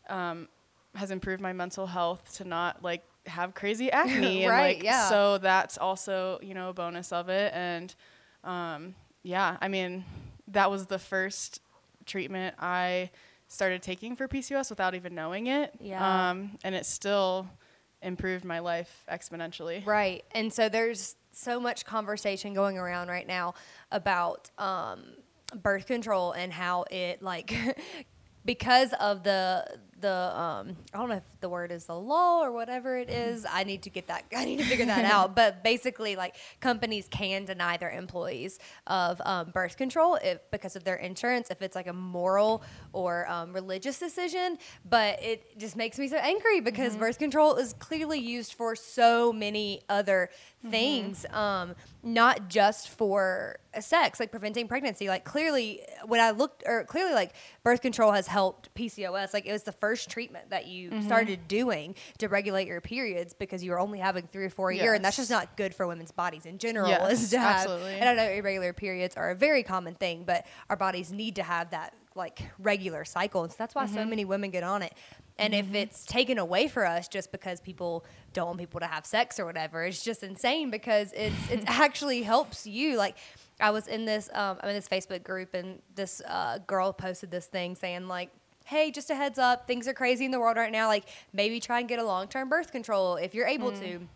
um, 0.08 0.48
has 0.94 1.10
improved 1.10 1.40
my 1.42 1.52
mental 1.52 1.86
health 1.86 2.36
to 2.36 2.44
not 2.44 2.82
like 2.82 3.02
have 3.26 3.54
crazy 3.54 3.90
acne. 4.02 4.44
and 4.44 4.50
Right, 4.50 4.76
like 4.76 4.82
yeah. 4.84 5.08
so 5.08 5.38
that's 5.38 5.78
also 5.78 6.38
you 6.42 6.54
know 6.54 6.70
a 6.70 6.72
bonus 6.74 7.12
of 7.12 7.28
it 7.28 7.52
and 7.54 7.94
um, 8.44 8.94
yeah 9.22 9.56
i 9.62 9.68
mean 9.68 10.04
that 10.48 10.70
was 10.70 10.84
the 10.86 10.98
first 10.98 11.60
treatment 12.04 12.54
i 12.58 13.08
started 13.48 13.80
taking 13.82 14.14
for 14.14 14.28
pcos 14.28 14.68
without 14.68 14.94
even 14.94 15.14
knowing 15.14 15.46
it 15.46 15.72
Yeah. 15.80 16.30
um, 16.30 16.58
and 16.62 16.74
it 16.74 16.84
still 16.84 17.48
improved 18.02 18.44
my 18.44 18.58
life 18.58 19.04
exponentially 19.10 19.84
Right. 19.86 20.22
And 20.32 20.52
so 20.52 20.68
there's 20.68 21.16
so 21.36 21.60
much 21.60 21.84
conversation 21.84 22.54
going 22.54 22.78
around 22.78 23.08
right 23.08 23.26
now 23.26 23.54
about 23.90 24.50
um, 24.58 25.04
birth 25.62 25.86
control 25.86 26.32
and 26.32 26.52
how 26.52 26.84
it 26.90 27.22
like 27.22 27.54
because 28.44 28.92
of 28.94 29.22
the 29.22 29.64
the 30.04 30.38
um, 30.38 30.76
I 30.92 30.98
don't 30.98 31.08
know 31.08 31.16
if 31.16 31.40
the 31.40 31.48
word 31.48 31.72
is 31.72 31.86
the 31.86 31.98
law 31.98 32.44
or 32.44 32.52
whatever 32.52 32.98
it 32.98 33.08
is. 33.08 33.46
I 33.50 33.64
need 33.64 33.82
to 33.84 33.90
get 33.90 34.08
that. 34.08 34.24
I 34.36 34.44
need 34.44 34.58
to 34.58 34.64
figure 34.64 34.86
that 34.86 35.04
out. 35.04 35.34
But 35.44 35.64
basically, 35.64 36.14
like 36.14 36.36
companies 36.60 37.08
can 37.10 37.46
deny 37.46 37.78
their 37.78 37.90
employees 37.90 38.58
of 38.86 39.20
um, 39.24 39.50
birth 39.50 39.76
control 39.78 40.16
if 40.16 40.38
because 40.50 40.76
of 40.76 40.84
their 40.84 40.96
insurance, 40.96 41.50
if 41.50 41.62
it's 41.62 41.74
like 41.74 41.86
a 41.86 41.92
moral 41.92 42.62
or 42.92 43.26
um, 43.28 43.52
religious 43.54 43.98
decision. 43.98 44.58
But 44.88 45.22
it 45.22 45.58
just 45.58 45.74
makes 45.76 45.98
me 45.98 46.08
so 46.08 46.18
angry 46.18 46.60
because 46.60 46.96
birth 46.96 47.18
control 47.18 47.56
is 47.56 47.72
clearly 47.72 48.18
used 48.18 48.52
for 48.52 48.76
so 48.76 49.32
many 49.32 49.80
other 49.88 50.28
things, 50.70 51.26
um, 51.30 51.74
not 52.02 52.48
just 52.48 52.88
for 52.88 53.58
sex, 53.80 54.20
like 54.20 54.30
preventing 54.30 54.68
pregnancy. 54.68 55.08
Like 55.08 55.24
clearly, 55.24 55.80
when 56.06 56.20
I 56.20 56.30
looked, 56.30 56.62
or 56.66 56.84
clearly, 56.84 57.14
like 57.14 57.32
birth 57.62 57.80
control 57.82 58.12
has 58.12 58.26
helped 58.26 58.74
PCOS. 58.74 59.34
Like 59.34 59.46
it 59.46 59.52
was 59.52 59.64
the 59.64 59.72
first 59.72 59.93
treatment 59.96 60.50
that 60.50 60.66
you 60.66 61.02
started 61.02 61.46
doing 61.48 61.94
to 62.18 62.28
regulate 62.28 62.66
your 62.66 62.80
periods 62.80 63.34
because 63.34 63.62
you 63.62 63.70
were 63.70 63.78
only 63.78 63.98
having 63.98 64.26
three 64.26 64.44
or 64.44 64.50
four 64.50 64.70
a 64.70 64.76
year, 64.76 64.94
and 64.94 65.04
that's 65.04 65.16
just 65.16 65.30
not 65.30 65.56
good 65.56 65.74
for 65.74 65.86
women's 65.86 66.12
bodies 66.12 66.46
in 66.46 66.58
general. 66.58 66.88
Yes, 66.88 67.22
is 67.24 67.30
to 67.30 67.38
have, 67.38 67.60
absolutely. 67.60 67.94
And 67.94 68.08
I 68.08 68.14
know 68.14 68.30
irregular 68.30 68.72
periods 68.72 69.16
are 69.16 69.30
a 69.30 69.34
very 69.34 69.62
common 69.62 69.94
thing, 69.94 70.24
but 70.24 70.46
our 70.70 70.76
bodies 70.76 71.12
need 71.12 71.36
to 71.36 71.42
have 71.42 71.70
that 71.70 71.94
like 72.16 72.40
regular 72.58 73.04
cycle, 73.04 73.42
and 73.42 73.50
so 73.52 73.56
that's 73.58 73.74
why 73.74 73.84
Mm-hmm. 73.84 73.94
so 73.94 74.04
many 74.04 74.24
women 74.24 74.50
get 74.50 74.62
on 74.62 74.82
it. 74.82 74.94
And 75.36 75.52
if 75.52 75.74
it's 75.74 76.06
taken 76.06 76.38
away 76.38 76.68
for 76.68 76.86
us 76.86 77.08
just 77.08 77.32
because 77.32 77.60
people 77.60 78.04
don't 78.32 78.46
want 78.46 78.58
people 78.60 78.78
to 78.78 78.86
have 78.86 79.04
sex 79.04 79.40
or 79.40 79.44
whatever, 79.44 79.82
it's 79.84 80.04
just 80.04 80.22
insane 80.22 80.70
because 80.70 81.12
it's 81.12 81.50
it 81.50 81.64
actually 81.66 82.22
helps 82.22 82.68
you. 82.68 82.96
Like 82.96 83.16
I 83.58 83.70
was 83.70 83.88
in 83.88 84.04
this 84.04 84.30
um, 84.32 84.58
I'm 84.62 84.68
in 84.68 84.76
this 84.76 84.88
Facebook 84.88 85.24
group 85.24 85.52
and 85.54 85.82
this 85.96 86.22
uh, 86.28 86.58
girl 86.68 86.92
posted 86.92 87.32
this 87.32 87.46
thing 87.46 87.74
saying 87.74 88.06
like, 88.06 88.30
"Hey, 88.64 88.90
just 88.90 89.10
a 89.10 89.14
heads 89.14 89.38
up, 89.38 89.66
things 89.66 89.86
are 89.88 89.94
crazy 89.94 90.24
in 90.24 90.30
the 90.30 90.40
world 90.40 90.56
right 90.56 90.72
now. 90.72 90.88
Like 90.88 91.04
maybe 91.32 91.60
try 91.60 91.80
and 91.80 91.88
get 91.88 91.98
a 91.98 92.04
long 92.04 92.28
term 92.28 92.48
birth 92.48 92.72
control 92.72 93.16
if 93.16 93.34
you're 93.34 93.46
able 93.46 93.72
mm. 93.72 93.80
to." 93.80 94.08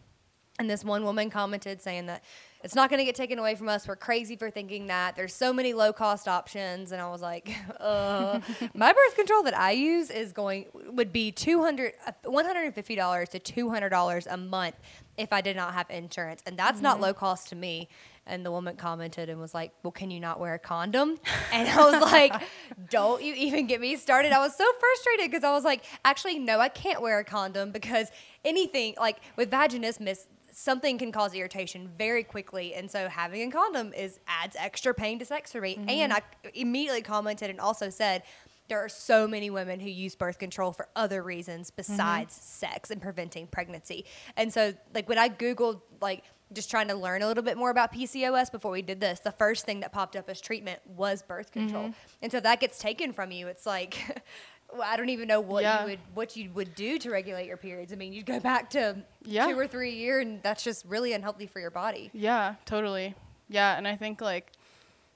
And 0.59 0.69
this 0.69 0.85
one 0.85 1.05
woman 1.05 1.31
commented 1.31 1.81
saying 1.81 2.07
that 2.07 2.25
it's 2.65 2.75
not 2.75 2.91
going 2.91 2.99
to 2.99 3.05
get 3.05 3.15
taken 3.15 3.39
away 3.39 3.55
from 3.55 3.69
us. 3.69 3.87
We're 3.87 3.97
crazy 3.97 4.35
for 4.35 4.51
thinking 4.51 4.89
that. 4.89 5.15
There's 5.15 5.33
so 5.33 5.53
many 5.53 5.75
low 5.75 5.93
cost 5.93 6.27
options. 6.27 6.91
And 6.91 7.01
I 7.01 7.09
was 7.09 7.23
like, 7.23 7.51
uh, 7.81 8.41
my 8.75 8.93
birth 8.93 9.15
control 9.15 9.43
that 9.45 9.57
I 9.57 9.73
use 9.73 10.11
is 10.11 10.33
going, 10.33 10.67
would 10.91 11.13
be 11.13 11.31
200, 11.31 11.93
uh, 12.07 12.13
$150 12.25 13.29
to 13.29 13.39
$200 13.41 14.27
a 14.29 14.37
month 14.37 14.75
if 15.17 15.33
I 15.33 15.41
did 15.41 15.57
not 15.57 15.75
have 15.75 15.89
insurance. 15.91 16.43
And 16.47 16.57
that's 16.57 16.81
not 16.81 17.01
low 17.01 17.15
cost 17.15 17.49
to 17.51 17.57
me. 17.57 17.89
And 18.27 18.45
the 18.45 18.51
woman 18.51 18.77
commented 18.77 19.31
and 19.31 19.41
was 19.41 19.55
like, 19.55 19.73
Well, 19.83 19.91
can 19.91 20.11
you 20.11 20.21
not 20.21 20.39
wear 20.39 20.55
a 20.55 20.59
condom? 20.59 21.19
And 21.53 21.67
I 21.67 21.91
was 21.91 22.03
like, 22.03 22.35
Don't 22.91 23.23
you 23.23 23.35
even 23.35 23.67
get 23.67 23.81
me 23.81 23.97
started. 23.97 24.33
I 24.33 24.39
was 24.39 24.55
so 24.55 24.65
frustrated 24.79 25.31
because 25.31 25.45
I 25.45 25.53
was 25.53 25.65
like, 25.65 25.83
Actually, 26.05 26.39
no, 26.39 26.61
I 26.61 26.69
can't 26.69 27.01
wear 27.01 27.19
a 27.19 27.25
condom 27.25 27.71
because 27.71 28.11
anything 28.45 28.95
like 28.99 29.17
with 29.37 29.51
vaginismus, 29.51 30.27
something 30.53 30.99
can 30.99 31.11
cause 31.11 31.35
irritation 31.35 31.91
very 31.97 32.23
quickly. 32.23 32.48
And 32.53 32.91
so 32.91 33.09
having 33.09 33.49
a 33.49 33.51
condom 33.51 33.93
is 33.93 34.21
adds 34.27 34.57
extra 34.59 34.95
pain 34.95 35.19
to 35.19 35.25
sex 35.25 35.53
for 35.53 35.61
me. 35.61 35.77
And 35.89 36.13
mm-hmm. 36.13 36.13
I 36.13 36.51
immediately 36.55 37.03
commented 37.03 37.51
and 37.51 37.61
also 37.61 37.91
said, 37.91 38.23
there 38.69 38.79
are 38.85 38.89
so 38.89 39.27
many 39.27 39.51
women 39.51 39.81
who 39.81 39.89
use 39.89 40.15
birth 40.15 40.39
control 40.39 40.73
for 40.73 40.89
other 40.95 41.23
reasons 41.23 41.71
mm-hmm. 41.71 41.77
besides 41.77 42.35
sex 42.35 42.91
and 42.91 43.01
preventing 43.01 43.47
pregnancy. 43.47 44.05
And 44.37 44.53
so, 44.53 44.75
like, 44.95 45.09
when 45.09 45.19
I 45.19 45.29
Googled, 45.29 45.81
like, 46.01 46.25
just 46.53 46.71
trying 46.71 46.89
to 46.89 46.95
learn 46.95 47.23
a 47.23 47.27
little 47.27 47.43
bit 47.43 47.59
more 47.59 47.71
about 47.71 47.93
PCOS 47.93 48.51
before 48.51 48.71
we 48.71 48.83
did 48.83 49.01
this, 49.01 49.21
the 49.21 49.33
first 49.33 49.67
thing 49.67 49.81
that 49.81 49.93
popped 49.93 50.17
up 50.17 50.31
as 50.31 50.41
treatment 50.41 50.81
was 50.87 51.23
birth 51.23 51.51
control. 51.53 51.85
Mm-hmm. 51.85 52.23
And 52.23 52.33
so 52.33 52.41
that 52.41 52.61
gets 52.61 52.79
taken 52.79 53.13
from 53.13 53.31
you. 53.31 53.49
It's 53.49 53.67
like, 53.67 54.23
well, 54.73 54.83
I 54.85 54.97
don't 54.97 55.09
even 55.09 55.29
know 55.29 55.41
what 55.41 55.63
Yeah. 55.63 55.81
you 55.83 55.91
would 55.91 55.99
what 56.15 56.37
you 56.37 56.51
would 56.53 56.75
do 56.75 56.99
to 56.99 57.11
regulate 57.11 57.47
your 57.47 57.57
periods. 57.57 57.93
I 57.93 57.97
mean, 57.97 58.13
you'd 58.13 58.27
go 58.27 58.39
back 58.41 58.71
to 58.71 58.97
Yeah. 59.25 59.47
two 59.47 59.59
or 59.59 59.67
three 59.67 59.91
a 59.91 59.95
year, 59.95 60.21
and 60.21 60.43
that's 60.43 60.63
just 60.63 60.85
really 60.85 61.13
unhealthy 61.13 61.47
for 61.47 61.61
your 61.61 61.71
body. 61.71 62.11
Yeah, 62.13 62.57
totally. 62.65 63.15
Yeah, 63.49 63.77
and 63.77 63.89
I 63.89 63.97
think 63.97 64.21
like 64.21 64.53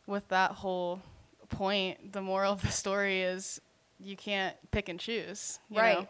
with 0.06 0.26
that 0.28 0.52
whole 0.52 1.00
point, 1.48 2.12
the 2.12 2.22
moral 2.22 2.52
of 2.54 2.62
the 2.62 2.68
story 2.72 3.22
is 3.22 3.60
you 4.00 4.16
can't 4.16 4.56
pick 4.70 4.88
and 4.88 4.98
choose. 4.98 5.58
you 5.68 5.76
know? 5.76 5.82
Right. 5.82 6.08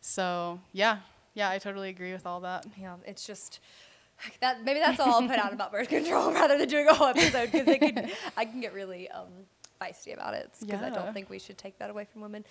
So 0.00 0.60
yeah, 0.72 0.98
yeah, 1.34 1.48
I 1.50 1.58
totally 1.58 1.88
agree 1.88 2.12
with 2.12 2.26
all 2.26 2.40
that. 2.40 2.66
Yeah, 2.78 2.96
it's 3.06 3.26
just 3.26 3.60
that 4.40 4.62
maybe 4.62 4.78
that's 4.78 5.00
all 5.00 5.14
I'll 5.22 5.26
put 5.28 5.38
out 5.38 5.52
about 5.52 5.72
birth 5.72 5.88
control 5.88 6.32
rather 6.34 6.56
than 6.58 6.68
doing 6.68 6.86
a 6.86 6.94
whole 6.94 7.08
episode 7.08 7.50
because 7.50 7.66
I 8.36 8.44
can 8.44 8.60
get 8.60 8.72
really 8.74 9.08
um, 9.10 9.28
feisty 9.84 10.14
about 10.14 10.34
it 10.34 10.50
because 10.60 10.82
I 10.82 10.90
don't 10.90 11.12
think 11.12 11.30
we 11.30 11.38
should 11.38 11.58
take 11.58 11.78
that 11.78 11.90
away 11.90 12.06
from 12.10 12.22
women. 12.22 12.44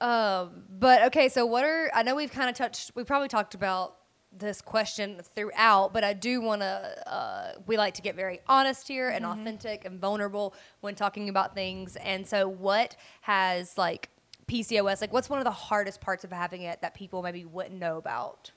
Um, 0.00 0.64
but 0.70 1.02
okay, 1.04 1.28
so 1.28 1.46
what 1.46 1.64
are 1.64 1.90
I 1.94 2.02
know 2.02 2.14
we've 2.14 2.32
kind 2.32 2.50
of 2.50 2.56
touched 2.56 2.92
we 2.94 3.04
probably 3.04 3.28
talked 3.28 3.54
about 3.54 3.96
this 4.36 4.60
question 4.60 5.20
throughout, 5.36 5.92
but 5.92 6.02
I 6.02 6.12
do 6.12 6.40
want 6.40 6.62
to. 6.62 7.12
Uh, 7.12 7.52
we 7.66 7.76
like 7.76 7.94
to 7.94 8.02
get 8.02 8.16
very 8.16 8.40
honest 8.48 8.88
here 8.88 9.08
and 9.08 9.24
authentic 9.24 9.84
and 9.84 10.00
vulnerable 10.00 10.54
when 10.80 10.96
talking 10.96 11.28
about 11.28 11.54
things. 11.54 11.96
And 11.96 12.26
so, 12.26 12.48
what 12.48 12.96
has 13.20 13.78
like 13.78 14.10
PCOS? 14.48 15.00
Like, 15.00 15.12
what's 15.12 15.30
one 15.30 15.38
of 15.38 15.44
the 15.44 15.52
hardest 15.52 16.00
parts 16.00 16.24
of 16.24 16.32
having 16.32 16.62
it 16.62 16.80
that 16.82 16.94
people 16.94 17.22
maybe 17.22 17.44
wouldn't 17.44 17.78
know 17.78 17.96
about? 17.96 18.50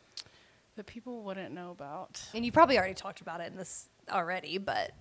that 0.78 0.86
people 0.86 1.24
wouldn't 1.24 1.54
know 1.54 1.72
about. 1.72 2.22
And 2.34 2.46
you 2.46 2.52
probably 2.52 2.78
already 2.78 2.94
talked 2.94 3.20
about 3.20 3.42
it 3.42 3.52
in 3.52 3.58
this 3.58 3.90
already, 4.10 4.58
but 4.58 4.92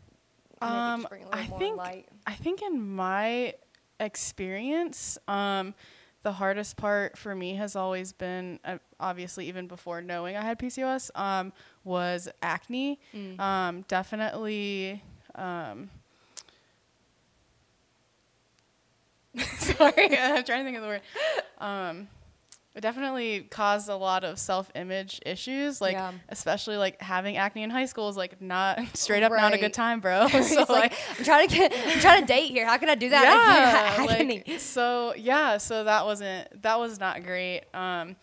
Um, 0.61 1.01
just 1.01 1.11
bring 1.11 1.23
a 1.23 1.27
little 1.27 1.55
I 1.55 1.59
think 1.59 1.77
light. 1.77 2.09
I 2.27 2.33
think 2.35 2.63
in 2.63 2.95
my 2.95 3.55
experience, 4.01 5.19
um, 5.29 5.75
the 6.23 6.33
hardest 6.33 6.77
part 6.77 7.17
for 7.17 7.35
me 7.35 7.55
has 7.55 7.77
always 7.77 8.13
been, 8.13 8.59
uh, 8.65 8.79
obviously, 8.99 9.47
even 9.49 9.69
before 9.69 10.01
knowing 10.03 10.37
I 10.37 10.43
had 10.43 10.59
PCOS, 10.59 11.11
um, 11.15 11.53
was 11.85 12.29
acne. 12.43 12.99
Mm. 13.15 13.39
Um, 13.39 13.85
definitely. 13.87 15.03
Um, 15.35 15.91
sorry, 19.59 19.93
I'm 20.19 20.45
trying 20.45 20.61
to 20.61 20.65
think 20.65 20.77
of 20.77 20.83
the 20.83 20.89
word. 20.89 21.03
Um, 21.59 22.09
it 22.77 22.83
definitely 22.83 23.41
caused 23.51 23.89
a 23.89 23.97
lot 23.97 24.23
of 24.23 24.39
self-image 24.39 25.21
issues, 25.27 25.81
like 25.81 25.95
Yeah. 25.95 26.13
especially 26.29 26.77
like 26.77 27.01
having 27.01 27.37
acne 27.39 27.63
in 27.63 27.71
high 27.71 27.87
school 27.87 28.09
is 28.11 28.17
like 28.19 28.41
not 28.41 28.79
straight 28.95 29.23
up 29.23 29.33
not 29.33 29.55
a 29.55 29.59
good 29.59 29.73
time, 29.75 30.01
bro. 30.01 30.29
so 30.31 30.39
It's 30.39 30.69
like, 30.71 30.93
I'm 31.19 31.25
trying 31.25 31.49
to 31.49 31.57
get, 31.57 31.73
I'm 31.75 31.99
trying 32.01 32.21
to 32.21 32.27
date 32.27 32.51
here. 32.51 32.67
How 32.67 32.77
can 32.77 32.89
I 32.91 32.95
do 32.95 33.09
that? 33.09 33.97
yeah, 33.99 34.05
like, 34.05 34.61
so 34.61 35.15
yeah, 35.17 35.57
so 35.57 35.85
that 35.85 36.05
wasn't 36.05 36.63
that 36.63 36.79
was 36.79 37.01
not 37.01 37.25
great. 37.25 37.63
Um, 37.75 38.15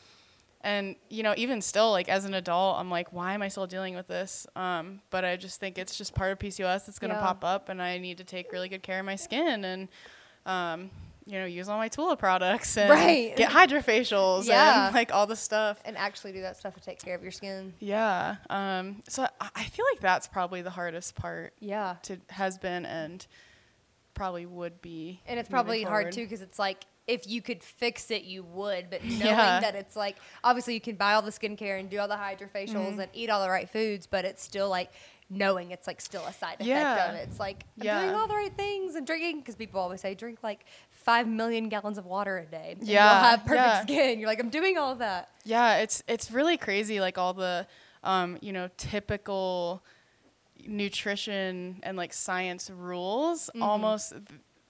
and 0.61 0.95
you 1.09 1.23
know, 1.23 1.33
even 1.35 1.59
still, 1.61 1.91
like 1.91 2.07
as 2.07 2.23
an 2.23 2.33
adult, 2.35 2.77
I'm 2.79 2.89
like, 2.91 3.11
why 3.11 3.33
am 3.33 3.41
I 3.41 3.47
still 3.49 3.67
dealing 3.67 3.95
with 3.95 4.07
this? 4.07 4.47
Um, 4.55 5.01
but 5.09 5.25
I 5.25 5.35
just 5.35 5.59
think 5.59 5.77
it's 5.77 5.97
just 5.97 6.13
part 6.15 6.31
of 6.31 6.39
PCOS 6.39 6.85
that's 6.85 6.99
gonna 6.99 7.15
Yeah. 7.15 7.19
pop 7.21 7.43
up, 7.43 7.67
and 7.69 7.81
I 7.81 7.97
need 7.97 8.17
to 8.19 8.23
take 8.23 8.51
really 8.51 8.69
good 8.69 8.83
care 8.83 8.99
of 8.99 9.05
my 9.05 9.15
skin 9.15 9.65
and, 9.65 9.89
um, 10.45 10.89
you 11.25 11.39
know, 11.39 11.45
use 11.45 11.69
all 11.69 11.77
my 11.77 11.87
Tula 11.87 12.17
products 12.17 12.75
and 12.77 12.89
Right. 12.89 13.35
get 13.35 13.49
HydraFacials 13.51 14.45
Yeah. 14.45 14.87
and 14.87 14.95
like 14.95 15.13
all 15.13 15.25
the 15.25 15.35
stuff. 15.35 15.79
and 15.85 15.97
actually 15.97 16.33
do 16.33 16.41
that 16.41 16.57
stuff 16.57 16.73
to 16.75 16.81
take 16.81 17.01
care 17.01 17.15
of 17.15 17.21
your 17.23 17.31
skin. 17.31 17.73
Yeah. 17.79 18.35
Um, 18.49 19.01
so 19.07 19.27
I, 19.39 19.49
I 19.55 19.63
feel 19.65 19.85
like 19.93 20.01
that's 20.01 20.27
probably 20.27 20.61
the 20.61 20.69
hardest 20.69 21.15
part 21.15 21.53
Yeah. 21.59 21.95
to 22.03 22.17
has 22.29 22.57
been 22.57 22.85
and 22.85 23.25
probably 24.13 24.45
would 24.45 24.81
be. 24.81 25.21
And 25.25 25.39
it's 25.39 25.49
probably 25.49 25.83
hard 25.83 26.11
too 26.11 26.23
because 26.23 26.41
it's 26.41 26.59
like 26.59 26.85
if 27.05 27.27
you 27.27 27.41
could 27.41 27.61
fix 27.63 28.11
it, 28.11 28.23
you 28.23 28.43
would. 28.43 28.89
But 28.89 29.03
knowing 29.03 29.19
Yeah. 29.21 29.59
that 29.59 29.75
it's 29.75 29.95
like 29.95 30.17
obviously 30.43 30.73
you 30.73 30.81
can 30.81 30.95
buy 30.95 31.13
all 31.13 31.21
the 31.21 31.31
skincare 31.31 31.79
and 31.79 31.89
do 31.89 31.99
all 31.99 32.07
the 32.07 32.15
HydraFacials 32.15 32.73
Mm-hmm. 32.73 32.99
and 32.99 33.09
eat 33.13 33.29
all 33.29 33.41
the 33.41 33.49
right 33.49 33.69
foods, 33.69 34.07
but 34.07 34.25
it's 34.25 34.43
still 34.43 34.69
like 34.69 34.91
knowing 35.29 35.71
it's 35.71 35.87
like 35.87 35.99
still 35.99 36.23
a 36.25 36.33
side 36.33 36.55
effect 36.55 36.65
Yeah. 36.67 37.09
of 37.09 37.15
it. 37.15 37.27
It's 37.29 37.39
like 37.39 37.63
I'm 37.79 37.85
Yeah. 37.85 38.01
doing 38.03 38.13
all 38.15 38.27
the 38.27 38.35
right 38.35 38.55
things 38.55 38.93
and 38.95 39.07
drinking 39.07 39.39
because 39.39 39.55
people 39.55 39.79
always 39.79 40.01
say 40.01 40.13
drink 40.13 40.39
like 40.43 40.65
five 41.03 41.27
million 41.27 41.69
gallons 41.69 41.97
of 41.97 42.05
water 42.05 42.37
a 42.37 42.45
day. 42.45 42.75
and 42.79 42.87
Yeah, 42.87 43.03
you'll 43.13 43.23
have 43.29 43.39
perfect 43.45 43.57
yeah. 43.65 43.81
skin. 43.83 44.19
You're 44.19 44.27
like 44.29 44.39
I'm 44.39 44.49
doing 44.49 44.77
all 44.77 44.91
of 44.91 44.99
that. 44.99 45.29
Yeah, 45.45 45.77
it's 45.77 46.03
it's 46.07 46.31
really 46.31 46.57
crazy. 46.57 46.99
Like 46.99 47.17
all 47.17 47.33
the, 47.33 47.67
um, 48.03 48.37
you 48.41 48.53
know, 48.53 48.69
typical 48.77 49.83
nutrition 50.65 51.79
and 51.83 51.97
like 51.97 52.13
science 52.13 52.69
rules 52.69 53.49
Mm-hmm. 53.53 53.63
almost 53.63 54.13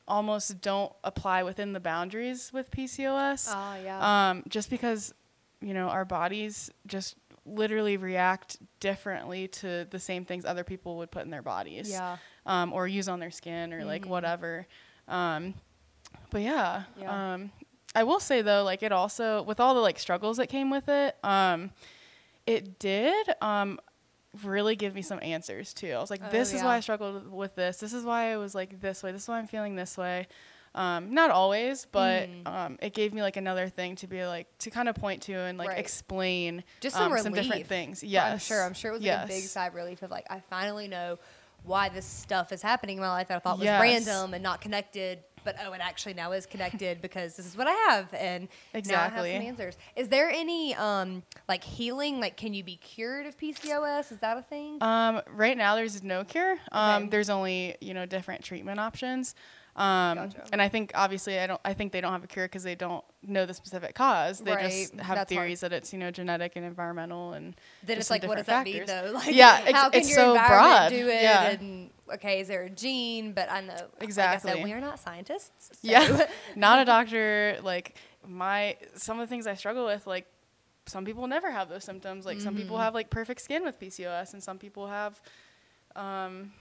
almost 0.08 0.60
don't 0.62 0.92
apply 1.06 1.44
within 1.44 1.72
the 1.72 1.80
boundaries 1.80 2.52
with 2.52 2.70
PCOS. 2.72 3.48
Oh 3.50 3.76
yeah. 3.84 4.30
Um, 4.32 4.44
just 4.50 4.70
because, 4.70 5.14
you 5.62 5.74
know, 5.74 5.88
our 5.88 6.04
bodies 6.04 6.70
just 6.88 7.16
literally 7.46 7.96
react 7.96 8.58
differently 8.82 9.48
to 9.48 9.86
the 9.92 10.00
same 10.00 10.26
things 10.26 10.44
other 10.46 10.64
people 10.66 10.98
would 10.98 11.10
put 11.12 11.24
in 11.24 11.30
their 11.30 11.42
bodies. 11.42 11.90
Yeah. 11.90 12.18
Um, 12.46 12.74
or 12.74 12.86
use 12.88 13.08
on 13.08 13.20
their 13.22 13.32
skin 13.32 13.72
or 13.72 13.86
like 13.86 14.04
Mhm. 14.04 14.10
whatever. 14.10 14.68
Um, 15.08 15.54
but 16.34 16.42
yeah. 16.42 16.84
Yeah. 17.00 17.34
Um, 17.36 17.52
I 17.96 18.04
will 18.04 18.20
say 18.20 18.42
though, 18.42 18.64
like 18.64 18.84
it 18.84 18.92
also 18.92 19.44
with 19.44 19.60
all 19.62 19.74
the 19.76 19.80
like 19.82 19.98
struggles 20.00 20.36
that 20.38 20.48
came 20.50 20.70
with 20.70 20.90
it, 20.90 21.16
um, 21.24 21.72
it 22.46 22.80
did 22.80 23.34
um 23.42 23.80
really 24.44 24.76
give 24.76 24.96
me 24.96 25.02
some 25.04 25.20
answers 25.22 25.74
too. 25.74 25.92
I 25.92 26.00
was 26.02 26.10
like, 26.10 26.22
Oh, 26.26 26.30
this 26.30 26.54
is 26.54 26.64
why 26.64 26.76
I 26.76 26.80
struggled 26.82 27.32
with 27.32 27.56
this. 27.56 27.78
This 27.78 27.94
is 27.94 28.04
why 28.04 28.34
I 28.34 28.38
was 28.38 28.56
like 28.56 28.82
this 28.82 29.04
way. 29.04 29.12
This 29.12 29.22
is 29.24 29.28
why 29.30 29.38
I'm 29.38 29.48
feeling 29.48 29.76
this 29.76 29.96
way. 29.98 30.28
Um, 30.76 31.14
not 31.14 31.30
always, 31.30 31.86
but 31.92 32.28
Mm. 32.28 32.48
um, 32.48 32.80
it 32.82 32.96
gave 32.96 33.14
me 33.14 33.22
like 33.22 33.38
another 33.38 33.70
thing 33.70 33.96
to 33.98 34.08
be 34.08 34.26
like 34.26 34.48
to 34.58 34.72
kind 34.72 34.90
of 34.90 34.96
point 34.96 35.22
to 35.24 35.34
and 35.34 35.56
like 35.60 35.70
Right. 35.70 35.78
explain 35.78 36.64
Just 36.82 36.96
some 36.96 37.12
um, 37.12 37.20
some 37.20 37.32
different 37.34 37.68
things. 37.68 38.04
Yeah, 38.04 38.24
Yes, 38.26 38.34
I'm 38.34 38.40
sure. 38.40 38.64
I'm 38.64 38.74
sure 38.74 38.90
it 38.90 38.94
was 38.96 39.04
like 39.06 39.24
a 39.24 39.28
big 39.28 39.44
sigh 39.44 39.68
of 39.68 39.76
relief 39.76 40.02
of 40.02 40.10
like 40.10 40.26
I 40.32 40.40
finally 40.50 40.88
know 40.88 41.20
why 41.64 41.90
this 41.90 42.06
stuff 42.06 42.52
is 42.52 42.64
happening 42.64 42.98
in 42.98 43.04
my 43.04 43.10
life 43.12 43.28
that 43.28 43.36
I 43.36 43.40
thought 43.40 43.60
was 43.60 43.66
Yes. 43.66 43.80
random 44.08 44.34
and 44.34 44.42
not 44.42 44.62
connected. 44.62 45.20
But 45.44 45.56
oh, 45.66 45.74
it 45.74 45.82
actually 45.82 46.14
now 46.14 46.32
is 46.32 46.46
connected 46.46 47.02
because 47.02 47.36
this 47.36 47.46
is 47.46 47.58
what 47.58 47.68
I 47.68 47.74
have, 47.90 48.14
and 48.14 48.44
now 48.44 48.48
I 48.76 48.78
Exactly. 48.78 49.32
have 49.32 49.42
some 49.42 49.48
answers. 49.48 49.78
Is 49.96 50.10
there 50.10 50.30
any 50.30 50.74
um 50.76 51.24
like 51.48 51.64
healing? 51.64 52.20
Like, 52.20 52.38
can 52.38 52.54
you 52.54 52.64
be 52.64 52.76
cured 52.78 53.26
of 53.26 53.38
PCOS? 53.38 54.12
Is 54.12 54.20
that 54.20 54.38
a 54.38 54.42
thing? 54.42 54.78
Um, 54.82 55.22
right 55.32 55.58
now, 55.58 55.76
there's 55.76 56.04
no 56.04 56.24
cure. 56.24 56.58
Um, 56.72 57.04
Okay. 57.04 57.10
There's 57.10 57.30
only 57.30 57.76
you 57.82 57.94
know 57.94 58.06
different 58.06 58.44
treatment 58.44 58.80
options. 58.80 59.36
Um, 59.76 60.16
Gotcha. 60.18 60.44
and 60.52 60.62
I 60.62 60.70
think 60.70 60.92
obviously 60.94 61.40
I 61.40 61.48
don't. 61.48 61.60
I 61.66 61.74
think 61.74 61.92
they 61.94 62.00
don't 62.02 62.12
have 62.12 62.24
a 62.24 62.28
cure 62.28 62.46
because 62.46 62.62
they 62.62 62.76
don't 62.76 63.04
know 63.24 63.48
the 63.48 63.56
specific 63.56 63.96
cause. 63.96 64.40
They 64.40 64.52
Right. 64.54 64.66
just 64.70 64.96
That's 64.96 65.08
have 65.08 65.18
hard. 65.18 65.28
theories 65.30 65.62
that 65.62 65.74
it's 65.74 65.92
you 65.92 65.98
know 65.98 66.12
genetic 66.12 66.52
and 66.56 66.64
environmental 66.64 67.34
and 67.34 67.56
then 67.84 67.98
it's 67.98 68.12
like, 68.12 68.24
what 68.28 68.38
does 68.38 68.46
that 68.46 68.66
mean 68.66 68.86
though? 68.86 69.12
Like, 69.16 69.34
Yeah, 69.34 69.62
ex- 69.66 69.72
how 69.72 69.90
can 69.90 70.00
it's 70.02 70.10
your 70.10 70.18
so 70.18 70.32
environment 70.36 70.50
broad. 70.50 70.90
do 70.90 71.08
it? 71.08 71.24
Yeah. 71.24 71.50
And 71.50 71.90
okay, 72.14 72.42
is 72.42 72.48
there 72.50 72.64
a 72.64 72.70
gene? 72.70 73.34
But 73.34 73.52
I 73.52 73.62
know, 73.62 73.74
Like 73.74 74.02
I 74.02 74.04
Exactly. 74.04 74.52
said, 74.52 74.64
we 74.64 74.74
are 74.74 74.80
not 74.82 75.00
scientists. 75.00 75.70
So. 75.82 75.90
Yeah, 75.90 76.28
not 76.56 76.78
a 76.80 76.86
doctor. 76.86 77.58
Like 77.64 77.96
my 78.28 78.78
some 78.96 79.20
of 79.20 79.28
the 79.28 79.32
things 79.34 79.48
I 79.48 79.56
struggle 79.56 79.86
with, 79.86 80.06
like 80.06 80.28
some 80.86 81.04
people 81.04 81.26
never 81.26 81.50
have 81.50 81.68
those 81.70 81.84
symptoms. 81.84 82.28
Like 82.28 82.42
some 82.42 82.56
people 82.56 82.76
Mm-hmm. 82.76 82.84
have 82.84 82.94
like 82.94 83.10
perfect 83.10 83.42
skin 83.42 83.64
with 83.64 83.80
PCOS, 83.80 84.34
and 84.34 84.44
some 84.44 84.60
people 84.60 84.86
have 84.88 85.20
um, 85.96 86.52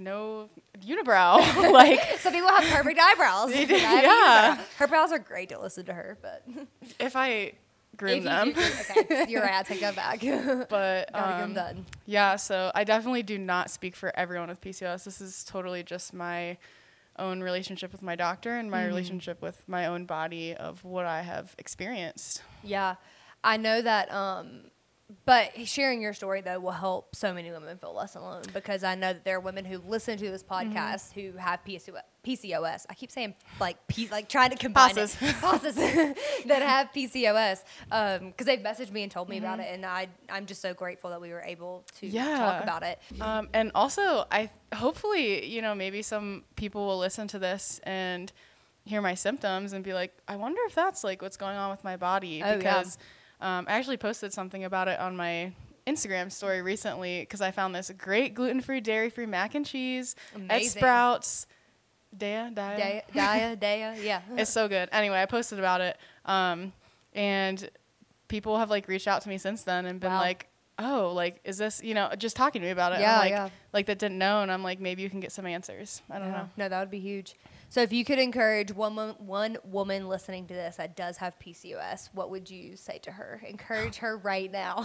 no 0.00 0.48
unibrow. 0.80 1.38
like 1.72 2.00
Some 2.18 2.32
people 2.32 2.48
have 2.48 2.64
perfect 2.72 2.98
eyebrows. 3.00 3.50
They 3.52 3.66
do, 3.66 3.76
yeah. 3.76 4.56
unibrow. 4.56 4.76
Her 4.78 4.88
brows 4.88 5.12
are 5.12 5.18
great 5.18 5.50
to 5.50 5.60
listen 5.60 5.84
to 5.86 5.92
her, 5.94 6.18
but 6.22 6.44
if 6.98 7.14
I 7.16 7.52
groom 7.96 8.18
if 8.18 8.24
them, 8.24 8.48
you 8.48 8.54
do, 8.54 8.62
okay, 9.02 9.26
you're 9.28 9.42
right. 9.42 9.54
I 9.60 9.62
take 9.62 9.80
that 9.80 9.94
back. 9.94 10.20
But 10.70 11.14
um, 11.14 11.52
done. 11.54 11.84
yeah. 12.06 12.36
So 12.36 12.72
I 12.74 12.84
definitely 12.84 13.22
do 13.22 13.36
not 13.38 13.70
speak 13.70 13.94
for 13.94 14.10
everyone 14.18 14.48
with 14.48 14.60
PCOS. 14.60 15.04
This 15.04 15.20
is 15.20 15.44
totally 15.44 15.82
just 15.82 16.14
my 16.14 16.56
own 17.18 17.42
relationship 17.42 17.92
with 17.92 18.00
my 18.00 18.16
doctor 18.16 18.56
and 18.56 18.70
my 18.70 18.78
Mm-hmm. 18.78 18.86
relationship 18.88 19.42
with 19.42 19.62
my 19.68 19.84
own 19.86 20.06
body 20.06 20.54
of 20.54 20.82
what 20.84 21.04
I 21.04 21.20
have 21.22 21.54
experienced. 21.58 22.42
Yeah, 22.62 22.94
I 23.44 23.58
know 23.58 23.82
that. 23.82 24.10
Um, 24.12 24.62
but 25.26 25.66
sharing 25.66 26.00
your 26.00 26.12
story 26.12 26.40
though 26.40 26.60
will 26.60 26.70
help 26.70 27.16
so 27.16 27.32
many 27.34 27.50
women 27.50 27.76
feel 27.78 27.94
less 27.94 28.14
alone 28.14 28.42
because 28.54 28.84
I 28.84 28.94
know 28.94 29.12
that 29.12 29.24
there 29.24 29.36
are 29.36 29.40
women 29.40 29.64
who 29.64 29.78
listen 29.78 30.16
to 30.18 30.30
this 30.30 30.42
Mm-hmm. 30.42 30.72
podcast 30.76 31.12
who 31.12 31.36
have 31.38 31.60
PCO- 31.64 32.00
PCOS. 32.24 32.86
I 32.90 32.94
keep 32.94 33.10
saying 33.10 33.34
like 33.60 33.76
P, 33.88 34.08
like 34.10 34.28
trying 34.28 34.50
to 34.50 34.56
combine 34.56 34.94
Passes. 34.94 35.16
it. 35.20 35.34
Passes 35.36 35.74
that 36.46 36.62
have 36.62 36.92
PCOS 36.92 37.62
because 37.88 38.46
they've 38.46 38.60
messaged 38.60 38.92
me 38.92 39.02
and 39.02 39.10
told 39.10 39.28
me 39.28 39.38
about 39.38 39.58
it, 39.60 39.68
and 39.72 39.84
I 39.86 40.08
I'm 40.28 40.46
just 40.46 40.60
so 40.62 40.74
grateful 40.74 41.10
that 41.10 41.20
we 41.20 41.30
were 41.30 41.42
able 41.42 41.84
to 42.00 42.10
talk 42.10 42.20
Mm-hmm. 42.20 42.62
About 42.62 42.82
it. 42.82 42.98
Um, 43.20 43.48
and 43.54 43.72
also, 43.74 44.26
I 44.30 44.50
hopefully, 44.74 45.46
you 45.46 45.62
know, 45.62 45.74
maybe 45.74 46.02
some 46.02 46.44
people 46.56 46.86
will 46.86 46.98
listen 46.98 47.26
to 47.28 47.38
this 47.38 47.80
and 47.84 48.30
hear 48.84 49.00
my 49.00 49.14
symptoms 49.14 49.72
and 49.72 49.84
be 49.84 49.92
like, 49.94 50.16
I 50.28 50.36
wonder 50.36 50.60
if 50.66 50.74
that's 50.74 51.02
like 51.04 51.22
what's 51.22 51.36
going 51.36 51.56
on 51.56 51.70
with 51.70 51.84
my 51.84 51.96
body 51.96 52.42
Oh, 52.42 52.58
yeah. 52.60 52.82
Um, 53.40 53.66
I 53.68 53.72
actually 53.72 53.96
posted 53.96 54.32
something 54.32 54.64
about 54.64 54.88
it 54.88 54.98
on 55.00 55.16
my 55.16 55.52
Instagram 55.86 56.30
story 56.30 56.60
recently 56.62 57.20
because 57.20 57.40
I 57.40 57.50
found 57.50 57.74
this 57.74 57.90
great 57.96 58.34
gluten-free, 58.34 58.80
dairy-free 58.80 59.26
mac 59.26 59.54
and 59.54 59.64
cheese 59.64 60.14
at 60.34 60.40
Amazing. 60.40 60.78
Sprouts. 60.80 61.46
Daiya, 62.16 62.52
Daiya. 62.54 62.76
Daiya, 62.78 63.02
Daiya, 63.14 63.56
Daiya, 63.58 64.02
yeah. 64.04 64.20
It's 64.36 64.50
so 64.50 64.68
good. 64.68 64.88
Anyway, 64.92 65.20
I 65.20 65.26
posted 65.26 65.58
about 65.58 65.80
it, 65.80 65.96
um, 66.26 66.72
and 67.14 67.70
people 68.28 68.58
have 68.58 68.68
like 68.68 68.88
reached 68.88 69.06
out 69.08 69.22
to 69.22 69.28
me 69.28 69.38
since 69.38 69.62
then 69.62 69.86
and 69.86 70.00
been 70.00 70.10
Wow. 70.12 70.18
like, 70.20 70.48
"Oh, 70.78 71.12
like, 71.14 71.40
is 71.44 71.56
this 71.58 71.80
you 71.84 71.94
know 71.94 72.10
just 72.18 72.34
talking 72.36 72.62
to 72.62 72.66
me 72.66 72.72
about 72.72 72.92
it?" 72.94 73.00
Yeah, 73.00 73.14
I'm 73.14 73.18
like, 73.20 73.30
yeah. 73.30 73.48
like 73.72 73.86
that 73.86 73.98
didn't 74.00 74.18
know, 74.18 74.42
and 74.42 74.50
I'm 74.50 74.62
like, 74.64 74.80
maybe 74.80 75.02
you 75.02 75.08
can 75.10 75.20
get 75.20 75.30
some 75.30 75.46
answers. 75.46 76.02
I 76.10 76.18
don't 76.18 76.28
Yeah. 76.28 76.32
know. 76.38 76.48
No, 76.56 76.68
that 76.68 76.80
would 76.80 76.90
be 76.90 76.98
huge. 77.00 77.36
So 77.70 77.80
if 77.82 77.92
you 77.92 78.04
could 78.04 78.18
encourage 78.18 78.72
one 78.72 78.94
mo- 78.96 79.14
one 79.18 79.56
woman 79.64 80.08
listening 80.08 80.46
to 80.48 80.54
this 80.54 80.76
that 80.76 80.96
does 80.96 81.16
have 81.18 81.38
PCOS, 81.38 82.10
what 82.12 82.28
would 82.28 82.50
you 82.50 82.76
say 82.76 82.98
to 82.98 83.12
her? 83.12 83.40
Encourage 83.48 83.96
her 83.98 84.16
right 84.18 84.50
now. 84.50 84.82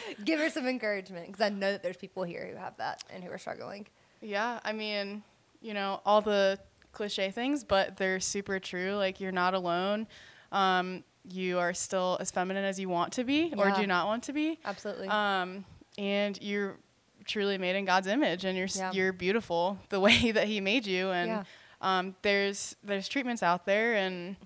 Give 0.24 0.40
her 0.40 0.48
some 0.48 0.66
encouragement 0.66 1.26
because 1.26 1.42
I 1.42 1.50
know 1.50 1.70
that 1.72 1.82
there's 1.82 1.98
people 1.98 2.24
here 2.24 2.48
who 2.50 2.56
have 2.56 2.76
that 2.78 3.04
and 3.10 3.22
who 3.22 3.30
are 3.30 3.36
struggling. 3.38 3.86
Yeah, 4.22 4.60
I 4.64 4.72
mean, 4.72 5.22
you 5.60 5.74
know, 5.74 6.00
all 6.06 6.22
the 6.22 6.58
cliche 6.92 7.30
things, 7.30 7.64
but 7.64 7.98
they're 7.98 8.18
super 8.20 8.58
true. 8.58 8.94
Like 8.94 9.20
you're 9.20 9.30
not 9.30 9.52
alone. 9.52 10.06
Um, 10.52 11.04
you 11.30 11.58
are 11.58 11.74
still 11.74 12.16
as 12.18 12.30
feminine 12.30 12.64
as 12.64 12.80
you 12.80 12.88
want 12.88 13.12
to 13.14 13.24
be 13.24 13.52
or 13.56 13.70
do 13.72 13.86
not 13.86 14.06
want 14.06 14.22
to 14.24 14.32
be. 14.32 14.58
Absolutely. 14.64 15.08
um, 15.08 15.64
and 15.98 16.40
you're 16.42 16.78
truly 17.26 17.58
made 17.58 17.76
in 17.76 17.84
God's 17.84 18.06
image, 18.06 18.44
and 18.46 18.56
you're 18.56 18.68
Yeah. 18.74 18.90
you're 18.92 19.12
beautiful 19.12 19.78
the 19.90 20.00
way 20.06 20.32
that 20.32 20.46
He 20.46 20.60
made 20.62 20.86
you. 20.86 21.10
And 21.10 21.28
Yeah. 21.28 21.42
Um, 21.82 22.14
there's 22.22 22.76
there's 22.82 23.08
treatments 23.08 23.42
out 23.42 23.66
there, 23.66 23.94
and 23.94 24.36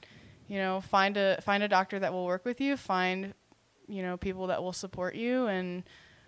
you 0.49 0.59
know, 0.59 0.81
find 0.81 1.17
a 1.17 1.41
find 1.43 1.63
a 1.63 1.69
doctor 1.69 1.99
that 1.99 2.13
will 2.13 2.25
work 2.25 2.45
with 2.45 2.61
you. 2.61 2.77
Find, 2.77 3.35
you 3.87 4.03
know, 4.03 4.17
people 4.17 4.49
that 4.49 4.63
will 4.63 4.73
support 4.73 5.15
you, 5.15 5.47
and 5.47 5.85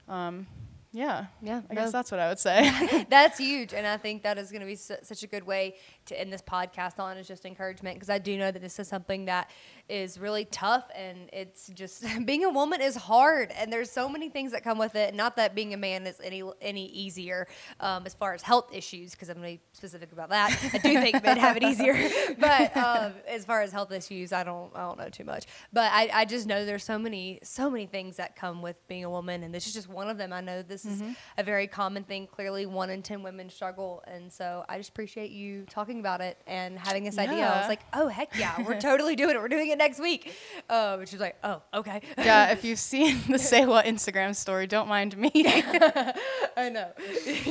um, 0.07 0.47
yeah, 0.93 1.27
Yeah, 1.43 1.63
I 1.71 1.75
no. 1.75 1.83
guess 1.83 1.93
that's 1.93 2.11
what 2.11 2.19
I 2.19 2.29
would 2.29 2.39
say. 2.39 3.07
That's 3.11 3.37
huge, 3.39 3.75
and 3.75 3.87
I 3.87 3.97
think 3.99 4.23
that 4.23 4.39
is 4.39 4.51
going 4.51 4.61
to 4.61 4.67
be 4.67 4.75
su- 4.77 4.97
such 5.03 5.23
a 5.23 5.27
good 5.27 5.45
way 5.45 5.75
to 6.07 6.19
end 6.19 6.33
this 6.33 6.41
podcast 6.41 6.99
on 6.99 7.19
is 7.19 7.29
just 7.29 7.45
encouragement 7.45 7.97
because 7.97 8.09
I 8.09 8.19
do 8.19 8.39
know 8.39 8.51
that 8.51 8.61
this 8.63 8.79
is 8.79 8.89
something 8.89 9.27
that 9.27 9.51
is 9.91 10.19
really 10.19 10.47
tough, 10.47 10.85
and 10.95 11.29
it's 11.33 11.69
just 11.69 12.05
being 12.25 12.45
a 12.45 12.51
woman 12.51 12.81
is 12.81 12.97
hard, 12.97 13.53
and 13.53 13.71
there's 13.73 13.91
so 13.91 14.09
many 14.09 14.31
things 14.31 14.53
that 14.53 14.65
come 14.65 14.79
with 14.79 14.95
it. 14.97 15.15
Not 15.15 15.37
that 15.37 15.55
being 15.55 15.75
a 15.75 15.77
man 15.77 16.07
is 16.07 16.21
any 16.23 16.43
any 16.63 16.87
easier 16.87 17.47
um, 17.81 18.05
as 18.07 18.15
far 18.15 18.33
as 18.33 18.41
health 18.43 18.71
issues, 18.73 19.11
because 19.13 19.29
I'm 19.29 19.37
going 19.37 19.57
to 19.57 19.61
be 19.61 19.63
specific 19.73 20.13
about 20.13 20.31
that. 20.31 20.59
I 20.73 20.79
do 20.79 21.01
think 21.03 21.23
men 21.23 21.37
have 21.37 21.57
it 21.59 21.63
easier, 21.65 22.09
but 22.39 22.75
um, 22.77 23.13
as 23.27 23.45
far 23.45 23.61
as 23.61 23.73
health 23.73 23.93
issues, 23.93 24.33
I 24.33 24.43
don't 24.43 24.75
I 24.75 24.81
don't 24.81 24.99
know 24.99 25.11
too 25.11 25.25
much. 25.25 25.45
But 25.71 25.93
I, 25.93 26.09
I 26.13 26.25
just 26.25 26.47
know 26.47 26.65
there's 26.65 26.85
so 26.85 26.99
many 26.99 27.41
so 27.43 27.69
many 27.69 27.85
things 27.87 28.17
that 28.17 28.37
come 28.37 28.63
with 28.63 28.77
being 28.89 29.05
a 29.05 29.11
woman, 29.11 29.43
and 29.43 29.55
this 29.55 29.67
is 29.67 29.75
just 29.75 29.89
one 29.89 30.09
of 30.09 30.17
them. 30.17 30.33
I 30.33 30.41
know 30.41 30.63
this 30.63 30.85
is 30.89 31.03
a 31.37 31.43
very 31.43 31.67
common 31.67 32.05
thing. 32.05 32.27
Clearly, 32.27 32.67
one 32.67 32.91
in 32.91 33.03
ten 33.03 33.23
women 33.23 33.51
struggle, 33.51 34.03
and 34.07 34.33
so 34.33 34.65
I 34.69 34.79
just 34.79 34.91
appreciate 34.91 35.31
you 35.31 35.65
talking 35.71 36.01
about 36.01 36.21
it 36.21 36.39
and 36.47 36.79
having 36.79 37.05
this 37.05 37.19
idea. 37.19 37.47
I 37.47 37.57
was 37.57 37.63
Yeah. 37.63 37.69
like, 37.69 37.81
oh 37.93 38.09
heck 38.09 38.37
yeah, 38.39 38.63
we're 38.63 38.81
totally 38.91 39.17
doing 39.17 39.35
it. 39.37 39.39
We're 39.41 39.49
doing 39.49 39.69
it 39.71 39.79
next 39.79 40.01
week. 40.01 40.33
Um, 40.71 41.01
and 41.01 41.09
she's 41.09 41.21
like, 41.21 41.37
oh 41.45 41.63
okay. 41.75 42.01
yeah, 42.17 42.51
if 42.53 42.65
you've 42.65 42.79
seen 42.95 43.19
the 43.29 43.39
Say 43.39 43.67
What 43.67 43.85
Instagram 43.87 44.35
story, 44.35 44.67
don't 44.67 44.89
mind 44.89 45.17
me. 45.17 45.31
I 45.35 46.69
know. 46.71 46.91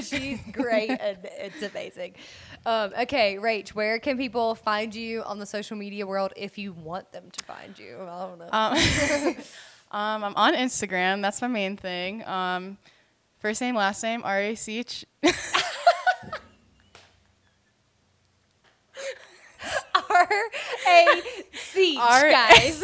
She's 0.01 0.39
great 0.51 0.89
and 0.91 1.17
it's 1.23 1.61
amazing. 1.61 2.15
Um, 2.65 2.91
okay, 3.01 3.37
Rach, 3.39 3.69
where 3.69 3.99
can 3.99 4.17
people 4.17 4.55
find 4.55 4.93
you 4.93 5.23
on 5.23 5.39
the 5.39 5.45
social 5.45 5.77
media 5.77 6.05
world 6.05 6.33
if 6.35 6.57
you 6.57 6.73
want 6.73 7.11
them 7.11 7.29
to 7.31 7.43
find 7.45 7.77
you? 7.77 7.97
I 8.01 8.27
don't 8.27 8.39
know. 8.39 8.49
Um, 8.51 9.35
um, 9.91 10.23
I'm 10.23 10.35
on 10.35 10.53
Instagram. 10.55 11.21
That's 11.21 11.41
my 11.41 11.47
main 11.47 11.77
thing. 11.77 12.25
Um, 12.25 12.77
first 13.39 13.61
name, 13.61 13.75
last 13.75 14.03
name, 14.03 14.21
R 14.23 14.39
A 14.39 14.55
C 14.55 14.79
H. 14.79 15.05
R 20.09 20.29
A 20.87 21.21
C 21.53 21.97
R- 21.99 22.29
guys. 22.29 22.83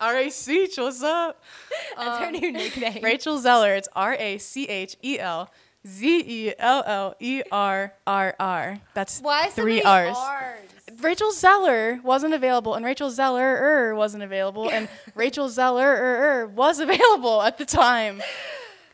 R 0.00 0.16
A 0.16 0.30
C 0.30 0.64
H. 0.64 0.78
What's 0.78 1.02
up? 1.02 1.42
That's 1.96 2.18
her 2.18 2.26
um, 2.26 2.32
new 2.32 2.52
nickname. 2.52 3.02
Rachel 3.02 3.38
Zeller. 3.38 3.74
It's 3.74 3.88
R 3.94 4.14
A 4.14 4.38
C 4.38 4.64
H 4.66 4.96
E 5.02 5.18
L 5.18 5.50
Z 5.86 6.24
E 6.26 6.52
L 6.58 6.82
L 6.86 7.14
E 7.20 7.42
R 7.52 7.92
R 8.06 8.34
R. 8.38 8.80
That's 8.94 9.20
Why 9.20 9.48
three 9.48 9.82
R's. 9.82 10.16
R's? 10.16 10.58
Rachel 11.00 11.32
Zeller 11.32 12.00
wasn't 12.02 12.34
available, 12.34 12.74
and 12.74 12.84
Rachel 12.84 13.10
Zeller 13.10 13.94
wasn't 13.94 14.22
available, 14.22 14.70
and 14.70 14.88
Rachel 15.14 15.48
Zeller 15.48 16.46
was 16.46 16.78
available 16.78 17.42
at 17.42 17.58
the 17.58 17.64
time. 17.64 18.22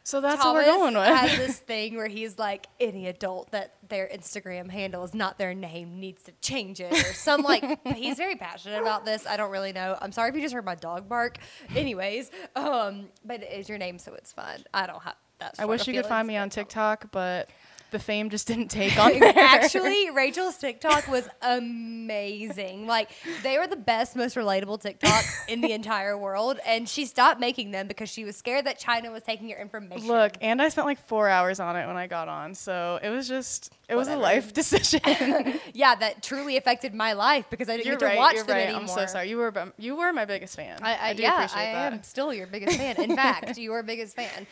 So 0.02 0.20
that's 0.20 0.42
Thomas 0.42 0.66
what 0.66 0.76
we're 0.76 0.78
going 0.78 0.94
with. 0.94 1.06
has 1.06 1.38
this 1.46 1.58
thing 1.58 1.96
where 1.96 2.08
he's 2.08 2.38
like, 2.38 2.66
any 2.78 3.06
adult 3.06 3.50
that 3.52 3.74
their 3.88 4.08
Instagram 4.08 4.70
handle 4.70 5.04
is 5.04 5.14
not 5.14 5.38
their 5.38 5.54
name 5.54 6.00
needs 6.00 6.22
to 6.24 6.32
change 6.40 6.80
it, 6.80 6.92
or 6.92 7.12
some 7.14 7.42
like. 7.42 7.64
he's 7.94 8.16
very 8.16 8.36
passionate 8.36 8.80
about 8.80 9.04
this. 9.04 9.26
I 9.26 9.36
don't 9.36 9.50
really 9.50 9.72
know. 9.72 9.96
I'm 10.00 10.12
sorry 10.12 10.30
if 10.30 10.34
you 10.36 10.42
just 10.42 10.54
heard 10.54 10.64
my 10.64 10.74
dog 10.74 11.08
bark. 11.08 11.38
Anyways, 11.74 12.30
um, 12.56 13.08
but 13.24 13.42
it 13.42 13.52
is 13.52 13.68
your 13.68 13.78
name, 13.78 13.98
so 13.98 14.14
it's 14.14 14.32
fine. 14.32 14.64
I 14.72 14.86
don't 14.86 15.02
have 15.02 15.16
that. 15.40 15.54
I 15.58 15.64
wish 15.64 15.86
you 15.86 15.94
could 15.94 16.06
find 16.06 16.26
me 16.26 16.36
on. 16.36 16.50
TikTok, 16.50 17.10
but 17.12 17.48
the 17.90 17.98
fame 17.98 18.30
just 18.30 18.46
didn't 18.46 18.68
take 18.68 18.98
on 19.04 19.18
there. 19.18 19.32
Actually, 19.36 20.10
Rachel's 20.10 20.56
TikTok 20.56 21.08
was 21.08 21.28
amazing. 21.42 22.86
Like 22.86 23.10
they 23.42 23.58
were 23.58 23.66
the 23.66 23.76
best, 23.76 24.16
most 24.16 24.36
relatable 24.36 24.82
TikToks 24.82 25.48
in 25.48 25.60
the 25.60 25.72
entire 25.72 26.16
world, 26.16 26.58
and 26.66 26.88
she 26.88 27.06
stopped 27.06 27.40
making 27.40 27.70
them 27.70 27.86
because 27.88 28.08
she 28.08 28.24
was 28.24 28.36
scared 28.36 28.66
that 28.66 28.78
China 28.78 29.10
was 29.10 29.22
taking 29.22 29.48
your 29.48 29.58
information. 29.58 30.06
Look, 30.06 30.32
and 30.40 30.60
I 30.60 30.68
spent 30.68 30.86
like 30.86 31.06
four 31.06 31.28
hours 31.28 31.60
on 31.60 31.76
it 31.76 31.86
when 31.86 31.96
I 31.96 32.06
got 32.06 32.28
on, 32.28 32.54
so 32.54 32.98
it 33.02 33.10
was 33.10 33.28
just 33.28 33.72
it 33.88 33.96
was 33.96 34.08
a 34.08 34.16
life 34.16 34.52
decision. 34.52 35.00
yeah, 35.74 35.94
that 35.94 36.22
truly 36.22 36.56
affected 36.56 36.94
my 36.94 37.12
life 37.12 37.46
because 37.50 37.68
I 37.68 37.76
didn't 37.76 37.86
you're 37.86 37.96
get 37.96 38.00
to 38.00 38.06
right. 38.06 38.18
watch 38.18 38.34
you're 38.34 38.44
them 38.44 38.56
right. 38.56 38.62
anymore. 38.64 38.82
I'm 38.82 38.88
so 38.88 39.06
sorry. 39.06 39.30
You 39.30 39.38
were 39.38 39.72
you 39.78 39.96
were 39.96 40.12
my 40.12 40.24
biggest 40.24 40.56
fan. 40.56 40.78
I, 40.82 41.10
I, 41.10 41.12
do 41.14 41.22
yeah, 41.22 41.36
appreciate 41.36 41.60
I 41.60 41.72
that. 41.72 41.92
I 41.92 41.96
am 41.96 42.02
still 42.02 42.32
your 42.32 42.46
biggest 42.46 42.76
fan. 42.76 42.96
In 43.00 43.16
fact, 43.16 43.58
you 43.58 43.70
your 43.70 43.82
biggest 43.82 44.16
fan. 44.16 44.46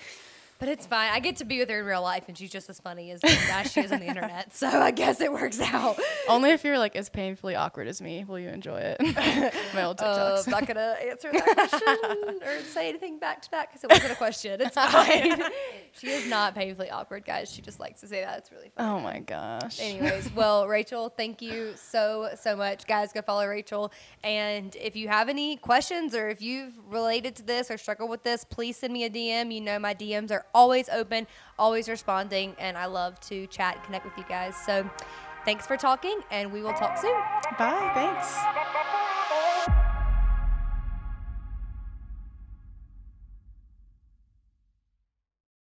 But 0.58 0.68
it's 0.68 0.86
fine. 0.86 1.12
I 1.12 1.20
get 1.20 1.36
to 1.36 1.44
be 1.44 1.60
with 1.60 1.70
her 1.70 1.78
in 1.78 1.84
real 1.84 2.02
life, 2.02 2.24
and 2.26 2.36
she's 2.36 2.50
just 2.50 2.68
as 2.68 2.80
funny 2.80 3.12
as, 3.12 3.20
as 3.24 3.72
she 3.72 3.80
is 3.80 3.92
on 3.92 4.00
the 4.00 4.06
internet. 4.06 4.52
So 4.54 4.66
I 4.68 4.90
guess 4.90 5.20
it 5.20 5.32
works 5.32 5.60
out. 5.60 5.98
Only 6.28 6.50
if 6.50 6.64
you're 6.64 6.78
like 6.78 6.96
as 6.96 7.08
painfully 7.08 7.54
awkward 7.54 7.86
as 7.86 8.02
me 8.02 8.24
will 8.24 8.40
you 8.40 8.48
enjoy 8.48 8.78
it. 8.98 9.00
my 9.74 9.84
old 9.84 10.00
Uh, 10.08 10.36
TikToks. 10.38 10.46
I'm 10.46 10.50
not 10.50 10.66
gonna 10.66 10.96
answer 11.08 11.30
that 11.32 11.54
question 11.54 12.40
or 12.42 12.60
say 12.64 12.88
anything 12.88 13.18
back 13.18 13.42
to 13.42 13.50
that 13.52 13.68
because 13.68 13.84
it 13.84 13.90
wasn't 13.90 14.12
a 14.12 14.16
question. 14.16 14.60
It's 14.60 14.74
fine. 14.74 15.42
she 15.92 16.08
is 16.08 16.28
not 16.28 16.54
painfully 16.54 16.90
awkward, 16.90 17.24
guys. 17.24 17.50
She 17.52 17.62
just 17.62 17.78
likes 17.80 18.00
to 18.00 18.08
say 18.08 18.22
that. 18.22 18.38
It's 18.38 18.50
really 18.52 18.70
fun. 18.76 18.86
oh 18.86 19.00
my 19.00 19.20
gosh. 19.20 19.80
Anyways, 19.80 20.32
well, 20.34 20.66
Rachel, 20.66 21.08
thank 21.08 21.40
you 21.40 21.74
so, 21.76 22.30
so 22.40 22.56
much. 22.56 22.86
Guys, 22.86 23.12
go 23.12 23.22
follow 23.22 23.46
Rachel. 23.46 23.92
And 24.24 24.74
if 24.76 24.96
you 24.96 25.08
have 25.08 25.28
any 25.28 25.56
questions 25.56 26.14
or 26.14 26.28
if 26.28 26.42
you've 26.42 26.74
related 26.88 27.36
to 27.36 27.42
this 27.42 27.70
or 27.70 27.78
struggled 27.78 28.10
with 28.10 28.24
this, 28.24 28.44
please 28.44 28.76
send 28.76 28.92
me 28.92 29.04
a 29.04 29.10
DM. 29.10 29.52
You 29.54 29.60
know, 29.60 29.78
my 29.78 29.94
DMs 29.94 30.30
are 30.30 30.46
always 30.54 30.88
open, 30.88 31.26
always 31.58 31.88
responding, 31.88 32.54
and 32.58 32.76
I 32.76 32.86
love 32.86 33.18
to 33.20 33.46
chat 33.48 33.82
connect 33.84 34.04
with 34.04 34.16
you 34.16 34.24
guys. 34.28 34.56
So 34.56 34.88
thanks 35.44 35.66
for 35.66 35.76
talking, 35.76 36.20
and 36.30 36.52
we 36.52 36.62
will 36.62 36.74
talk 36.74 36.98
soon. 36.98 37.16
Bye. 37.58 37.90
Thanks. 37.94 39.17